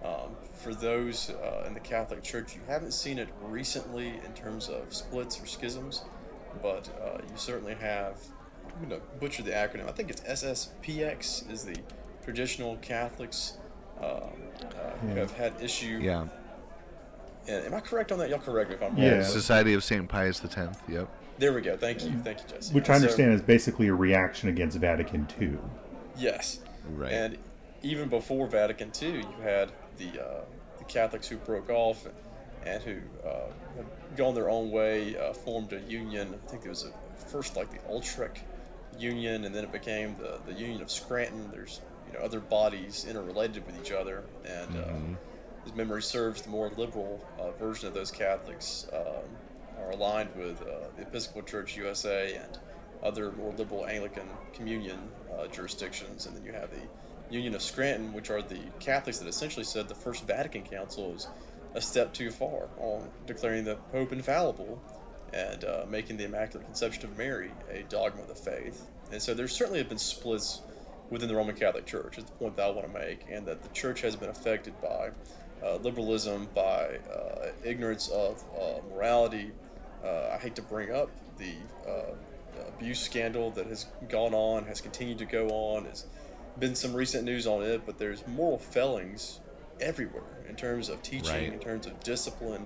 Um, 0.04 0.36
for 0.54 0.74
those 0.74 1.30
uh, 1.30 1.66
in 1.68 1.74
the 1.74 1.80
Catholic 1.80 2.24
Church, 2.24 2.56
you 2.56 2.62
haven't 2.68 2.94
seen 2.94 3.20
it 3.20 3.28
recently 3.42 4.20
in 4.26 4.34
terms 4.34 4.70
of 4.70 4.94
splits 4.94 5.42
or 5.42 5.46
schisms, 5.46 6.04
but 6.62 6.90
uh, 7.04 7.18
you 7.22 7.36
certainly 7.36 7.76
have. 7.76 8.18
I'm 8.66 8.88
going 8.88 9.02
to 9.02 9.08
butcher 9.20 9.44
the 9.44 9.52
acronym. 9.52 9.90
I 9.90 9.92
think 9.92 10.10
it's 10.10 10.22
SSPX 10.22 11.52
is 11.52 11.66
the 11.66 11.76
traditional 12.24 12.78
Catholics 12.78 13.58
um, 14.00 14.06
uh, 14.06 14.92
who 15.02 15.16
have 15.16 15.32
had 15.32 15.54
issue. 15.62 16.00
Yeah. 16.02 16.28
And 17.48 17.66
am 17.66 17.74
I 17.74 17.80
correct 17.82 18.12
on 18.12 18.20
that? 18.20 18.30
Y'all 18.30 18.40
correct 18.40 18.70
me 18.70 18.76
if 18.76 18.84
I'm 18.84 18.96
wrong. 18.96 19.04
Yeah. 19.04 19.24
Society 19.24 19.74
of 19.74 19.84
St. 19.84 20.08
Pius 20.08 20.44
X. 20.46 20.56
Yep. 20.88 21.10
There 21.40 21.54
we 21.54 21.62
go. 21.62 21.78
Thank 21.78 22.04
you. 22.04 22.12
Thank 22.22 22.40
you, 22.40 22.46
Jesse. 22.50 22.74
Which 22.74 22.90
I 22.90 22.96
understand 22.96 23.32
so, 23.32 23.36
is 23.36 23.42
basically 23.42 23.88
a 23.88 23.94
reaction 23.94 24.50
against 24.50 24.78
Vatican 24.78 25.26
II. 25.40 25.58
Yes. 26.18 26.60
Right. 26.90 27.14
And 27.14 27.38
even 27.82 28.10
before 28.10 28.46
Vatican 28.48 28.92
II, 29.02 29.20
you 29.20 29.42
had 29.42 29.72
the, 29.98 30.22
uh, 30.22 30.42
the 30.78 30.84
Catholics 30.84 31.30
who 31.30 31.38
broke 31.38 31.70
off 31.70 32.06
and, 32.06 32.16
and 32.66 32.84
who 32.84 32.98
uh, 33.26 33.48
have 33.78 34.18
gone 34.18 34.36
their 34.36 34.50
own 34.50 34.70
way, 34.70 35.18
uh, 35.18 35.32
formed 35.32 35.72
a 35.72 35.80
union. 35.80 36.34
I 36.34 36.50
think 36.50 36.66
it 36.66 36.70
was 36.70 36.84
a, 36.84 36.92
first 37.28 37.56
like 37.56 37.70
the 37.72 37.94
Utrecht 37.94 38.44
Union, 38.98 39.46
and 39.46 39.56
then 39.56 39.64
it 39.64 39.72
became 39.72 40.18
the, 40.18 40.40
the 40.46 40.54
Union 40.54 40.82
of 40.82 40.92
Scranton. 40.92 41.50
There's 41.52 41.80
you 42.08 42.20
know 42.20 42.26
other 42.26 42.42
bodies 42.42 43.06
interrelated 43.10 43.66
with 43.66 43.80
each 43.80 43.94
other, 43.94 44.26
and 44.44 44.76
uh, 44.76 44.88
mm-hmm. 44.88 45.14
as 45.66 45.74
memory 45.74 46.02
serves, 46.02 46.42
the 46.42 46.50
more 46.50 46.70
liberal 46.76 47.26
uh, 47.40 47.52
version 47.52 47.88
of 47.88 47.94
those 47.94 48.12
Catholics 48.12 48.88
um, 48.92 49.24
are 49.82 49.92
aligned 49.92 50.30
with 50.36 50.62
uh, 50.62 50.88
the 50.96 51.04
Episcopal 51.04 51.44
Church 51.44 51.78
USA 51.78 52.36
and 52.36 52.60
other 53.04 53.32
more 53.32 53.54
liberal 53.54 53.86
Anglican 53.86 54.28
communion 54.54 55.00
jurisdictions, 55.54 56.26
and 56.26 56.36
then 56.36 56.44
you 56.44 56.52
have 56.52 56.70
the 56.70 57.34
Union 57.34 57.56
of 57.56 57.62
Scranton, 57.62 58.14
which 58.14 58.30
are 58.30 58.42
the 58.42 58.60
Catholics 58.80 59.20
that 59.20 59.28
essentially 59.28 59.64
said 59.64 59.88
the 59.88 59.96
First 59.96 60.26
Vatican 60.26 60.64
Council 60.64 61.14
is 61.16 61.28
a 61.76 61.82
step 61.82 62.14
too 62.14 62.32
far 62.32 62.68
on 62.78 63.10
declaring 63.28 63.64
the 63.64 63.76
Pope 63.92 64.12
infallible 64.12 64.82
and 65.34 65.64
uh, 65.64 65.86
making 65.88 66.18
the 66.18 66.26
Immaculate 66.26 66.66
Conception 66.66 67.06
of 67.06 67.18
Mary 67.18 67.52
a 67.72 67.84
dogma 67.84 68.24
of 68.24 68.28
the 68.28 68.36
faith. 68.36 68.88
And 69.12 69.22
so 69.22 69.34
there 69.34 69.48
certainly 69.48 69.80
have 69.80 69.90
been 69.90 70.00
splits 70.00 70.62
within 71.10 71.28
the 71.28 71.36
Roman 71.36 71.56
Catholic 71.56 71.86
Church, 71.86 72.18
is 72.18 72.26
the 72.26 72.32
point 72.32 72.56
that 72.58 72.66
I 72.66 72.70
want 72.72 72.92
to 72.92 73.00
make, 73.00 73.26
and 73.30 73.46
that 73.46 73.62
the 73.62 73.70
Church 73.70 74.02
has 74.02 74.16
been 74.16 74.30
affected 74.30 74.74
by 74.82 75.12
uh, 75.64 75.76
liberalism, 75.78 76.48
by 76.56 76.98
uh, 77.14 77.48
ignorance 77.64 78.10
of 78.10 78.44
uh, 78.60 78.80
morality. 78.94 79.52
Uh, 80.04 80.32
I 80.34 80.38
hate 80.38 80.56
to 80.56 80.62
bring 80.62 80.92
up 80.92 81.10
the 81.38 81.54
uh, 81.88 82.16
abuse 82.68 83.00
scandal 83.00 83.52
that 83.52 83.68
has 83.68 83.88
gone 84.08 84.34
on, 84.34 84.66
has 84.66 84.82
continued 84.82 85.18
to 85.20 85.26
go 85.26 85.50
on, 85.50 85.84
There's 85.84 86.06
been 86.60 86.76
some 86.76 86.94
recent 86.94 87.24
news 87.24 87.48
on 87.48 87.64
it, 87.64 87.86
but 87.86 87.98
there's 87.98 88.26
moral 88.28 88.58
failings 88.58 89.40
everywhere 89.80 90.24
in 90.48 90.56
terms 90.56 90.90
of 90.90 91.02
teaching, 91.02 91.32
right. 91.32 91.54
in 91.54 91.60
terms 91.60 91.86
of 91.86 92.00
discipline, 92.02 92.66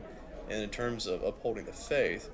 and 0.49 0.61
in 0.61 0.69
terms 0.69 1.07
of 1.07 1.23
upholding 1.23 1.65
the 1.65 1.73
faith. 1.73 2.29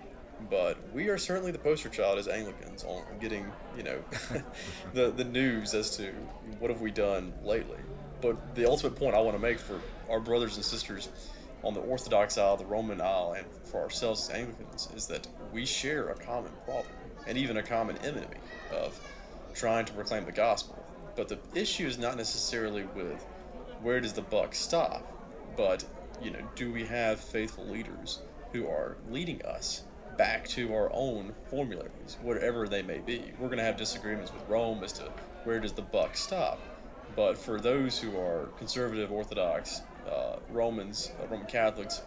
But 0.49 0.77
we 0.93 1.09
are 1.09 1.17
certainly 1.17 1.51
the 1.51 1.59
poster 1.59 1.89
child 1.89 2.17
as 2.17 2.29
Anglicans 2.29 2.85
on 2.85 3.03
getting, 3.19 3.51
you 3.75 3.83
know, 3.83 3.99
the 4.93 5.11
the 5.11 5.25
news 5.25 5.73
as 5.73 5.97
to 5.97 6.13
what 6.59 6.71
have 6.71 6.79
we 6.79 6.91
done 6.91 7.33
lately. 7.43 7.79
But 8.21 8.55
the 8.55 8.65
ultimate 8.65 8.95
point 8.95 9.15
I 9.15 9.19
want 9.19 9.35
to 9.35 9.41
make 9.41 9.59
for 9.59 9.81
our 10.09 10.19
brothers 10.19 10.55
and 10.55 10.63
sisters 10.63 11.09
on 11.63 11.73
the 11.73 11.79
Orthodox 11.81 12.37
aisle, 12.37 12.57
the 12.57 12.65
Roman 12.65 13.01
aisle, 13.01 13.35
and 13.37 13.45
for 13.65 13.81
ourselves 13.81 14.29
as 14.29 14.35
Anglicans 14.35 14.89
is 14.95 15.07
that 15.07 15.27
we 15.51 15.65
share 15.65 16.09
a 16.09 16.15
common 16.15 16.51
problem 16.65 16.93
and 17.27 17.37
even 17.37 17.57
a 17.57 17.63
common 17.63 17.97
enemy 17.97 18.37
of 18.71 18.99
trying 19.53 19.85
to 19.85 19.93
proclaim 19.93 20.25
the 20.25 20.31
gospel. 20.31 20.83
But 21.15 21.27
the 21.27 21.39
issue 21.53 21.85
is 21.85 21.97
not 21.97 22.17
necessarily 22.17 22.83
with 22.95 23.25
where 23.81 23.99
does 23.99 24.13
the 24.13 24.21
buck 24.21 24.55
stop, 24.55 25.05
but 25.57 25.83
you 26.21 26.31
know, 26.31 26.39
do 26.55 26.71
we 26.71 26.85
have 26.85 27.19
faithful 27.19 27.65
leaders 27.65 28.19
who 28.51 28.67
are 28.67 28.97
leading 29.09 29.41
us 29.43 29.83
back 30.17 30.47
to 30.49 30.73
our 30.73 30.91
own 30.93 31.33
formularies, 31.49 32.17
whatever 32.21 32.67
they 32.67 32.81
may 32.81 32.99
be? 32.99 33.31
We're 33.39 33.47
going 33.47 33.59
to 33.59 33.63
have 33.63 33.77
disagreements 33.77 34.33
with 34.33 34.47
Rome 34.47 34.83
as 34.83 34.93
to 34.93 35.11
where 35.43 35.59
does 35.59 35.73
the 35.73 35.81
buck 35.81 36.15
stop. 36.15 36.59
But 37.15 37.37
for 37.37 37.59
those 37.59 37.99
who 37.99 38.17
are 38.17 38.49
conservative 38.57 39.11
Orthodox 39.11 39.81
uh, 40.11 40.39
Romans, 40.49 41.11
uh, 41.21 41.27
Roman 41.27 41.47
Catholics, 41.47 42.01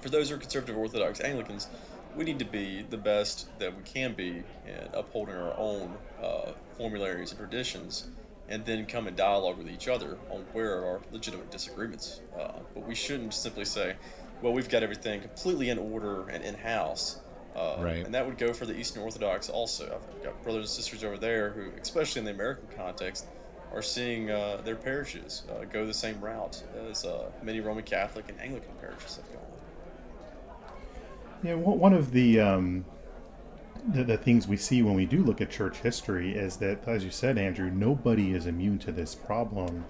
for 0.00 0.08
those 0.08 0.28
who 0.28 0.36
are 0.36 0.38
conservative 0.38 0.76
Orthodox 0.76 1.20
Anglicans, 1.20 1.68
we 2.16 2.24
need 2.24 2.38
to 2.38 2.44
be 2.44 2.84
the 2.88 2.96
best 2.96 3.46
that 3.58 3.76
we 3.76 3.82
can 3.82 4.14
be 4.14 4.42
in 4.66 4.88
upholding 4.94 5.34
our 5.34 5.54
own 5.58 5.96
uh, 6.22 6.52
formularies 6.76 7.30
and 7.30 7.38
traditions 7.38 8.08
and 8.48 8.64
then 8.64 8.86
come 8.86 9.08
in 9.08 9.14
dialogue 9.14 9.58
with 9.58 9.68
each 9.68 9.88
other 9.88 10.18
on 10.30 10.44
where 10.52 10.78
are 10.78 10.86
our 10.86 11.00
legitimate 11.10 11.50
disagreements. 11.50 12.20
Uh, 12.38 12.52
but 12.74 12.86
we 12.86 12.94
shouldn't 12.94 13.34
simply 13.34 13.64
say, 13.64 13.96
well, 14.42 14.52
we've 14.52 14.68
got 14.68 14.82
everything 14.82 15.20
completely 15.20 15.70
in 15.70 15.78
order 15.78 16.28
and 16.28 16.44
in 16.44 16.54
house. 16.54 17.20
Uh, 17.54 17.76
right. 17.80 18.04
And 18.04 18.14
that 18.14 18.26
would 18.26 18.38
go 18.38 18.52
for 18.52 18.66
the 18.66 18.78
Eastern 18.78 19.02
Orthodox 19.02 19.48
also. 19.48 19.84
I've 19.84 20.22
got 20.22 20.42
brothers 20.42 20.64
and 20.64 20.68
sisters 20.68 21.02
over 21.02 21.16
there 21.16 21.50
who, 21.50 21.70
especially 21.80 22.20
in 22.20 22.26
the 22.26 22.32
American 22.32 22.68
context, 22.76 23.26
are 23.72 23.82
seeing 23.82 24.30
uh, 24.30 24.60
their 24.64 24.76
parishes 24.76 25.42
uh, 25.50 25.64
go 25.64 25.86
the 25.86 25.94
same 25.94 26.20
route 26.20 26.62
as 26.90 27.04
uh, 27.04 27.30
many 27.42 27.60
Roman 27.60 27.84
Catholic 27.84 28.28
and 28.28 28.40
Anglican 28.40 28.74
parishes 28.80 29.16
have 29.16 29.32
gone. 29.32 29.42
Yeah, 31.42 31.54
one 31.54 31.92
of 31.92 32.12
the 32.12 32.40
um, 32.40 32.84
the, 33.86 34.04
the 34.04 34.16
things 34.16 34.48
we 34.48 34.56
see 34.56 34.82
when 34.82 34.94
we 34.94 35.06
do 35.06 35.22
look 35.22 35.40
at 35.40 35.50
church 35.50 35.78
history 35.78 36.34
is 36.34 36.56
that, 36.58 36.86
as 36.86 37.04
you 37.04 37.10
said, 37.10 37.38
Andrew, 37.38 37.70
nobody 37.70 38.32
is 38.32 38.46
immune 38.46 38.78
to 38.80 38.92
this 38.92 39.14
problem. 39.14 39.84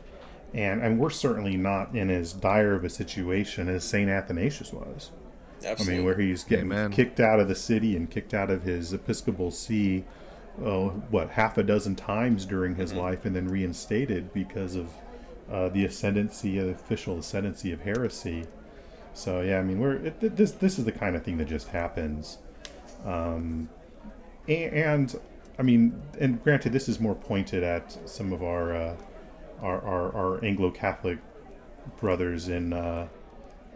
And, 0.54 0.82
and 0.82 0.98
we're 0.98 1.10
certainly 1.10 1.56
not 1.56 1.94
in 1.94 2.10
as 2.10 2.32
dire 2.32 2.74
of 2.74 2.84
a 2.84 2.90
situation 2.90 3.68
as 3.68 3.84
St. 3.84 4.08
Athanasius 4.08 4.72
was. 4.72 5.10
Absolutely. 5.64 5.94
I 5.94 5.96
mean, 5.96 6.04
where 6.04 6.18
he's 6.18 6.44
getting 6.44 6.66
Amen. 6.66 6.92
kicked 6.92 7.20
out 7.20 7.40
of 7.40 7.48
the 7.48 7.54
city 7.54 7.96
and 7.96 8.10
kicked 8.10 8.34
out 8.34 8.50
of 8.50 8.62
his 8.62 8.92
episcopal 8.92 9.50
see, 9.50 10.04
oh, 10.64 10.90
what, 11.10 11.30
half 11.30 11.58
a 11.58 11.62
dozen 11.62 11.94
times 11.94 12.46
during 12.46 12.76
his 12.76 12.92
life 12.92 13.24
and 13.24 13.34
then 13.36 13.48
reinstated 13.48 14.32
because 14.32 14.74
of 14.76 14.90
uh, 15.50 15.68
the 15.68 15.84
ascendancy, 15.84 16.60
uh, 16.60 16.64
official 16.64 17.18
ascendancy 17.18 17.72
of 17.72 17.80
heresy. 17.82 18.44
So, 19.14 19.40
yeah, 19.40 19.58
I 19.58 19.62
mean, 19.62 19.80
we're 19.80 19.96
it, 19.96 20.36
this, 20.36 20.52
this 20.52 20.78
is 20.78 20.84
the 20.84 20.92
kind 20.92 21.16
of 21.16 21.22
thing 21.22 21.38
that 21.38 21.48
just 21.48 21.68
happens. 21.68 22.38
Um, 23.04 23.68
a- 24.48 24.70
and, 24.70 25.18
I 25.58 25.62
mean, 25.62 26.02
and 26.20 26.42
granted, 26.42 26.72
this 26.72 26.88
is 26.88 27.00
more 27.00 27.14
pointed 27.14 27.62
at 27.62 27.96
some 28.08 28.32
of 28.32 28.42
our, 28.42 28.74
uh, 28.74 28.96
our, 29.62 29.80
our, 29.82 30.14
our 30.14 30.44
Anglo-Catholic 30.44 31.18
brothers 31.98 32.48
in, 32.48 32.72
uh, 32.72 33.08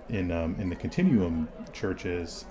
in 0.09 0.33
um, 0.33 0.57
in 0.59 0.69
the 0.69 0.77
continuum 0.77 1.49
churches, 1.73 2.45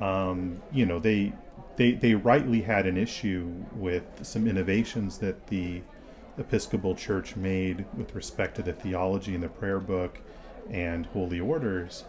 um, 0.00 0.60
you 0.70 0.84
know, 0.84 0.98
they 0.98 1.32
they 1.80 1.92
they 1.92 2.14
rightly 2.14 2.60
had 2.60 2.86
an 2.86 2.98
issue 2.98 3.50
with 3.74 4.04
some 4.20 4.46
innovations 4.46 5.16
that 5.16 5.46
the 5.46 5.80
Episcopal 6.36 6.94
Church 6.94 7.36
made 7.36 7.86
with 7.96 8.14
respect 8.14 8.56
to 8.56 8.62
the 8.62 8.74
theology 8.74 9.34
in 9.34 9.40
the 9.40 9.48
prayer 9.48 9.80
book 9.80 10.20
and 10.68 11.06
holy 11.06 11.40
orders. 11.40 12.04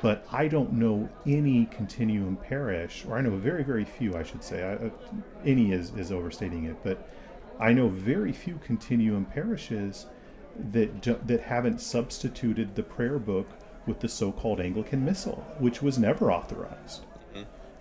But 0.00 0.24
I 0.30 0.46
don't 0.46 0.74
know 0.74 1.08
any 1.26 1.66
continuum 1.66 2.36
parish, 2.36 3.04
or 3.04 3.18
I 3.18 3.22
know 3.22 3.36
very, 3.36 3.64
very 3.64 3.84
few, 3.84 4.16
I 4.16 4.22
should 4.22 4.44
say. 4.44 4.62
I, 4.62 4.74
uh, 4.74 4.90
any 5.44 5.72
is, 5.72 5.90
is 5.96 6.12
overstating 6.12 6.64
it, 6.64 6.76
but 6.84 7.08
I 7.58 7.72
know 7.72 7.88
very 7.88 8.32
few 8.32 8.60
continuum 8.64 9.24
parishes 9.24 10.06
that 10.70 11.02
that 11.26 11.40
haven't 11.40 11.80
substituted 11.80 12.76
the 12.76 12.84
prayer 12.84 13.18
book 13.18 13.48
with 13.84 13.98
the 13.98 14.08
so-called 14.08 14.60
Anglican 14.60 15.04
Missal, 15.04 15.44
which 15.58 15.82
was 15.82 15.98
never 15.98 16.30
authorized. 16.30 17.04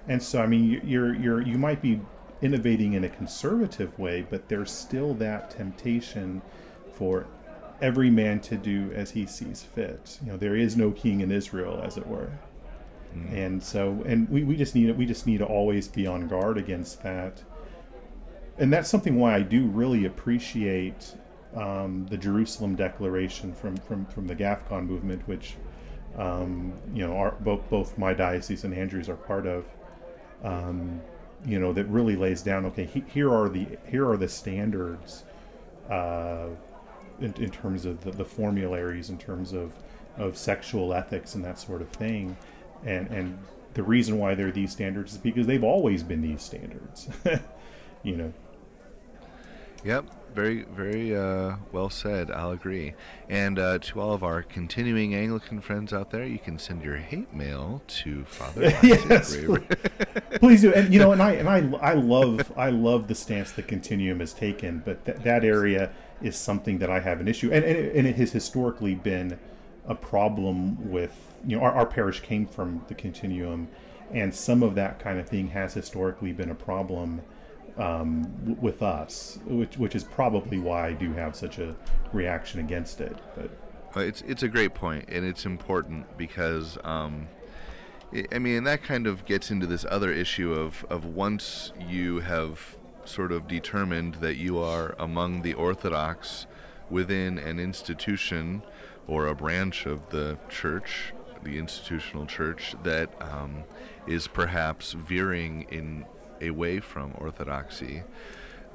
And 0.07 0.21
so, 0.21 0.41
I 0.41 0.47
mean, 0.47 0.65
you- 0.65 0.81
you're 0.83 1.15
you're 1.15 1.41
you 1.41 1.57
might 1.57 1.81
be 1.81 2.01
innovating 2.41 2.93
in 2.93 3.03
a 3.03 3.09
conservative 3.09 3.97
way, 3.97 4.25
but 4.29 4.49
there's 4.49 4.71
still 4.71 5.13
that 5.15 5.51
temptation 5.51 6.41
for 6.93 7.25
every 7.81 8.09
man 8.09 8.39
to 8.41 8.57
do 8.57 8.91
as 8.93 9.11
he 9.11 9.25
sees 9.25 9.63
fit. 9.63 10.19
You 10.25 10.33
know, 10.33 10.37
there 10.37 10.55
is 10.55 10.75
no 10.77 10.91
king 10.91 11.21
in 11.21 11.31
Israel, 11.31 11.81
as 11.83 11.97
it 11.97 12.07
were. 12.07 12.31
And 13.31 13.61
so, 13.63 14.03
and 14.05 14.27
we, 14.29 14.43
we 14.43 14.55
just 14.55 14.75
need 14.75 14.97
we 14.97 15.05
just 15.05 15.27
need 15.27 15.39
to 15.39 15.45
always 15.45 15.87
be 15.87 16.07
on 16.07 16.27
guard 16.27 16.57
against 16.57 17.03
that. 17.03 17.43
And 18.57 18.73
that's 18.73 18.89
something 18.89 19.17
why 19.17 19.35
I 19.35 19.41
do 19.41 19.65
really 19.65 20.05
appreciate 20.05 21.15
um, 21.55 22.07
the 22.09 22.17
Jerusalem 22.17 22.75
Declaration 22.75 23.53
from, 23.53 23.77
from, 23.77 24.05
from 24.05 24.27
the 24.27 24.35
GAFCON 24.35 24.87
movement, 24.87 25.27
which 25.27 25.55
um, 26.17 26.73
you 26.93 27.05
know, 27.05 27.15
our, 27.17 27.31
both 27.39 27.69
both 27.69 27.97
my 27.97 28.13
diocese 28.13 28.63
and 28.63 28.73
Andrews 28.73 29.09
are 29.09 29.15
part 29.15 29.47
of. 29.47 29.65
Um, 30.43 31.01
you 31.45 31.59
know, 31.59 31.73
that 31.73 31.85
really 31.85 32.15
lays 32.15 32.41
down. 32.41 32.65
Okay, 32.67 32.85
he, 32.85 33.03
here 33.07 33.33
are 33.33 33.49
the 33.49 33.67
here 33.89 34.09
are 34.09 34.17
the 34.17 34.29
standards 34.29 35.23
uh, 35.89 36.47
in, 37.19 37.33
in 37.33 37.51
terms 37.51 37.85
of 37.85 38.03
the, 38.03 38.11
the 38.11 38.25
formularies, 38.25 39.09
in 39.09 39.17
terms 39.17 39.53
of 39.53 39.73
of 40.17 40.37
sexual 40.37 40.93
ethics 40.93 41.35
and 41.35 41.43
that 41.43 41.59
sort 41.59 41.81
of 41.81 41.89
thing, 41.89 42.37
and 42.85 43.07
and 43.09 43.37
the 43.73 43.83
reason 43.83 44.17
why 44.17 44.35
they're 44.35 44.51
these 44.51 44.71
standards 44.71 45.13
is 45.13 45.17
because 45.17 45.47
they've 45.47 45.63
always 45.63 46.03
been 46.03 46.21
these 46.21 46.41
standards. 46.41 47.09
you 48.03 48.15
know, 48.15 48.33
Yep, 49.83 50.05
very, 50.33 50.63
very 50.63 51.15
uh, 51.15 51.55
well 51.71 51.89
said. 51.89 52.31
I'll 52.31 52.51
agree. 52.51 52.93
And 53.29 53.59
uh, 53.59 53.79
to 53.79 54.01
all 54.01 54.13
of 54.13 54.23
our 54.23 54.43
continuing 54.43 55.15
Anglican 55.15 55.61
friends 55.61 55.93
out 55.93 56.11
there, 56.11 56.25
you 56.25 56.39
can 56.39 56.57
send 56.59 56.83
your 56.83 56.97
hate 56.97 57.33
mail 57.33 57.81
to 57.87 58.25
Father 58.25 58.61
Yes, 58.83 59.35
please 60.39 60.61
do 60.61 60.73
and 60.73 60.93
you 60.93 60.99
know 60.99 61.11
and 61.11 61.21
i 61.21 61.31
and 61.31 61.47
i 61.47 61.57
i 61.81 61.93
love 61.93 62.51
i 62.57 62.69
love 62.69 63.07
the 63.07 63.15
stance 63.15 63.51
the 63.51 63.63
continuum 63.63 64.19
has 64.19 64.33
taken 64.33 64.81
but 64.83 65.03
th- 65.05 65.17
that 65.19 65.43
area 65.43 65.91
is 66.21 66.35
something 66.35 66.79
that 66.79 66.89
i 66.89 66.99
have 66.99 67.19
an 67.19 67.27
issue 67.27 67.51
and 67.51 67.63
and 67.63 67.77
it, 67.77 67.95
and 67.95 68.07
it 68.07 68.15
has 68.15 68.31
historically 68.31 68.95
been 68.95 69.39
a 69.87 69.95
problem 69.95 70.91
with 70.91 71.33
you 71.45 71.55
know 71.55 71.63
our, 71.63 71.71
our 71.71 71.85
parish 71.85 72.19
came 72.21 72.45
from 72.45 72.83
the 72.87 72.95
continuum 72.95 73.67
and 74.11 74.33
some 74.33 74.63
of 74.63 74.75
that 74.75 74.99
kind 74.99 75.19
of 75.19 75.27
thing 75.27 75.49
has 75.49 75.73
historically 75.73 76.31
been 76.31 76.49
a 76.49 76.55
problem 76.55 77.21
um, 77.77 78.23
w- 78.45 78.57
with 78.61 78.81
us 78.81 79.39
which 79.45 79.77
which 79.77 79.95
is 79.95 80.03
probably 80.03 80.59
why 80.59 80.87
i 80.87 80.93
do 80.93 81.13
have 81.13 81.35
such 81.35 81.59
a 81.59 81.75
reaction 82.11 82.59
against 82.59 83.01
it 83.01 83.17
but 83.35 83.49
Well, 83.95 84.05
it's 84.05 84.21
it's 84.21 84.43
a 84.43 84.47
great 84.47 84.73
point, 84.73 85.05
and 85.07 85.23
it's 85.25 85.45
important 85.45 86.17
because, 86.17 86.77
um, 86.83 87.27
I 88.11 88.25
I 88.31 88.39
mean, 88.39 88.63
that 88.63 88.81
kind 88.83 89.05
of 89.07 89.25
gets 89.25 89.51
into 89.51 89.67
this 89.67 89.85
other 89.89 90.11
issue 90.11 90.51
of 90.53 90.83
of 90.89 91.05
once 91.05 91.71
you 91.79 92.21
have 92.21 92.75
sort 93.05 93.31
of 93.31 93.47
determined 93.47 94.15
that 94.15 94.35
you 94.37 94.57
are 94.59 94.95
among 94.97 95.41
the 95.43 95.53
Orthodox 95.53 96.47
within 96.89 97.37
an 97.37 97.59
institution 97.59 98.63
or 99.07 99.27
a 99.27 99.35
branch 99.35 99.85
of 99.85 100.09
the 100.09 100.37
church, 100.49 101.13
the 101.43 101.57
institutional 101.57 102.25
church 102.25 102.75
that 102.83 103.09
um, 103.21 103.63
is 104.07 104.27
perhaps 104.27 104.93
veering 104.93 105.67
in 105.69 106.05
away 106.47 106.79
from 106.79 107.13
orthodoxy 107.17 108.03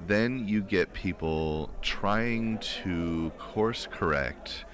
then 0.07 0.47
you 0.47 0.63
get 0.63 0.93
people 0.93 1.71
trying 1.83 2.59
to 2.59 3.33
course 3.39 3.89
correct 3.91 4.65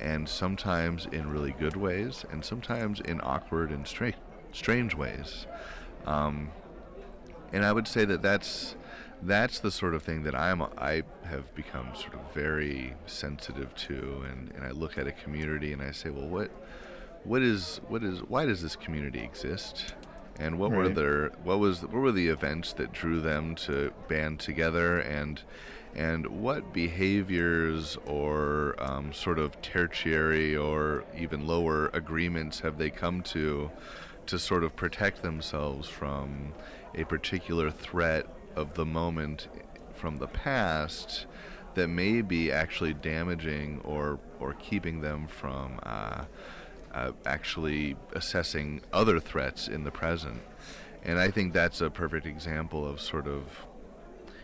and 0.00 0.28
sometimes 0.28 1.06
in 1.06 1.30
really 1.30 1.52
good 1.52 1.76
ways 1.76 2.26
and 2.30 2.44
sometimes 2.44 3.00
in 3.00 3.18
awkward 3.22 3.70
and 3.70 3.86
stra- 3.86 4.12
strange 4.52 4.94
ways. 4.94 5.46
Um, 6.04 6.50
and 7.52 7.64
i 7.64 7.72
would 7.72 7.88
say 7.88 8.04
that 8.04 8.22
that's 8.22 8.76
that's 9.22 9.60
the 9.60 9.70
sort 9.70 9.94
of 9.94 10.02
thing 10.02 10.22
that 10.24 10.34
i'm 10.34 10.62
i 10.78 11.02
have 11.24 11.54
become 11.54 11.88
sort 11.94 12.14
of 12.14 12.20
very 12.34 12.94
sensitive 13.06 13.74
to 13.74 14.24
and, 14.30 14.52
and 14.54 14.64
i 14.64 14.70
look 14.70 14.98
at 14.98 15.06
a 15.06 15.12
community 15.12 15.72
and 15.72 15.82
i 15.82 15.90
say 15.90 16.10
well 16.10 16.28
what 16.28 16.50
what 17.24 17.42
is 17.42 17.80
what 17.88 18.02
is 18.02 18.20
why 18.20 18.44
does 18.44 18.62
this 18.62 18.76
community 18.76 19.20
exist 19.20 19.94
and 20.38 20.58
what 20.58 20.70
were 20.70 20.88
their 20.88 21.28
what 21.42 21.58
was 21.58 21.82
what 21.82 21.92
were 21.92 22.12
the 22.12 22.28
events 22.28 22.72
that 22.74 22.92
drew 22.92 23.20
them 23.20 23.54
to 23.56 23.92
band 24.08 24.40
together? 24.40 24.98
And 24.98 25.42
and 25.94 26.26
what 26.42 26.74
behaviors 26.74 27.96
or 28.06 28.74
um, 28.78 29.12
sort 29.14 29.38
of 29.38 29.60
tertiary 29.62 30.54
or 30.54 31.04
even 31.16 31.46
lower 31.46 31.88
agreements 31.94 32.60
have 32.60 32.76
they 32.76 32.90
come 32.90 33.22
to 33.22 33.70
to 34.26 34.38
sort 34.38 34.64
of 34.64 34.76
protect 34.76 35.22
themselves 35.22 35.88
from 35.88 36.52
a 36.94 37.04
particular 37.04 37.70
threat 37.70 38.26
of 38.56 38.74
the 38.74 38.84
moment 38.84 39.48
from 39.94 40.18
the 40.18 40.26
past 40.26 41.26
that 41.74 41.88
may 41.88 42.20
be 42.20 42.50
actually 42.52 42.92
damaging 42.94 43.80
or 43.84 44.18
or 44.38 44.52
keeping 44.54 45.00
them 45.00 45.26
from 45.26 45.78
uh, 45.82 46.24
uh, 46.96 47.12
actually 47.26 47.94
assessing 48.14 48.80
other 48.92 49.20
threats 49.20 49.68
in 49.68 49.84
the 49.84 49.90
present. 49.90 50.40
And 51.04 51.18
I 51.18 51.30
think 51.30 51.52
that's 51.52 51.80
a 51.82 51.90
perfect 51.90 52.26
example 52.26 52.88
of 52.88 53.00
sort 53.00 53.28
of, 53.28 53.44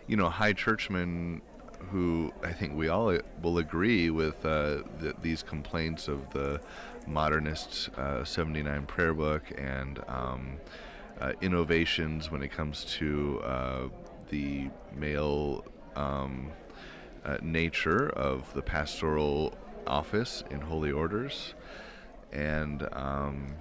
you 0.06 0.16
know, 0.16 0.28
high 0.28 0.52
churchmen 0.52 1.40
who 1.90 2.30
I 2.44 2.52
think 2.52 2.76
we 2.76 2.88
all 2.88 3.18
will 3.42 3.58
agree 3.58 4.10
with 4.10 4.44
uh, 4.44 4.82
th- 5.00 5.16
these 5.22 5.42
complaints 5.42 6.08
of 6.08 6.30
the 6.32 6.60
modernist 7.06 7.88
uh, 7.96 8.22
79 8.22 8.86
prayer 8.86 9.14
book 9.14 9.42
and 9.56 10.00
um, 10.06 10.58
uh, 11.20 11.32
innovations 11.40 12.30
when 12.30 12.42
it 12.42 12.52
comes 12.52 12.84
to 12.84 13.40
uh, 13.44 13.88
the 14.28 14.68
male 14.94 15.64
um, 15.96 16.52
uh, 17.24 17.38
nature 17.42 18.10
of 18.10 18.52
the 18.54 18.62
pastoral 18.62 19.54
office 19.86 20.44
in 20.50 20.60
holy 20.60 20.92
orders 20.92 21.54
and 22.32 22.88
um, 22.92 23.54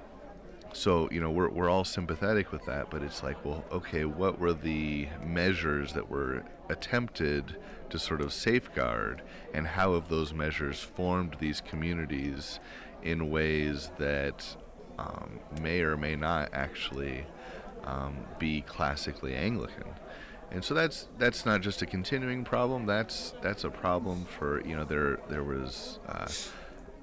so 0.74 1.10
you 1.12 1.20
know 1.20 1.32
we're, 1.32 1.50
we're 1.50 1.70
all 1.70 1.84
sympathetic 1.84 2.52
with 2.52 2.66
that 2.66 2.90
but 2.90 3.04
it's 3.04 3.22
like 3.24 3.44
well 3.44 3.66
okay 3.72 4.06
what 4.06 4.40
were 4.40 4.54
the 4.54 5.08
measures 5.24 5.94
that 5.94 6.10
were 6.10 6.44
attempted 6.70 7.58
to 7.92 8.00
sort 8.00 8.22
of 8.22 8.34
safeguard? 8.34 9.22
And 9.54 9.68
how 9.68 9.94
have 9.94 10.10
those 10.10 10.34
measures 10.34 10.80
formed 10.80 11.38
these 11.40 11.62
communities 11.62 12.60
in 13.04 13.30
ways 13.30 13.92
that 14.00 14.56
um, 14.98 15.40
may 15.62 15.82
or 15.82 15.98
may 15.98 16.16
not 16.16 16.50
actually 16.54 17.26
um, 17.84 18.18
be 18.40 18.62
classically 18.62 19.36
Anglican? 19.36 19.88
And 20.52 20.64
so 20.66 20.74
that's 20.74 21.08
that's 21.18 21.46
not 21.46 21.62
just 21.62 21.82
a 21.82 21.86
continuing 21.86 22.44
problem. 22.44 22.86
That's 22.86 23.34
that's 23.42 23.64
a 23.64 23.70
problem 23.70 24.26
for 24.26 24.66
you 24.66 24.76
know 24.76 24.84
there 24.84 25.20
there 25.30 25.44
was 25.44 26.00
uh, 26.10 26.28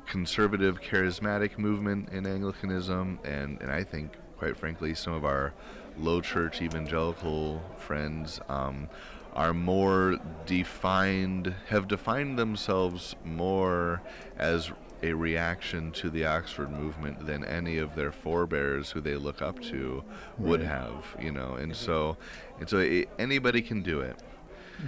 conservative 0.09 0.80
charismatic 0.80 1.59
movement 1.59 2.09
in 2.11 2.26
Anglicanism, 2.26 3.18
and, 3.24 3.61
and 3.61 3.70
I 3.70 3.84
think 3.84 4.16
quite 4.38 4.56
frankly, 4.56 4.94
some 4.94 5.12
of 5.12 5.24
our 5.24 5.52
low 5.98 6.20
church 6.20 6.62
evangelical 6.62 7.61
friends 7.76 8.40
um, 8.48 8.88
are 9.34 9.52
more 9.52 10.16
defined, 10.46 11.54
have 11.68 11.88
defined 11.88 12.38
themselves 12.38 13.16
more 13.24 14.00
as 14.38 14.70
a 15.02 15.12
reaction 15.12 15.92
to 15.92 16.11
the 16.11 16.24
Oxford 16.24 16.70
movement 16.70 17.26
than 17.26 17.44
any 17.44 17.78
of 17.78 17.94
their 17.94 18.11
forebears 18.12 18.90
who 18.92 19.00
they 19.00 19.16
look 19.16 19.42
up 19.42 19.61
to 19.61 20.04
would 20.38 20.62
Right. 20.62 20.68
have, 20.68 21.16
you 21.20 21.30
know. 21.32 21.54
And 21.54 21.74
so, 21.76 22.16
and 22.59 22.68
so 22.68 22.78
it, 22.78 23.09
anybody 23.18 23.62
can 23.62 23.82
do 23.82 24.00
it. 24.00 24.16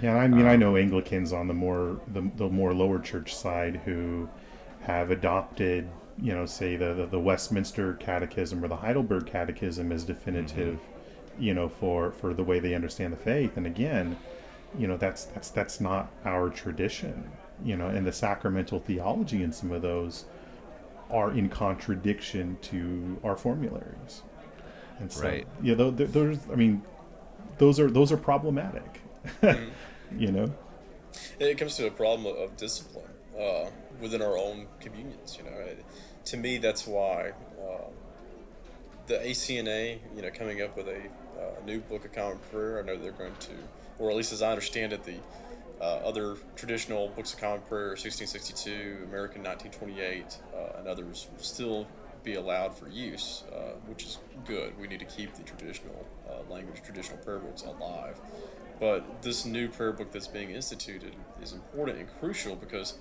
Yeah, 0.01 0.15
I 0.17 0.27
mean, 0.27 0.45
I 0.45 0.55
know 0.55 0.77
Anglicans 0.77 1.33
on 1.33 1.47
the 1.47 1.53
more 1.53 1.99
the, 2.07 2.29
the 2.37 2.49
more 2.49 2.73
lower 2.73 2.99
church 2.99 3.35
side 3.35 3.81
who 3.85 4.29
have 4.81 5.11
adopted, 5.11 5.89
you 6.21 6.33
know, 6.33 6.45
say 6.45 6.75
the, 6.75 6.93
the, 6.93 7.05
the 7.05 7.19
Westminster 7.19 7.93
Catechism 7.93 8.63
or 8.63 8.67
the 8.67 8.77
Heidelberg 8.77 9.25
Catechism 9.25 9.91
as 9.91 10.03
definitive, 10.03 10.75
mm-hmm. 10.75 11.43
you 11.43 11.53
know, 11.53 11.69
for 11.69 12.11
for 12.11 12.33
the 12.33 12.43
way 12.43 12.59
they 12.59 12.73
understand 12.73 13.13
the 13.13 13.17
faith. 13.17 13.57
And 13.57 13.65
again, 13.65 14.17
you 14.77 14.87
know, 14.87 14.97
that's 14.97 15.25
that's 15.25 15.49
that's 15.49 15.79
not 15.79 16.11
our 16.25 16.49
tradition, 16.49 17.31
you 17.63 17.77
know, 17.77 17.87
and 17.87 18.05
the 18.05 18.11
sacramental 18.11 18.79
theology 18.79 19.43
in 19.43 19.51
some 19.51 19.71
of 19.71 19.81
those 19.81 20.25
are 21.09 21.31
in 21.31 21.49
contradiction 21.49 22.57
to 22.61 23.19
our 23.23 23.35
formularies. 23.35 24.23
And 24.99 25.11
so, 25.11 25.23
Right. 25.23 25.47
yeah, 25.61 25.75
tho- 25.75 25.91
th- 25.91 26.11
those, 26.11 26.39
I 26.51 26.55
mean, 26.55 26.83
those 27.57 27.79
are 27.79 27.89
those 27.89 28.11
are 28.11 28.17
problematic. 28.17 29.01
Mm-hmm. 29.41 30.19
you 30.19 30.31
know. 30.31 30.43
And 31.39 31.49
it 31.49 31.57
comes 31.57 31.75
to 31.75 31.85
a 31.85 31.91
problem 31.91 32.25
of, 32.25 32.41
of 32.41 32.57
discipline 32.57 33.11
uh, 33.39 33.69
within 33.99 34.21
our 34.21 34.37
own 34.37 34.67
communions. 34.79 35.37
You 35.37 35.49
know, 35.49 35.57
It- 35.57 35.85
to 36.25 36.37
me, 36.37 36.57
that's 36.59 36.85
why 36.85 37.31
uh, 37.59 37.89
the 39.07 39.15
ACNA, 39.15 39.99
you 40.15 40.21
know, 40.21 40.29
coming 40.31 40.61
up 40.61 40.77
with 40.77 40.87
a 40.87 40.97
uh, 40.99 41.65
new 41.65 41.79
Book 41.79 42.05
of 42.05 42.13
Common 42.13 42.37
Prayer. 42.51 42.79
I 42.79 42.83
know 42.83 42.95
they're 42.97 43.11
going 43.11 43.35
to, 43.39 43.53
or 43.97 44.11
at 44.11 44.15
least 44.15 44.31
as 44.31 44.41
I 44.41 44.51
understand 44.51 44.93
it, 44.93 45.03
the 45.03 45.15
uh, 45.81 45.83
other 46.05 46.37
traditional 46.55 47.07
books 47.09 47.33
of 47.33 47.39
common 47.39 47.61
prayer, 47.61 47.89
1662, 47.89 49.07
American 49.09 49.41
1928, 49.41 50.37
uh, 50.53 50.77
and 50.77 50.87
others 50.87 51.27
will 51.31 51.43
still 51.43 51.87
be 52.23 52.35
allowed 52.35 52.77
for 52.77 52.87
use, 52.87 53.43
uh, 53.51 53.71
which 53.87 54.03
is 54.03 54.19
good. 54.45 54.77
We 54.79 54.87
need 54.87 54.99
to 54.99 55.05
keep 55.05 55.33
the 55.33 55.41
traditional 55.41 56.05
language, 56.49 56.81
traditional 56.83 57.17
prayer 57.19 57.39
books 57.39 57.63
alive. 57.63 58.19
But 58.79 59.21
this 59.21 59.45
new 59.45 59.69
prayer 59.69 59.91
book 59.91 60.11
that's 60.11 60.27
being 60.27 60.51
instituted 60.51 61.15
is 61.41 61.53
important 61.53 61.99
and 61.99 62.07
crucial 62.19 62.55
because 62.55 62.95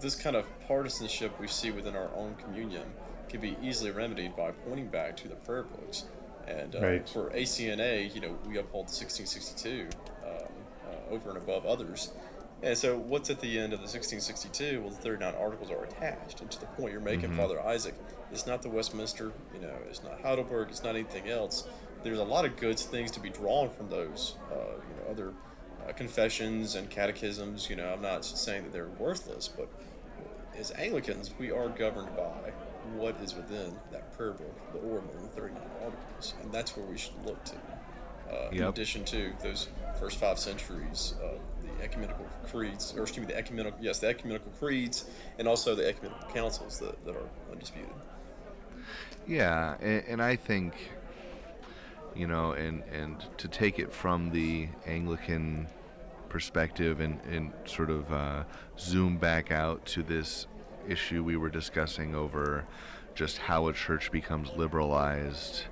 this 0.00 0.14
kind 0.14 0.36
of 0.36 0.46
partisanship 0.66 1.38
we 1.40 1.46
see 1.48 1.70
within 1.70 1.96
our 1.96 2.10
own 2.14 2.34
communion 2.36 2.84
can 3.28 3.40
be 3.40 3.56
easily 3.62 3.90
remedied 3.90 4.36
by 4.36 4.50
pointing 4.50 4.88
back 4.88 5.16
to 5.18 5.28
the 5.28 5.34
prayer 5.36 5.64
books. 5.64 6.04
And 6.46 6.76
uh, 6.76 6.80
Right. 6.80 7.08
for 7.08 7.30
ACNA, 7.30 8.14
you 8.14 8.20
know, 8.20 8.38
we 8.46 8.58
uphold 8.58 8.86
1662 8.86 9.88
um, 10.24 10.30
uh, 10.88 11.14
over 11.14 11.30
and 11.30 11.38
above 11.38 11.66
others. 11.66 12.12
And 12.62 12.76
so, 12.78 12.96
what's 12.96 13.28
at 13.28 13.40
the 13.40 13.58
end 13.58 13.72
of 13.74 13.80
the 13.80 13.88
1662? 13.88 14.80
Well, 14.80 14.90
the 14.90 14.96
39 14.96 15.34
articles 15.34 15.70
are 15.70 15.84
attached. 15.84 16.40
And 16.40 16.50
to 16.50 16.60
the 16.60 16.66
point 16.66 16.92
you're 16.92 17.00
making, 17.02 17.34
Father 17.36 17.60
Isaac, 17.60 17.94
it's 18.32 18.46
not 18.46 18.62
the 18.62 18.70
Westminster, 18.70 19.32
you 19.52 19.60
know, 19.60 19.74
it's 19.90 20.02
not 20.02 20.20
Heidelberg, 20.22 20.68
it's 20.70 20.82
not 20.82 20.94
anything 20.94 21.28
else. 21.28 21.68
There's 22.02 22.18
a 22.18 22.24
lot 22.24 22.44
of 22.44 22.56
good 22.56 22.78
things 22.78 23.10
to 23.12 23.20
be 23.20 23.28
drawn 23.28 23.68
from 23.68 23.90
those, 23.90 24.36
uh, 24.50 24.54
you 24.54 24.96
know, 25.04 25.10
other 25.10 25.32
uh, 25.86 25.92
confessions 25.92 26.74
and 26.74 26.88
catechisms. 26.90 27.68
You 27.70 27.76
know, 27.76 27.92
I'm 27.92 28.02
not 28.02 28.24
saying 28.24 28.64
that 28.64 28.72
they're 28.72 28.88
worthless, 28.88 29.48
but 29.48 29.68
as 30.58 30.72
Anglicans, 30.72 31.30
we 31.38 31.50
are 31.50 31.68
governed 31.68 32.14
by 32.16 32.52
what 32.94 33.16
is 33.22 33.34
within 33.34 33.76
that 33.92 34.16
prayer 34.16 34.32
book, 34.32 34.72
the 34.72 34.78
Ordinal, 34.78 35.14
the 35.22 35.28
39 35.28 35.60
Articles, 35.82 36.34
and 36.42 36.52
that's 36.52 36.76
where 36.76 36.86
we 36.86 36.96
should 36.96 37.24
look 37.24 37.42
to. 37.44 37.56
Uh, 38.30 38.48
In 38.50 38.64
addition 38.64 39.04
to 39.04 39.32
those 39.42 39.68
first 40.00 40.18
five 40.18 40.38
centuries 40.38 41.14
of 41.22 41.38
the 41.62 41.84
ecumenical 41.84 42.26
creeds, 42.48 42.94
or 42.96 43.02
excuse 43.02 43.26
me, 43.26 43.32
the 43.32 43.38
ecumenical, 43.38 43.78
yes, 43.80 43.98
the 44.00 44.08
ecumenical 44.08 44.50
creeds, 44.58 45.08
and 45.38 45.46
also 45.46 45.74
the 45.74 45.86
ecumenical 45.86 46.28
councils 46.30 46.78
that, 46.80 47.04
that 47.04 47.14
are 47.14 47.28
undisputed. 47.52 47.90
Yeah, 49.26 49.76
and, 49.80 50.04
and 50.08 50.22
I 50.22 50.36
think, 50.36 50.74
you 52.14 52.26
know, 52.26 52.52
and 52.52 52.82
and 52.92 53.24
to 53.38 53.48
take 53.48 53.78
it 53.78 53.92
from 53.92 54.30
the 54.30 54.68
Anglican 54.86 55.68
perspective 56.36 57.00
and 57.00 57.18
and 57.32 57.50
sort 57.64 57.88
of 57.88 58.12
uh, 58.12 58.44
zoom 58.78 59.16
back 59.16 59.50
out 59.50 59.82
to 59.86 60.02
this 60.02 60.46
issue 60.86 61.24
we 61.24 61.34
were 61.34 61.48
discussing 61.48 62.14
over 62.14 62.66
just 63.14 63.38
how 63.38 63.68
a 63.68 63.72
church 63.72 64.12
becomes 64.12 64.50
liberalized. 64.54 65.62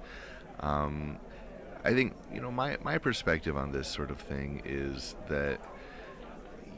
Um, 0.60 1.18
I 1.84 1.92
think 1.92 2.14
you 2.32 2.40
know 2.40 2.50
my 2.50 2.78
my 2.82 2.96
perspective 2.96 3.58
on 3.58 3.72
this 3.72 3.86
sort 3.86 4.10
of 4.10 4.18
thing 4.18 4.62
is 4.64 5.16
that 5.28 5.60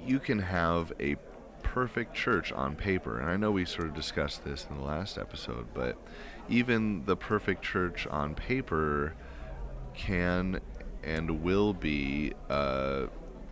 you 0.05 0.18
can 0.18 0.41
have 0.41 0.93
a 0.99 1.14
perfect 1.62 2.12
church 2.12 2.51
on 2.51 2.74
paper, 2.74 3.20
and 3.20 3.30
I 3.30 3.37
know 3.37 3.53
we 3.53 3.64
sort 3.66 3.87
of 3.87 3.95
discussed 3.95 4.43
this 4.43 4.66
in 4.68 4.78
the 4.78 4.82
last 4.82 5.16
episode, 5.16 5.66
but 5.74 5.97
even 6.49 7.05
the 7.05 7.16
perfect 7.16 7.62
church 7.62 8.05
on 8.09 8.34
paper 8.34 9.14
can 9.95 10.61
and 11.05 11.45
will 11.45 11.72
be 11.72 12.32
uh, 12.51 13.07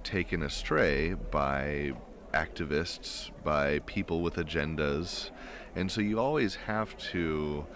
taken 0.04 0.42
astray 0.42 1.14
by 1.14 1.92
activists, 2.32 3.30
by 3.42 3.80
people 3.80 4.20
with 4.20 4.34
agendas, 4.36 5.30
and 5.74 5.90
so 5.90 6.00
you 6.00 6.18
always 6.18 6.54
have 6.54 6.96
to 6.96 7.66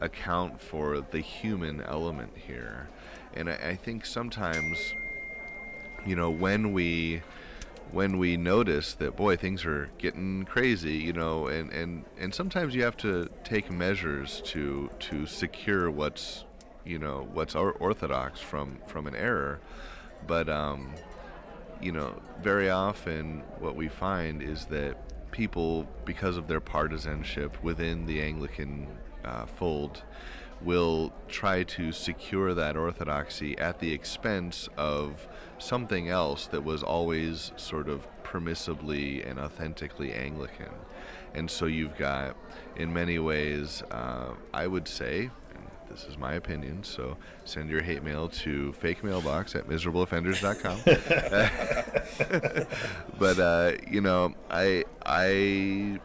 account 0.00 0.60
for 0.60 1.00
the 1.00 1.20
human 1.20 1.80
element 1.82 2.32
here. 2.46 2.88
And 3.34 3.48
I, 3.48 3.54
I 3.54 3.76
think 3.76 4.06
sometimes, 4.06 4.94
you 6.06 6.16
know, 6.16 6.30
when 6.30 6.72
we 6.72 7.22
when 7.90 8.18
we 8.18 8.36
notice 8.36 8.94
that 8.94 9.14
boy 9.14 9.36
things 9.36 9.64
are 9.64 9.88
getting 9.98 10.44
crazy 10.44 10.96
you 10.96 11.12
know 11.12 11.46
and 11.46 11.70
and 11.70 12.04
and 12.18 12.34
sometimes 12.34 12.74
you 12.74 12.82
have 12.82 12.96
to 12.96 13.28
take 13.44 13.70
measures 13.70 14.42
to 14.44 14.90
to 14.98 15.26
secure 15.26 15.88
what's 15.90 16.44
you 16.84 16.98
know 16.98 17.28
what's 17.32 17.54
orthodox 17.54 18.40
from 18.40 18.78
from 18.86 19.06
an 19.06 19.14
error 19.14 19.60
but 20.26 20.48
um 20.48 20.92
you 21.80 21.92
know 21.92 22.20
very 22.42 22.70
often 22.70 23.42
what 23.58 23.76
we 23.76 23.88
find 23.88 24.42
is 24.42 24.66
that 24.66 24.96
people 25.30 25.86
because 26.04 26.36
of 26.36 26.46
their 26.46 26.60
partisanship 26.60 27.62
within 27.62 28.06
the 28.06 28.20
anglican 28.20 28.86
uh, 29.24 29.46
fold 29.46 30.02
will 30.62 31.12
try 31.28 31.62
to 31.62 31.92
secure 31.92 32.54
that 32.54 32.76
orthodoxy 32.76 33.56
at 33.58 33.80
the 33.80 33.92
expense 33.92 34.68
of 34.76 35.28
something 35.58 36.08
else 36.08 36.46
that 36.46 36.64
was 36.64 36.82
always 36.82 37.52
sort 37.56 37.88
of 37.88 38.06
permissibly 38.22 39.28
and 39.28 39.38
authentically 39.38 40.12
Anglican. 40.12 40.72
And 41.34 41.50
so 41.50 41.66
you've 41.66 41.96
got, 41.96 42.36
in 42.76 42.92
many 42.92 43.18
ways, 43.18 43.82
uh, 43.90 44.34
I 44.52 44.66
would 44.66 44.88
say, 44.88 45.30
this 45.90 46.04
is 46.04 46.16
my 46.18 46.34
opinion, 46.34 46.82
so 46.84 47.16
send 47.44 47.70
your 47.70 47.82
hate 47.82 48.02
mail 48.02 48.28
to 48.28 48.72
fake 48.74 49.02
mailbox 49.04 49.54
at 49.54 49.68
miserableoffenders.com. 49.68 50.80
but, 53.18 53.38
uh, 53.38 53.72
you 53.90 54.00
know, 54.00 54.34
I, 54.50 54.84
I 55.04 56.00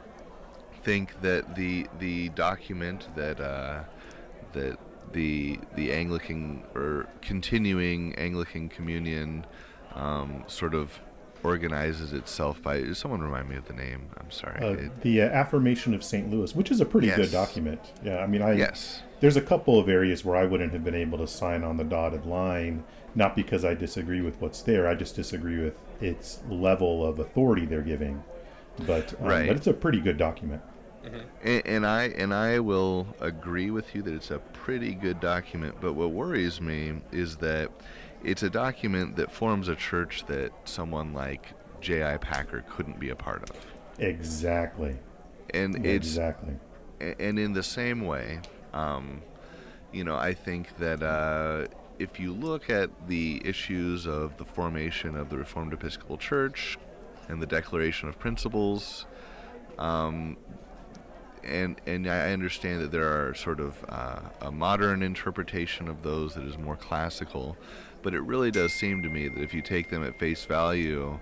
think 0.83 1.19
that 1.21 1.55
the, 1.55 1.87
the 1.99 2.29
document 2.29 3.07
that, 3.15 3.39
uh, 3.39 3.81
that 4.53 4.77
the 5.11 5.59
the 5.75 5.91
Anglican 5.91 6.63
or 6.75 7.07
continuing 7.21 8.13
Anglican 8.15 8.69
Communion 8.69 9.43
um, 9.95 10.43
sort 10.47 10.75
of 10.75 10.99
organizes 11.43 12.13
itself 12.13 12.61
by. 12.61 12.91
Someone 12.93 13.21
remind 13.21 13.49
me 13.49 13.55
of 13.55 13.65
the 13.65 13.73
name. 13.73 14.09
I'm 14.19 14.29
sorry. 14.29 14.61
Uh, 14.61 14.73
It- 14.73 15.01
the 15.01 15.21
uh, 15.23 15.25
affirmation 15.29 15.93
of 15.95 16.03
St. 16.03 16.29
Louis, 16.29 16.53
which 16.55 16.69
is 16.69 16.79
a 16.81 16.85
pretty 16.85 17.07
Yes. 17.07 17.17
good 17.17 17.31
document. 17.31 17.79
Yeah, 18.03 18.17
I 18.19 18.27
mean, 18.27 18.41
I 18.43 18.53
yes. 18.53 19.01
There's 19.19 19.35
a 19.35 19.41
couple 19.41 19.79
of 19.79 19.89
areas 19.89 20.23
where 20.23 20.35
I 20.35 20.45
wouldn't 20.45 20.71
have 20.73 20.83
been 20.83 20.95
able 20.95 21.17
to 21.19 21.27
sign 21.27 21.63
on 21.63 21.77
the 21.77 21.83
dotted 21.83 22.25
line, 22.25 22.83
not 23.15 23.35
because 23.35 23.65
I 23.65 23.73
disagree 23.73 24.21
with 24.21 24.39
what's 24.41 24.61
there. 24.61 24.87
I 24.87 24.95
just 24.95 25.15
disagree 25.15 25.59
with 25.61 25.75
its 26.01 26.39
level 26.49 27.05
of 27.05 27.19
authority 27.19 27.65
they're 27.65 27.81
giving. 27.81 28.23
But 28.85 29.13
um, 29.19 29.27
Right. 29.27 29.47
but 29.47 29.57
it's 29.57 29.67
a 29.67 29.73
pretty 29.73 29.99
good 29.99 30.17
document. 30.17 30.61
And, 31.43 31.65
and 31.65 31.85
I 31.87 32.03
and 32.09 32.33
I 32.33 32.59
will 32.59 33.07
agree 33.19 33.71
with 33.71 33.95
you 33.95 34.01
that 34.03 34.13
it's 34.13 34.31
a 34.31 34.39
pretty 34.39 34.93
good 34.93 35.19
document. 35.19 35.75
But 35.81 35.93
what 35.93 36.11
worries 36.11 36.59
me 36.61 37.01
is 37.11 37.37
that 37.37 37.71
it's 38.23 38.43
a 38.43 38.49
document 38.49 39.15
that 39.15 39.31
forms 39.31 39.69
a 39.69 39.75
church 39.75 40.25
that 40.27 40.51
someone 40.65 41.13
like 41.13 41.53
J.I. 41.81 42.17
Packer 42.17 42.63
couldn't 42.69 42.99
be 42.99 43.09
a 43.09 43.15
part 43.15 43.49
of. 43.49 43.55
Exactly. 43.97 44.97
And 45.53 45.85
it's 45.85 46.07
exactly. 46.07 46.55
And 46.99 47.39
in 47.39 47.53
the 47.53 47.63
same 47.63 48.05
way, 48.05 48.41
um, 48.73 49.21
you 49.91 50.03
know, 50.03 50.15
I 50.15 50.33
think 50.33 50.77
that 50.77 51.01
uh, 51.01 51.67
if 51.97 52.19
you 52.19 52.33
look 52.33 52.69
at 52.69 52.89
the 53.07 53.41
issues 53.43 54.05
of 54.05 54.37
the 54.37 54.45
formation 54.45 55.15
of 55.15 55.29
the 55.29 55.37
Reformed 55.37 55.73
Episcopal 55.73 56.17
Church 56.17 56.77
and 57.27 57.41
the 57.41 57.47
Declaration 57.47 58.09
of 58.09 58.19
Principles, 58.19 59.05
um, 59.77 60.37
and 61.43 61.79
and 61.85 62.07
I 62.07 62.31
understand 62.31 62.81
that 62.81 62.91
there 62.91 63.07
are 63.07 63.33
sort 63.33 63.59
of 63.59 63.83
uh, 63.89 64.19
a 64.41 64.51
modern 64.51 65.01
interpretation 65.01 65.87
of 65.87 66.03
those 66.03 66.35
that 66.35 66.43
is 66.43 66.57
more 66.57 66.75
classical, 66.75 67.57
but 68.01 68.13
it 68.13 68.21
really 68.21 68.51
does 68.51 68.73
seem 68.73 69.01
to 69.03 69.09
me 69.09 69.27
that 69.27 69.41
if 69.41 69.53
you 69.53 69.61
take 69.61 69.89
them 69.89 70.03
at 70.03 70.19
face 70.19 70.45
value, 70.45 71.19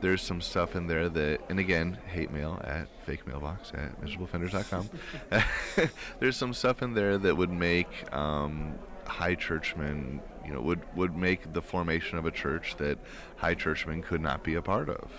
there's 0.00 0.22
some 0.22 0.40
stuff 0.40 0.76
in 0.76 0.86
there 0.86 1.08
that, 1.08 1.40
and 1.48 1.58
again, 1.58 1.98
hate 2.06 2.30
mail 2.30 2.60
at 2.64 2.88
fake 3.04 3.26
mailbox 3.26 3.72
at 3.74 4.00
miserableoffenders.com. 4.00 4.88
there's 6.20 6.36
some 6.36 6.54
stuff 6.54 6.82
in 6.82 6.94
there 6.94 7.18
that 7.18 7.36
would 7.36 7.50
make 7.50 7.88
um, 8.14 8.74
high 9.06 9.34
churchmen, 9.34 10.20
you 10.46 10.52
know, 10.52 10.60
would 10.60 10.80
would 10.96 11.16
make 11.16 11.52
the 11.52 11.62
formation 11.62 12.18
of 12.18 12.26
a 12.26 12.30
church 12.30 12.76
that 12.76 12.98
high 13.36 13.54
churchmen 13.54 14.02
could 14.02 14.20
not 14.20 14.42
be 14.42 14.54
a 14.54 14.62
part 14.62 14.88
of, 14.88 15.10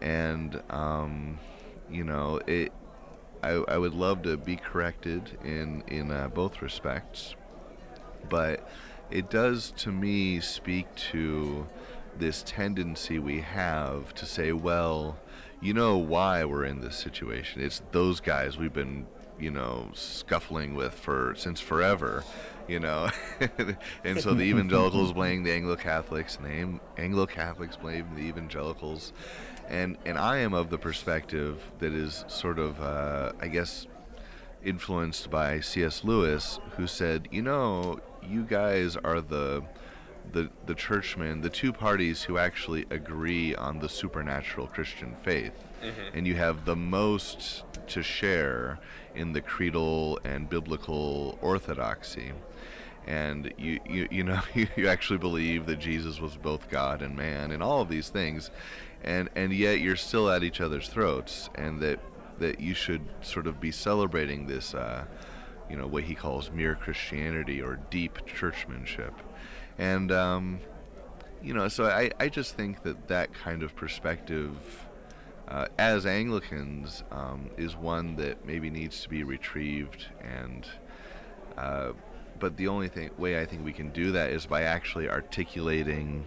and 0.00 0.62
um, 0.70 1.38
you 1.90 2.04
know, 2.04 2.40
it. 2.46 2.72
I, 3.42 3.62
I 3.68 3.76
would 3.76 3.92
love 3.92 4.22
to 4.22 4.38
be 4.38 4.56
corrected 4.56 5.38
in 5.44 5.82
in 5.88 6.10
uh, 6.10 6.28
both 6.28 6.62
respects, 6.62 7.34
but 8.30 8.66
it 9.10 9.28
does 9.28 9.70
to 9.78 9.92
me 9.92 10.40
speak 10.40 10.94
to 11.12 11.66
this 12.18 12.42
tendency 12.46 13.18
we 13.18 13.40
have 13.40 14.14
to 14.14 14.26
say, 14.26 14.52
well, 14.52 15.18
you 15.60 15.72
know 15.72 15.96
why 15.96 16.44
we're 16.44 16.64
in 16.64 16.80
this 16.80 16.96
situation. 16.96 17.62
It's 17.62 17.82
those 17.92 18.20
guys 18.20 18.58
we've 18.58 18.72
been, 18.72 19.06
you 19.38 19.50
know, 19.50 19.90
scuffling 19.94 20.74
with 20.74 20.94
for 20.94 21.34
since 21.36 21.60
forever, 21.60 22.24
you 22.68 22.80
know. 22.80 23.08
and 24.04 24.20
so 24.20 24.34
the 24.34 24.42
evangelicals 24.42 25.12
blame 25.14 25.42
the 25.42 25.52
Anglo 25.52 25.76
Catholics, 25.76 26.36
and 26.36 26.46
the 26.46 27.02
Anglo 27.02 27.26
Catholics 27.26 27.76
blame 27.76 28.06
the 28.14 28.22
evangelicals. 28.22 29.12
And 29.68 29.96
and 30.04 30.18
I 30.18 30.38
am 30.38 30.52
of 30.52 30.68
the 30.68 30.78
perspective 30.78 31.62
that 31.78 31.94
is 31.94 32.24
sort 32.28 32.58
of, 32.58 32.80
uh, 32.82 33.32
I 33.40 33.48
guess, 33.48 33.86
influenced 34.62 35.30
by 35.30 35.60
C.S. 35.60 36.04
Lewis, 36.04 36.58
who 36.76 36.86
said, 36.86 37.28
you 37.30 37.42
know, 37.42 38.00
you 38.22 38.44
guys 38.44 38.96
are 38.96 39.20
the 39.20 39.62
the 40.32 40.50
the 40.66 40.74
churchmen, 40.74 41.40
the 41.40 41.50
two 41.50 41.72
parties 41.72 42.22
who 42.22 42.38
actually 42.38 42.86
agree 42.90 43.54
on 43.54 43.78
the 43.78 43.88
supernatural 43.88 44.66
Christian 44.66 45.14
faith, 45.22 45.64
mm-hmm. 45.82 46.16
and 46.16 46.26
you 46.26 46.34
have 46.34 46.64
the 46.64 46.76
most 46.76 47.64
to 47.88 48.02
share 48.02 48.78
in 49.14 49.32
the 49.32 49.40
creedal 49.40 50.18
and 50.24 50.48
biblical 50.48 51.38
orthodoxy. 51.40 52.32
And 53.06 53.52
you, 53.58 53.80
you, 53.86 54.08
you 54.10 54.24
know 54.24 54.40
you 54.54 54.88
actually 54.88 55.18
believe 55.18 55.66
that 55.66 55.78
Jesus 55.78 56.20
was 56.20 56.36
both 56.36 56.70
God 56.70 57.02
and 57.02 57.16
man 57.16 57.50
and 57.50 57.62
all 57.62 57.82
of 57.82 57.88
these 57.88 58.08
things, 58.08 58.50
and 59.02 59.28
and 59.34 59.52
yet 59.52 59.80
you're 59.80 59.96
still 59.96 60.30
at 60.30 60.42
each 60.42 60.60
other's 60.60 60.88
throats, 60.88 61.50
and 61.54 61.80
that 61.80 62.00
that 62.38 62.60
you 62.60 62.74
should 62.74 63.02
sort 63.20 63.46
of 63.46 63.60
be 63.60 63.70
celebrating 63.70 64.46
this, 64.46 64.74
uh, 64.74 65.04
you 65.70 65.76
know, 65.76 65.86
what 65.86 66.02
he 66.02 66.14
calls 66.14 66.50
mere 66.50 66.74
Christianity 66.74 67.62
or 67.62 67.78
deep 67.90 68.18
churchmanship 68.26 69.14
and 69.78 70.12
um, 70.12 70.60
you 71.44 71.52
know, 71.52 71.68
so 71.68 71.84
I, 71.84 72.10
I 72.18 72.28
just 72.28 72.54
think 72.54 72.82
that 72.84 73.08
that 73.08 73.34
kind 73.34 73.62
of 73.62 73.76
perspective, 73.76 74.86
uh, 75.46 75.66
as 75.78 76.06
Anglicans, 76.06 77.04
um, 77.10 77.50
is 77.58 77.76
one 77.76 78.16
that 78.16 78.46
maybe 78.46 78.70
needs 78.70 79.02
to 79.02 79.10
be 79.10 79.24
retrieved. 79.24 80.06
And 80.22 80.66
uh, 81.58 81.92
but 82.38 82.56
the 82.56 82.68
only 82.68 82.88
thing 82.88 83.10
way 83.18 83.40
I 83.40 83.44
think 83.44 83.64
we 83.64 83.72
can 83.72 83.90
do 83.90 84.12
that 84.12 84.30
is 84.30 84.46
by 84.46 84.62
actually 84.62 85.08
articulating 85.08 86.24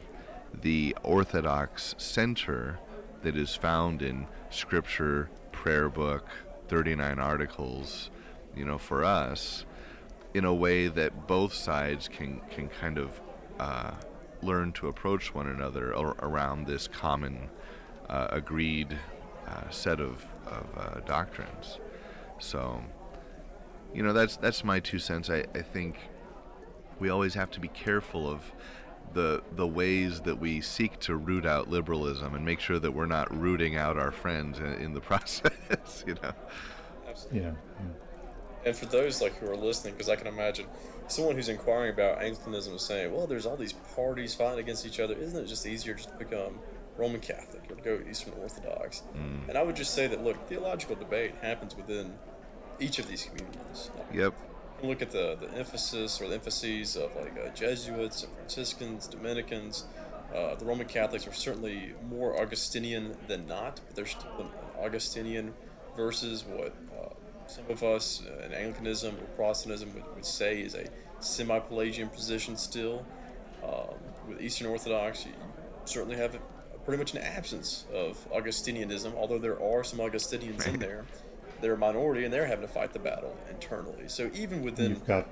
the 0.54 0.96
Orthodox 1.04 1.96
center 1.98 2.80
that 3.24 3.36
is 3.36 3.56
found 3.56 4.02
in 4.02 4.28
Scripture, 4.50 5.30
prayer 5.52 5.90
book, 5.90 6.28
39 6.68 7.18
articles. 7.18 8.12
You 8.56 8.66
know, 8.66 8.78
for 8.78 9.04
us, 9.04 9.66
in 10.34 10.46
a 10.46 10.54
way 10.54 10.88
that 10.88 11.28
both 11.28 11.54
sides 11.54 12.08
can 12.08 12.42
can 12.52 12.70
kind 12.70 13.00
of 13.00 13.20
uh, 13.60 13.92
learn 14.42 14.72
to 14.74 14.88
approach 14.88 15.34
one 15.34 15.48
another 15.48 15.92
around 15.92 16.68
this 16.68 16.88
common 16.88 17.50
uh, 18.10 18.28
agreed 18.32 18.98
uh, 19.48 19.70
set 19.70 20.00
of, 20.00 20.26
of 20.46 20.66
uh, 20.78 21.00
doctrines. 21.02 21.80
So, 22.40 22.82
you 23.94 24.04
know, 24.04 24.14
that's 24.14 24.38
that's 24.38 24.64
my 24.64 24.80
two 24.80 25.00
cents. 25.00 25.30
I, 25.30 25.46
I 25.56 25.62
think 25.62 25.98
we 27.00 27.10
always 27.10 27.34
have 27.34 27.52
to 27.52 27.60
be 27.60 27.68
careful 27.70 28.30
of 28.30 28.52
the 29.14 29.42
the 29.56 29.68
ways 29.68 30.22
that 30.22 30.40
we 30.40 30.62
seek 30.62 31.00
to 31.00 31.16
root 31.16 31.46
out 31.46 31.70
liberalism 31.70 32.36
and 32.36 32.46
make 32.46 32.60
sure 32.60 32.80
that 32.80 32.92
we're 32.92 33.06
not 33.06 33.36
rooting 33.36 33.76
out 33.76 33.98
our 33.98 34.12
friends 34.12 34.60
in, 34.60 34.74
in 34.74 34.94
the 34.94 35.02
process. 35.12 36.04
you 36.06 36.16
know. 36.22 36.34
Absolutely. 37.08 37.42
Yeah. 37.42 37.54
yeah. 37.80 37.86
And 38.66 38.76
for 38.76 38.86
those 38.86 39.22
like 39.22 39.36
who 39.38 39.50
are 39.50 39.56
listening, 39.56 39.94
because 39.94 40.10
I 40.10 40.16
can 40.16 40.28
imagine 40.28 40.68
someone 41.08 41.36
who's 41.36 41.50
inquiring 41.50 41.94
about 41.94 42.22
Anglicanism 42.22 42.76
is 42.76 42.82
saying, 42.82 43.14
well, 43.14 43.28
there's 43.28 43.46
all 43.46 43.56
these 43.56 43.74
parties 43.74 44.36
fighting 44.36 44.60
against 44.60 44.86
each 44.86 45.00
other. 45.00 45.14
Isn't 45.14 45.44
it 45.44 45.48
just 45.48 45.66
easier 45.66 45.94
just 45.94 46.10
to 46.10 46.16
become 46.16 46.60
Roman 46.98 47.22
Catholic 47.22 47.64
or 47.70 47.76
to 47.76 47.82
go 47.82 48.00
Eastern 48.10 48.34
Orthodox? 48.42 49.04
Mm. 49.16 49.50
And 49.50 49.58
I 49.58 49.64
would 49.64 49.76
just 49.76 49.94
say 49.94 50.08
that, 50.08 50.24
look, 50.24 50.48
theological 50.48 50.96
debate 50.96 51.34
happens 51.42 51.76
within 51.76 52.14
each 52.80 53.00
of 53.00 53.08
these 53.08 53.24
communions. 53.24 53.92
Yep. 54.14 54.34
Look 54.84 55.02
at 55.02 55.10
the, 55.12 55.36
the 55.40 55.50
emphasis 55.58 56.22
or 56.22 56.28
the 56.28 56.36
emphases 56.36 56.96
of 56.96 57.16
like 57.16 57.34
uh, 57.38 57.50
Jesuits, 57.50 58.28
Franciscans, 58.36 59.08
Dominicans. 59.08 59.86
Uh, 60.36 60.56
the 60.56 60.66
Roman 60.66 60.86
Catholics 60.86 61.26
are 61.26 61.34
certainly 61.34 61.94
more 62.10 62.40
Augustinian 62.40 63.16
than 63.28 63.48
not, 63.48 63.80
but 63.88 63.96
there's 63.96 64.12
still 64.12 64.30
an 64.40 64.50
Augustinian 64.80 65.54
versus 65.96 66.44
what 66.46 66.76
some 67.48 67.66
of 67.70 67.84
us 67.84 68.24
uh, 68.26 68.46
in 68.46 68.54
Anglicanism 68.54 69.16
or 69.16 69.26
Protestantism 69.36 69.94
would, 69.94 70.04
would 70.16 70.26
say 70.26 70.62
is 70.62 70.76
a 70.76 70.86
semi 71.20 71.60
Pelagian 71.60 72.10
position 72.10 72.58
still. 72.58 73.06
Um, 73.64 73.96
with 74.28 74.42
Eastern 74.42 74.68
Orthodox, 74.68 75.26
you 75.26 75.32
certainly 75.86 76.18
have 76.18 76.36
a, 76.36 76.40
pretty 76.86 77.00
much 77.00 77.14
an 77.14 77.22
absence 77.22 77.86
of 77.94 78.18
Augustinianism, 78.32 79.14
although 79.16 79.40
there 79.40 79.62
are 79.62 79.84
some 79.84 80.00
Augustinians 80.00 80.66
in 80.68 80.80
there. 80.80 81.06
They're 81.60 81.74
a 81.74 81.78
minority 81.78 82.24
and 82.24 82.34
they're 82.34 82.46
having 82.46 82.68
to 82.68 82.72
fight 82.72 82.94
the 82.94 83.00
battle 83.00 83.36
internally. 83.50 84.08
So 84.08 84.30
even 84.34 84.64
within. 84.64 84.92
You've 84.92 85.06
got. 85.06 85.28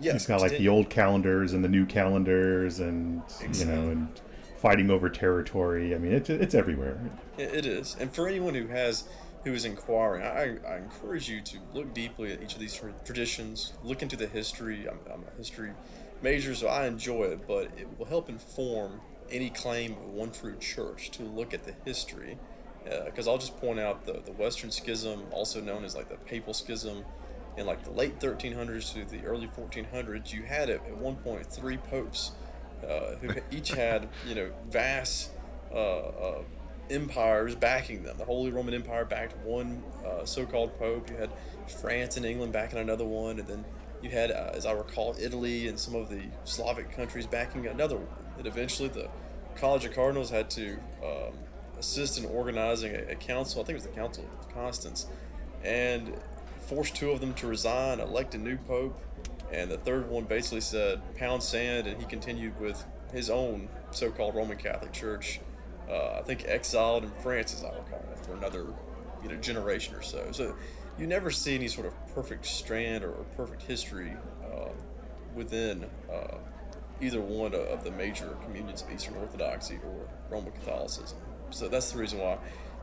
Yes, 0.00 0.22
you've 0.22 0.28
got 0.28 0.40
like 0.40 0.56
the 0.56 0.68
old 0.68 0.88
calendars 0.88 1.52
and 1.52 1.62
the 1.62 1.68
new 1.68 1.84
calendars 1.84 2.80
and, 2.80 3.22
exactly. 3.40 3.58
you 3.60 3.64
know, 3.66 3.90
and 3.90 4.08
fighting 4.56 4.90
over 4.90 5.10
territory. 5.10 5.94
I 5.94 5.98
mean, 5.98 6.12
it, 6.12 6.30
it's 6.30 6.54
everywhere. 6.54 6.98
It 7.36 7.66
is. 7.66 7.96
And 8.00 8.12
for 8.12 8.26
anyone 8.26 8.54
who 8.54 8.66
has 8.68 9.04
who 9.44 9.52
is 9.52 9.64
inquiring, 9.64 10.22
I, 10.22 10.58
I 10.68 10.76
encourage 10.76 11.28
you 11.28 11.40
to 11.40 11.58
look 11.74 11.92
deeply 11.92 12.32
at 12.32 12.42
each 12.42 12.54
of 12.54 12.60
these 12.60 12.80
traditions, 13.04 13.72
look 13.82 14.02
into 14.02 14.16
the 14.16 14.26
history. 14.26 14.88
I'm, 14.88 14.98
I'm 15.12 15.24
a 15.24 15.36
history 15.36 15.72
major, 16.22 16.54
so 16.54 16.68
I 16.68 16.86
enjoy 16.86 17.24
it, 17.24 17.46
but 17.46 17.64
it 17.76 17.88
will 17.98 18.06
help 18.06 18.28
inform 18.28 19.00
any 19.30 19.50
claim 19.50 19.92
of 19.92 20.10
one 20.10 20.30
true 20.30 20.56
church 20.58 21.10
to 21.12 21.24
look 21.24 21.54
at 21.54 21.64
the 21.64 21.74
history. 21.84 22.38
Because 22.84 23.28
uh, 23.28 23.32
I'll 23.32 23.38
just 23.38 23.58
point 23.60 23.78
out 23.78 24.04
the, 24.04 24.20
the 24.24 24.32
Western 24.32 24.70
Schism, 24.70 25.22
also 25.30 25.60
known 25.60 25.84
as 25.84 25.94
like 25.94 26.08
the 26.08 26.16
Papal 26.16 26.52
Schism, 26.52 27.04
in 27.56 27.66
like 27.66 27.84
the 27.84 27.90
late 27.90 28.18
1300s 28.18 28.94
to 28.94 29.04
the 29.04 29.24
early 29.24 29.46
1400s, 29.46 30.32
you 30.32 30.42
had 30.42 30.70
at, 30.70 30.84
at 30.86 30.96
one 30.96 31.16
point 31.16 31.44
three 31.46 31.76
popes 31.76 32.32
uh, 32.86 33.14
who 33.20 33.30
each 33.56 33.70
had 33.70 34.08
you 34.26 34.34
know 34.34 34.50
vast 34.70 35.30
uh, 35.72 35.76
uh 35.76 36.42
empires 36.90 37.54
backing 37.54 38.02
them. 38.02 38.18
The 38.18 38.24
Holy 38.24 38.50
Roman 38.50 38.74
Empire 38.74 39.04
backed 39.04 39.36
one 39.44 39.82
uh, 40.04 40.24
so-called 40.24 40.78
pope. 40.78 41.10
You 41.10 41.16
had 41.16 41.30
France 41.80 42.16
and 42.16 42.26
England 42.26 42.52
backing 42.52 42.78
another 42.78 43.04
one, 43.04 43.38
and 43.38 43.48
then 43.48 43.64
you 44.02 44.10
had, 44.10 44.30
uh, 44.30 44.50
as 44.52 44.66
I 44.66 44.72
recall, 44.72 45.16
Italy 45.20 45.68
and 45.68 45.78
some 45.78 45.94
of 45.94 46.10
the 46.10 46.22
Slavic 46.44 46.90
countries 46.90 47.26
backing 47.26 47.66
another 47.66 47.96
one. 47.96 48.24
And 48.38 48.46
eventually, 48.46 48.88
the 48.88 49.08
College 49.56 49.84
of 49.84 49.94
Cardinals 49.94 50.30
had 50.30 50.50
to 50.50 50.76
um, 51.04 51.34
assist 51.78 52.18
in 52.18 52.24
organizing 52.26 52.94
a, 52.94 53.12
a, 53.12 53.14
council. 53.14 53.60
I 53.60 53.64
think 53.64 53.78
it 53.78 53.82
was 53.82 53.84
the 53.84 54.00
Council 54.00 54.28
of 54.40 54.54
Constance, 54.54 55.06
and 55.62 56.14
forced 56.60 56.96
two 56.96 57.10
of 57.10 57.20
them 57.20 57.34
to 57.34 57.46
resign, 57.46 58.00
elect 58.00 58.34
a 58.34 58.38
new 58.38 58.56
pope, 58.56 58.98
and 59.52 59.70
the 59.70 59.78
third 59.78 60.08
one 60.08 60.24
basically 60.24 60.60
said 60.60 61.00
pound 61.16 61.42
sand, 61.42 61.86
and 61.86 62.00
he 62.00 62.06
continued 62.06 62.58
with 62.60 62.84
his 63.12 63.28
own 63.30 63.68
so-called 63.90 64.34
Roman 64.34 64.56
Catholic 64.56 64.92
Church 64.92 65.40
uh, 65.90 66.18
I 66.18 66.22
think 66.22 66.44
exiled 66.46 67.04
in 67.04 67.10
France, 67.22 67.54
as 67.54 67.64
I 67.64 67.68
recall, 67.68 68.04
for 68.22 68.34
another 68.34 68.66
you 69.22 69.28
know 69.28 69.36
generation 69.36 69.94
or 69.94 70.02
so. 70.02 70.30
So 70.32 70.54
you 70.98 71.06
never 71.06 71.30
see 71.30 71.54
any 71.54 71.68
sort 71.68 71.86
of 71.86 72.14
perfect 72.14 72.46
strand 72.46 73.04
or, 73.04 73.12
perfect 73.36 73.62
history 73.62 74.12
uh, 74.44 74.68
within 75.34 75.86
uh, 76.12 76.36
either 77.00 77.20
one 77.20 77.54
of 77.54 77.82
the 77.82 77.90
major 77.90 78.36
communions 78.44 78.82
of 78.82 78.92
Eastern 78.92 79.16
Orthodoxy 79.16 79.80
or 79.84 80.08
Roman 80.30 80.52
Catholicism. 80.52 81.18
So 81.50 81.68
that's 81.68 81.92
the 81.92 81.98
reason 81.98 82.18
why, 82.20 82.38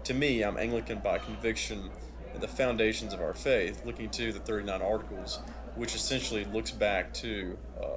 to 0.06 0.14
me, 0.14 0.44
I'm 0.44 0.58
Anglican 0.58 1.00
by 1.00 1.20
conviction 1.20 1.90
and 2.34 2.42
the 2.42 2.48
foundations 2.48 3.14
of 3.14 3.22
our 3.22 3.34
faith, 3.34 3.86
looking 3.86 4.10
to 4.12 4.32
the 4.32 4.40
39 4.40 4.82
Articles, 4.82 5.40
which 5.76 5.96
essentially 5.96 6.46
looks 6.46 6.72
back 6.72 7.14
to 7.14 7.58
uh, 7.82 7.88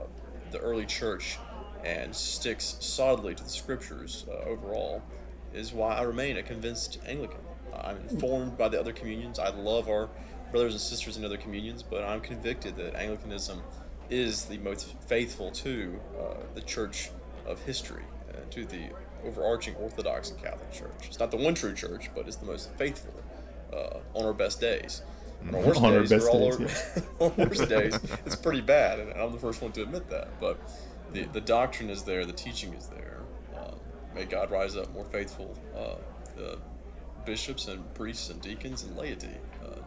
the 0.50 0.58
early 0.58 0.86
church 0.86 1.38
and 1.84 2.14
sticks 2.14 2.76
solidly 2.80 3.34
to 3.34 3.42
the 3.42 3.50
scriptures 3.50 4.26
uh, 4.28 4.48
overall 4.48 5.02
is 5.52 5.72
why 5.72 5.96
I 5.96 6.02
remain 6.02 6.36
a 6.36 6.42
convinced 6.42 6.98
Anglican. 7.06 7.40
I'm 7.74 7.98
informed 8.08 8.56
by 8.56 8.68
the 8.68 8.78
other 8.78 8.92
communions. 8.92 9.38
I 9.38 9.50
love 9.50 9.88
our 9.88 10.08
brothers 10.50 10.72
and 10.74 10.80
sisters 10.80 11.16
in 11.16 11.24
other 11.24 11.38
communions, 11.38 11.82
but 11.82 12.04
I'm 12.04 12.20
convicted 12.20 12.76
that 12.76 12.94
Anglicanism 12.94 13.62
is 14.10 14.44
the 14.44 14.58
most 14.58 14.94
faithful 15.06 15.50
to 15.50 15.98
uh, 16.20 16.34
the 16.54 16.60
Church 16.60 17.10
of 17.46 17.60
history, 17.62 18.02
uh, 18.30 18.36
to 18.50 18.64
the 18.66 18.90
overarching 19.24 19.74
Orthodox 19.76 20.30
and 20.30 20.42
Catholic 20.42 20.70
Church. 20.72 21.06
It's 21.06 21.18
not 21.18 21.30
the 21.30 21.36
one 21.36 21.54
true 21.54 21.74
church, 21.74 22.10
but 22.14 22.26
it's 22.26 22.36
the 22.36 22.46
most 22.46 22.70
faithful 22.72 23.14
uh, 23.72 23.98
on 24.14 24.26
our 24.26 24.34
best 24.34 24.60
days. 24.60 25.02
On 25.48 25.54
our 25.54 25.60
worst 25.62 25.80
On 25.82 25.92
our 25.92 26.00
best 26.00 26.10
days, 26.10 26.26
over, 26.28 26.68
on 27.20 27.32
our 27.38 27.46
worst 27.46 27.68
days, 27.68 27.98
it's 28.26 28.36
pretty 28.36 28.60
bad, 28.60 29.00
and 29.00 29.12
I'm 29.12 29.32
the 29.32 29.38
first 29.38 29.62
one 29.62 29.72
to 29.72 29.82
admit 29.82 30.08
that. 30.10 30.28
But 30.40 30.58
the, 31.12 31.24
the 31.32 31.40
doctrine 31.40 31.90
is 31.90 32.02
there, 32.02 32.24
the 32.24 32.32
teaching 32.32 32.74
is 32.74 32.86
there. 32.88 33.20
Uh, 33.56 33.72
may 34.14 34.24
God 34.24 34.50
rise 34.50 34.76
up 34.76 34.92
more 34.92 35.04
faithful 35.04 35.56
uh, 35.76 35.96
the 36.36 36.58
bishops 37.24 37.68
and 37.68 37.94
priests 37.94 38.30
and 38.30 38.40
deacons 38.40 38.84
and 38.84 38.96
laity 38.96 39.36
uh, 39.64 39.80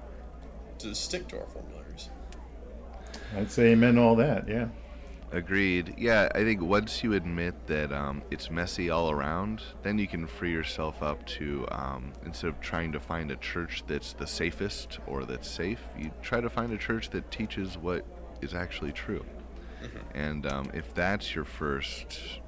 to 0.78 0.94
stick 0.94 1.28
to 1.30 1.40
our 1.40 1.48
formularies. 1.48 2.10
I'd 3.36 3.52
say 3.52 3.72
amen 3.72 3.96
to 3.96 4.02
all 4.02 4.16
that. 4.18 4.48
Yeah. 4.48 4.68
Agreed. 5.32 5.96
Yeah, 5.98 6.30
I 6.34 6.44
think 6.44 6.62
once 6.62 7.04
you 7.04 7.14
admit 7.14 7.56
that 7.68 7.92
um, 7.92 8.22
it's 8.32 8.50
messy 8.50 8.90
all 8.90 9.10
around, 9.12 9.64
then 9.82 9.98
you 9.98 10.08
can 10.08 10.28
free 10.28 10.52
yourself 10.52 11.02
up 11.02 11.26
to, 11.26 11.66
um, 11.72 12.14
instead 12.26 12.50
of 12.50 12.62
trying 12.62 12.92
to 12.94 13.00
find 13.00 13.32
a 13.32 13.36
church 13.38 13.84
that's 13.88 14.14
the 14.14 14.28
safest 14.28 15.00
or 15.08 15.26
that's 15.26 15.50
safe, 15.50 15.82
you 15.98 16.12
try 16.22 16.40
to 16.40 16.50
find 16.50 16.72
a 16.72 16.78
church 16.78 17.10
that 17.10 17.30
teaches 17.32 17.78
what 17.78 18.06
is 18.42 18.54
actually 18.54 18.92
true. 18.92 19.26
And 20.14 20.46
um, 20.46 20.72
if 20.74 20.94
that's 20.94 21.36
your 21.36 21.46
first 21.46 22.40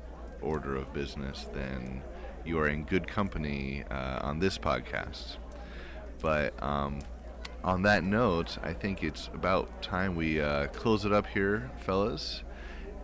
order 0.41 0.75
of 0.75 0.93
business, 0.93 1.47
then 1.53 2.01
you 2.45 2.59
are 2.59 2.67
in 2.67 2.83
good 2.83 3.07
company 3.07 3.83
uh, 3.91 4.19
on 4.21 4.39
this 4.39 4.57
podcast. 4.57 5.37
But 6.21 6.61
um, 6.63 6.99
on 7.63 7.81
that 7.83 8.03
note, 8.03 8.57
I 8.63 8.73
think 8.73 9.03
it's 9.03 9.29
about 9.33 9.81
time 9.81 10.15
we 10.15 10.39
uh, 10.41 10.67
close 10.67 11.05
it 11.05 11.11
up 11.11 11.27
here, 11.27 11.69
fellas. 11.79 12.43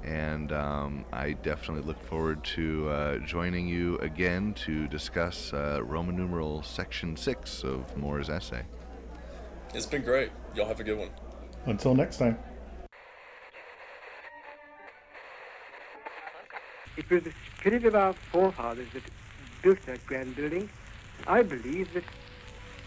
And 0.04 0.52
um, 0.52 1.06
I 1.14 1.32
definitely 1.32 1.88
look 1.88 2.02
forward 2.04 2.44
to 2.44 2.90
uh, 2.90 3.18
joining 3.20 3.68
you 3.68 3.98
again 4.00 4.54
to 4.66 4.88
discuss 4.88 5.54
uh, 5.54 5.80
Roman 5.82 6.18
numeral 6.18 6.62
section 6.62 7.16
6 7.16 7.64
of 7.64 7.96
More's 7.96 8.30
essay. 8.30 8.64
It's 9.74 9.86
been 9.86 10.04
great. 10.04 10.32
Y'all 10.56 10.68
have 10.68 10.80
a 10.80 10.84
good 10.84 10.98
one. 10.98 11.10
Until 11.66 11.96
next 11.96 12.18
time. 12.18 12.38
It 16.96 17.10
was 17.10 17.24
the 17.24 17.34
spirit 17.58 17.86
of 17.86 17.96
our 17.96 18.14
forefathers 18.14 18.88
that 18.94 19.02
built 19.64 19.82
that 19.88 20.06
grand 20.06 20.36
building. 20.36 20.70
I 21.26 21.42
believe 21.42 21.92
that 21.94 22.04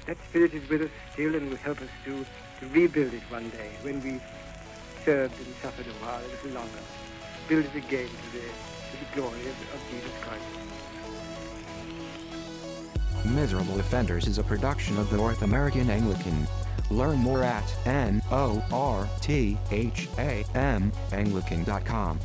that 0.07 0.17
spirit 0.29 0.55
is 0.55 0.69
with 0.69 0.83
us 0.83 0.91
still 1.13 1.35
and 1.35 1.51
will 1.51 1.57
help 1.57 1.81
us 1.81 1.89
to, 2.05 2.25
to 2.61 2.69
rebuild 2.73 3.15
it 3.15 3.23
one 3.29 3.51
day 3.51 3.71
when 3.83 4.01
we've 4.03 4.23
served 5.05 5.37
and 5.39 5.55
suffered 5.61 5.87
a 5.87 6.05
while, 6.05 6.21
a 6.21 6.29
little 6.29 6.51
longer. 6.53 6.79
Build 7.49 7.65
it 7.65 7.75
again 7.75 8.07
to 8.09 8.33
the, 8.33 8.45
to 8.45 8.97
the 9.01 9.07
glory 9.15 9.41
of, 9.41 9.75
of 9.75 9.81
Jesus 9.91 10.13
Christ. 10.21 10.45
Miserable 13.25 13.81
Offenders 13.81 14.29
is 14.29 14.39
a 14.39 14.45
production 14.45 14.99
of 14.99 15.11
the 15.11 15.17
North 15.17 15.43
American 15.43 15.91
Anglican. 15.91 16.47
Learn 16.91 17.19
more 17.19 17.43
at 17.43 17.75
N 17.87 18.23
O 18.31 18.63
R 18.73 19.09
T 19.21 19.59
H 19.73 20.09
A 20.19 20.45
M 20.55 20.93
Anglican.com. 21.11 22.21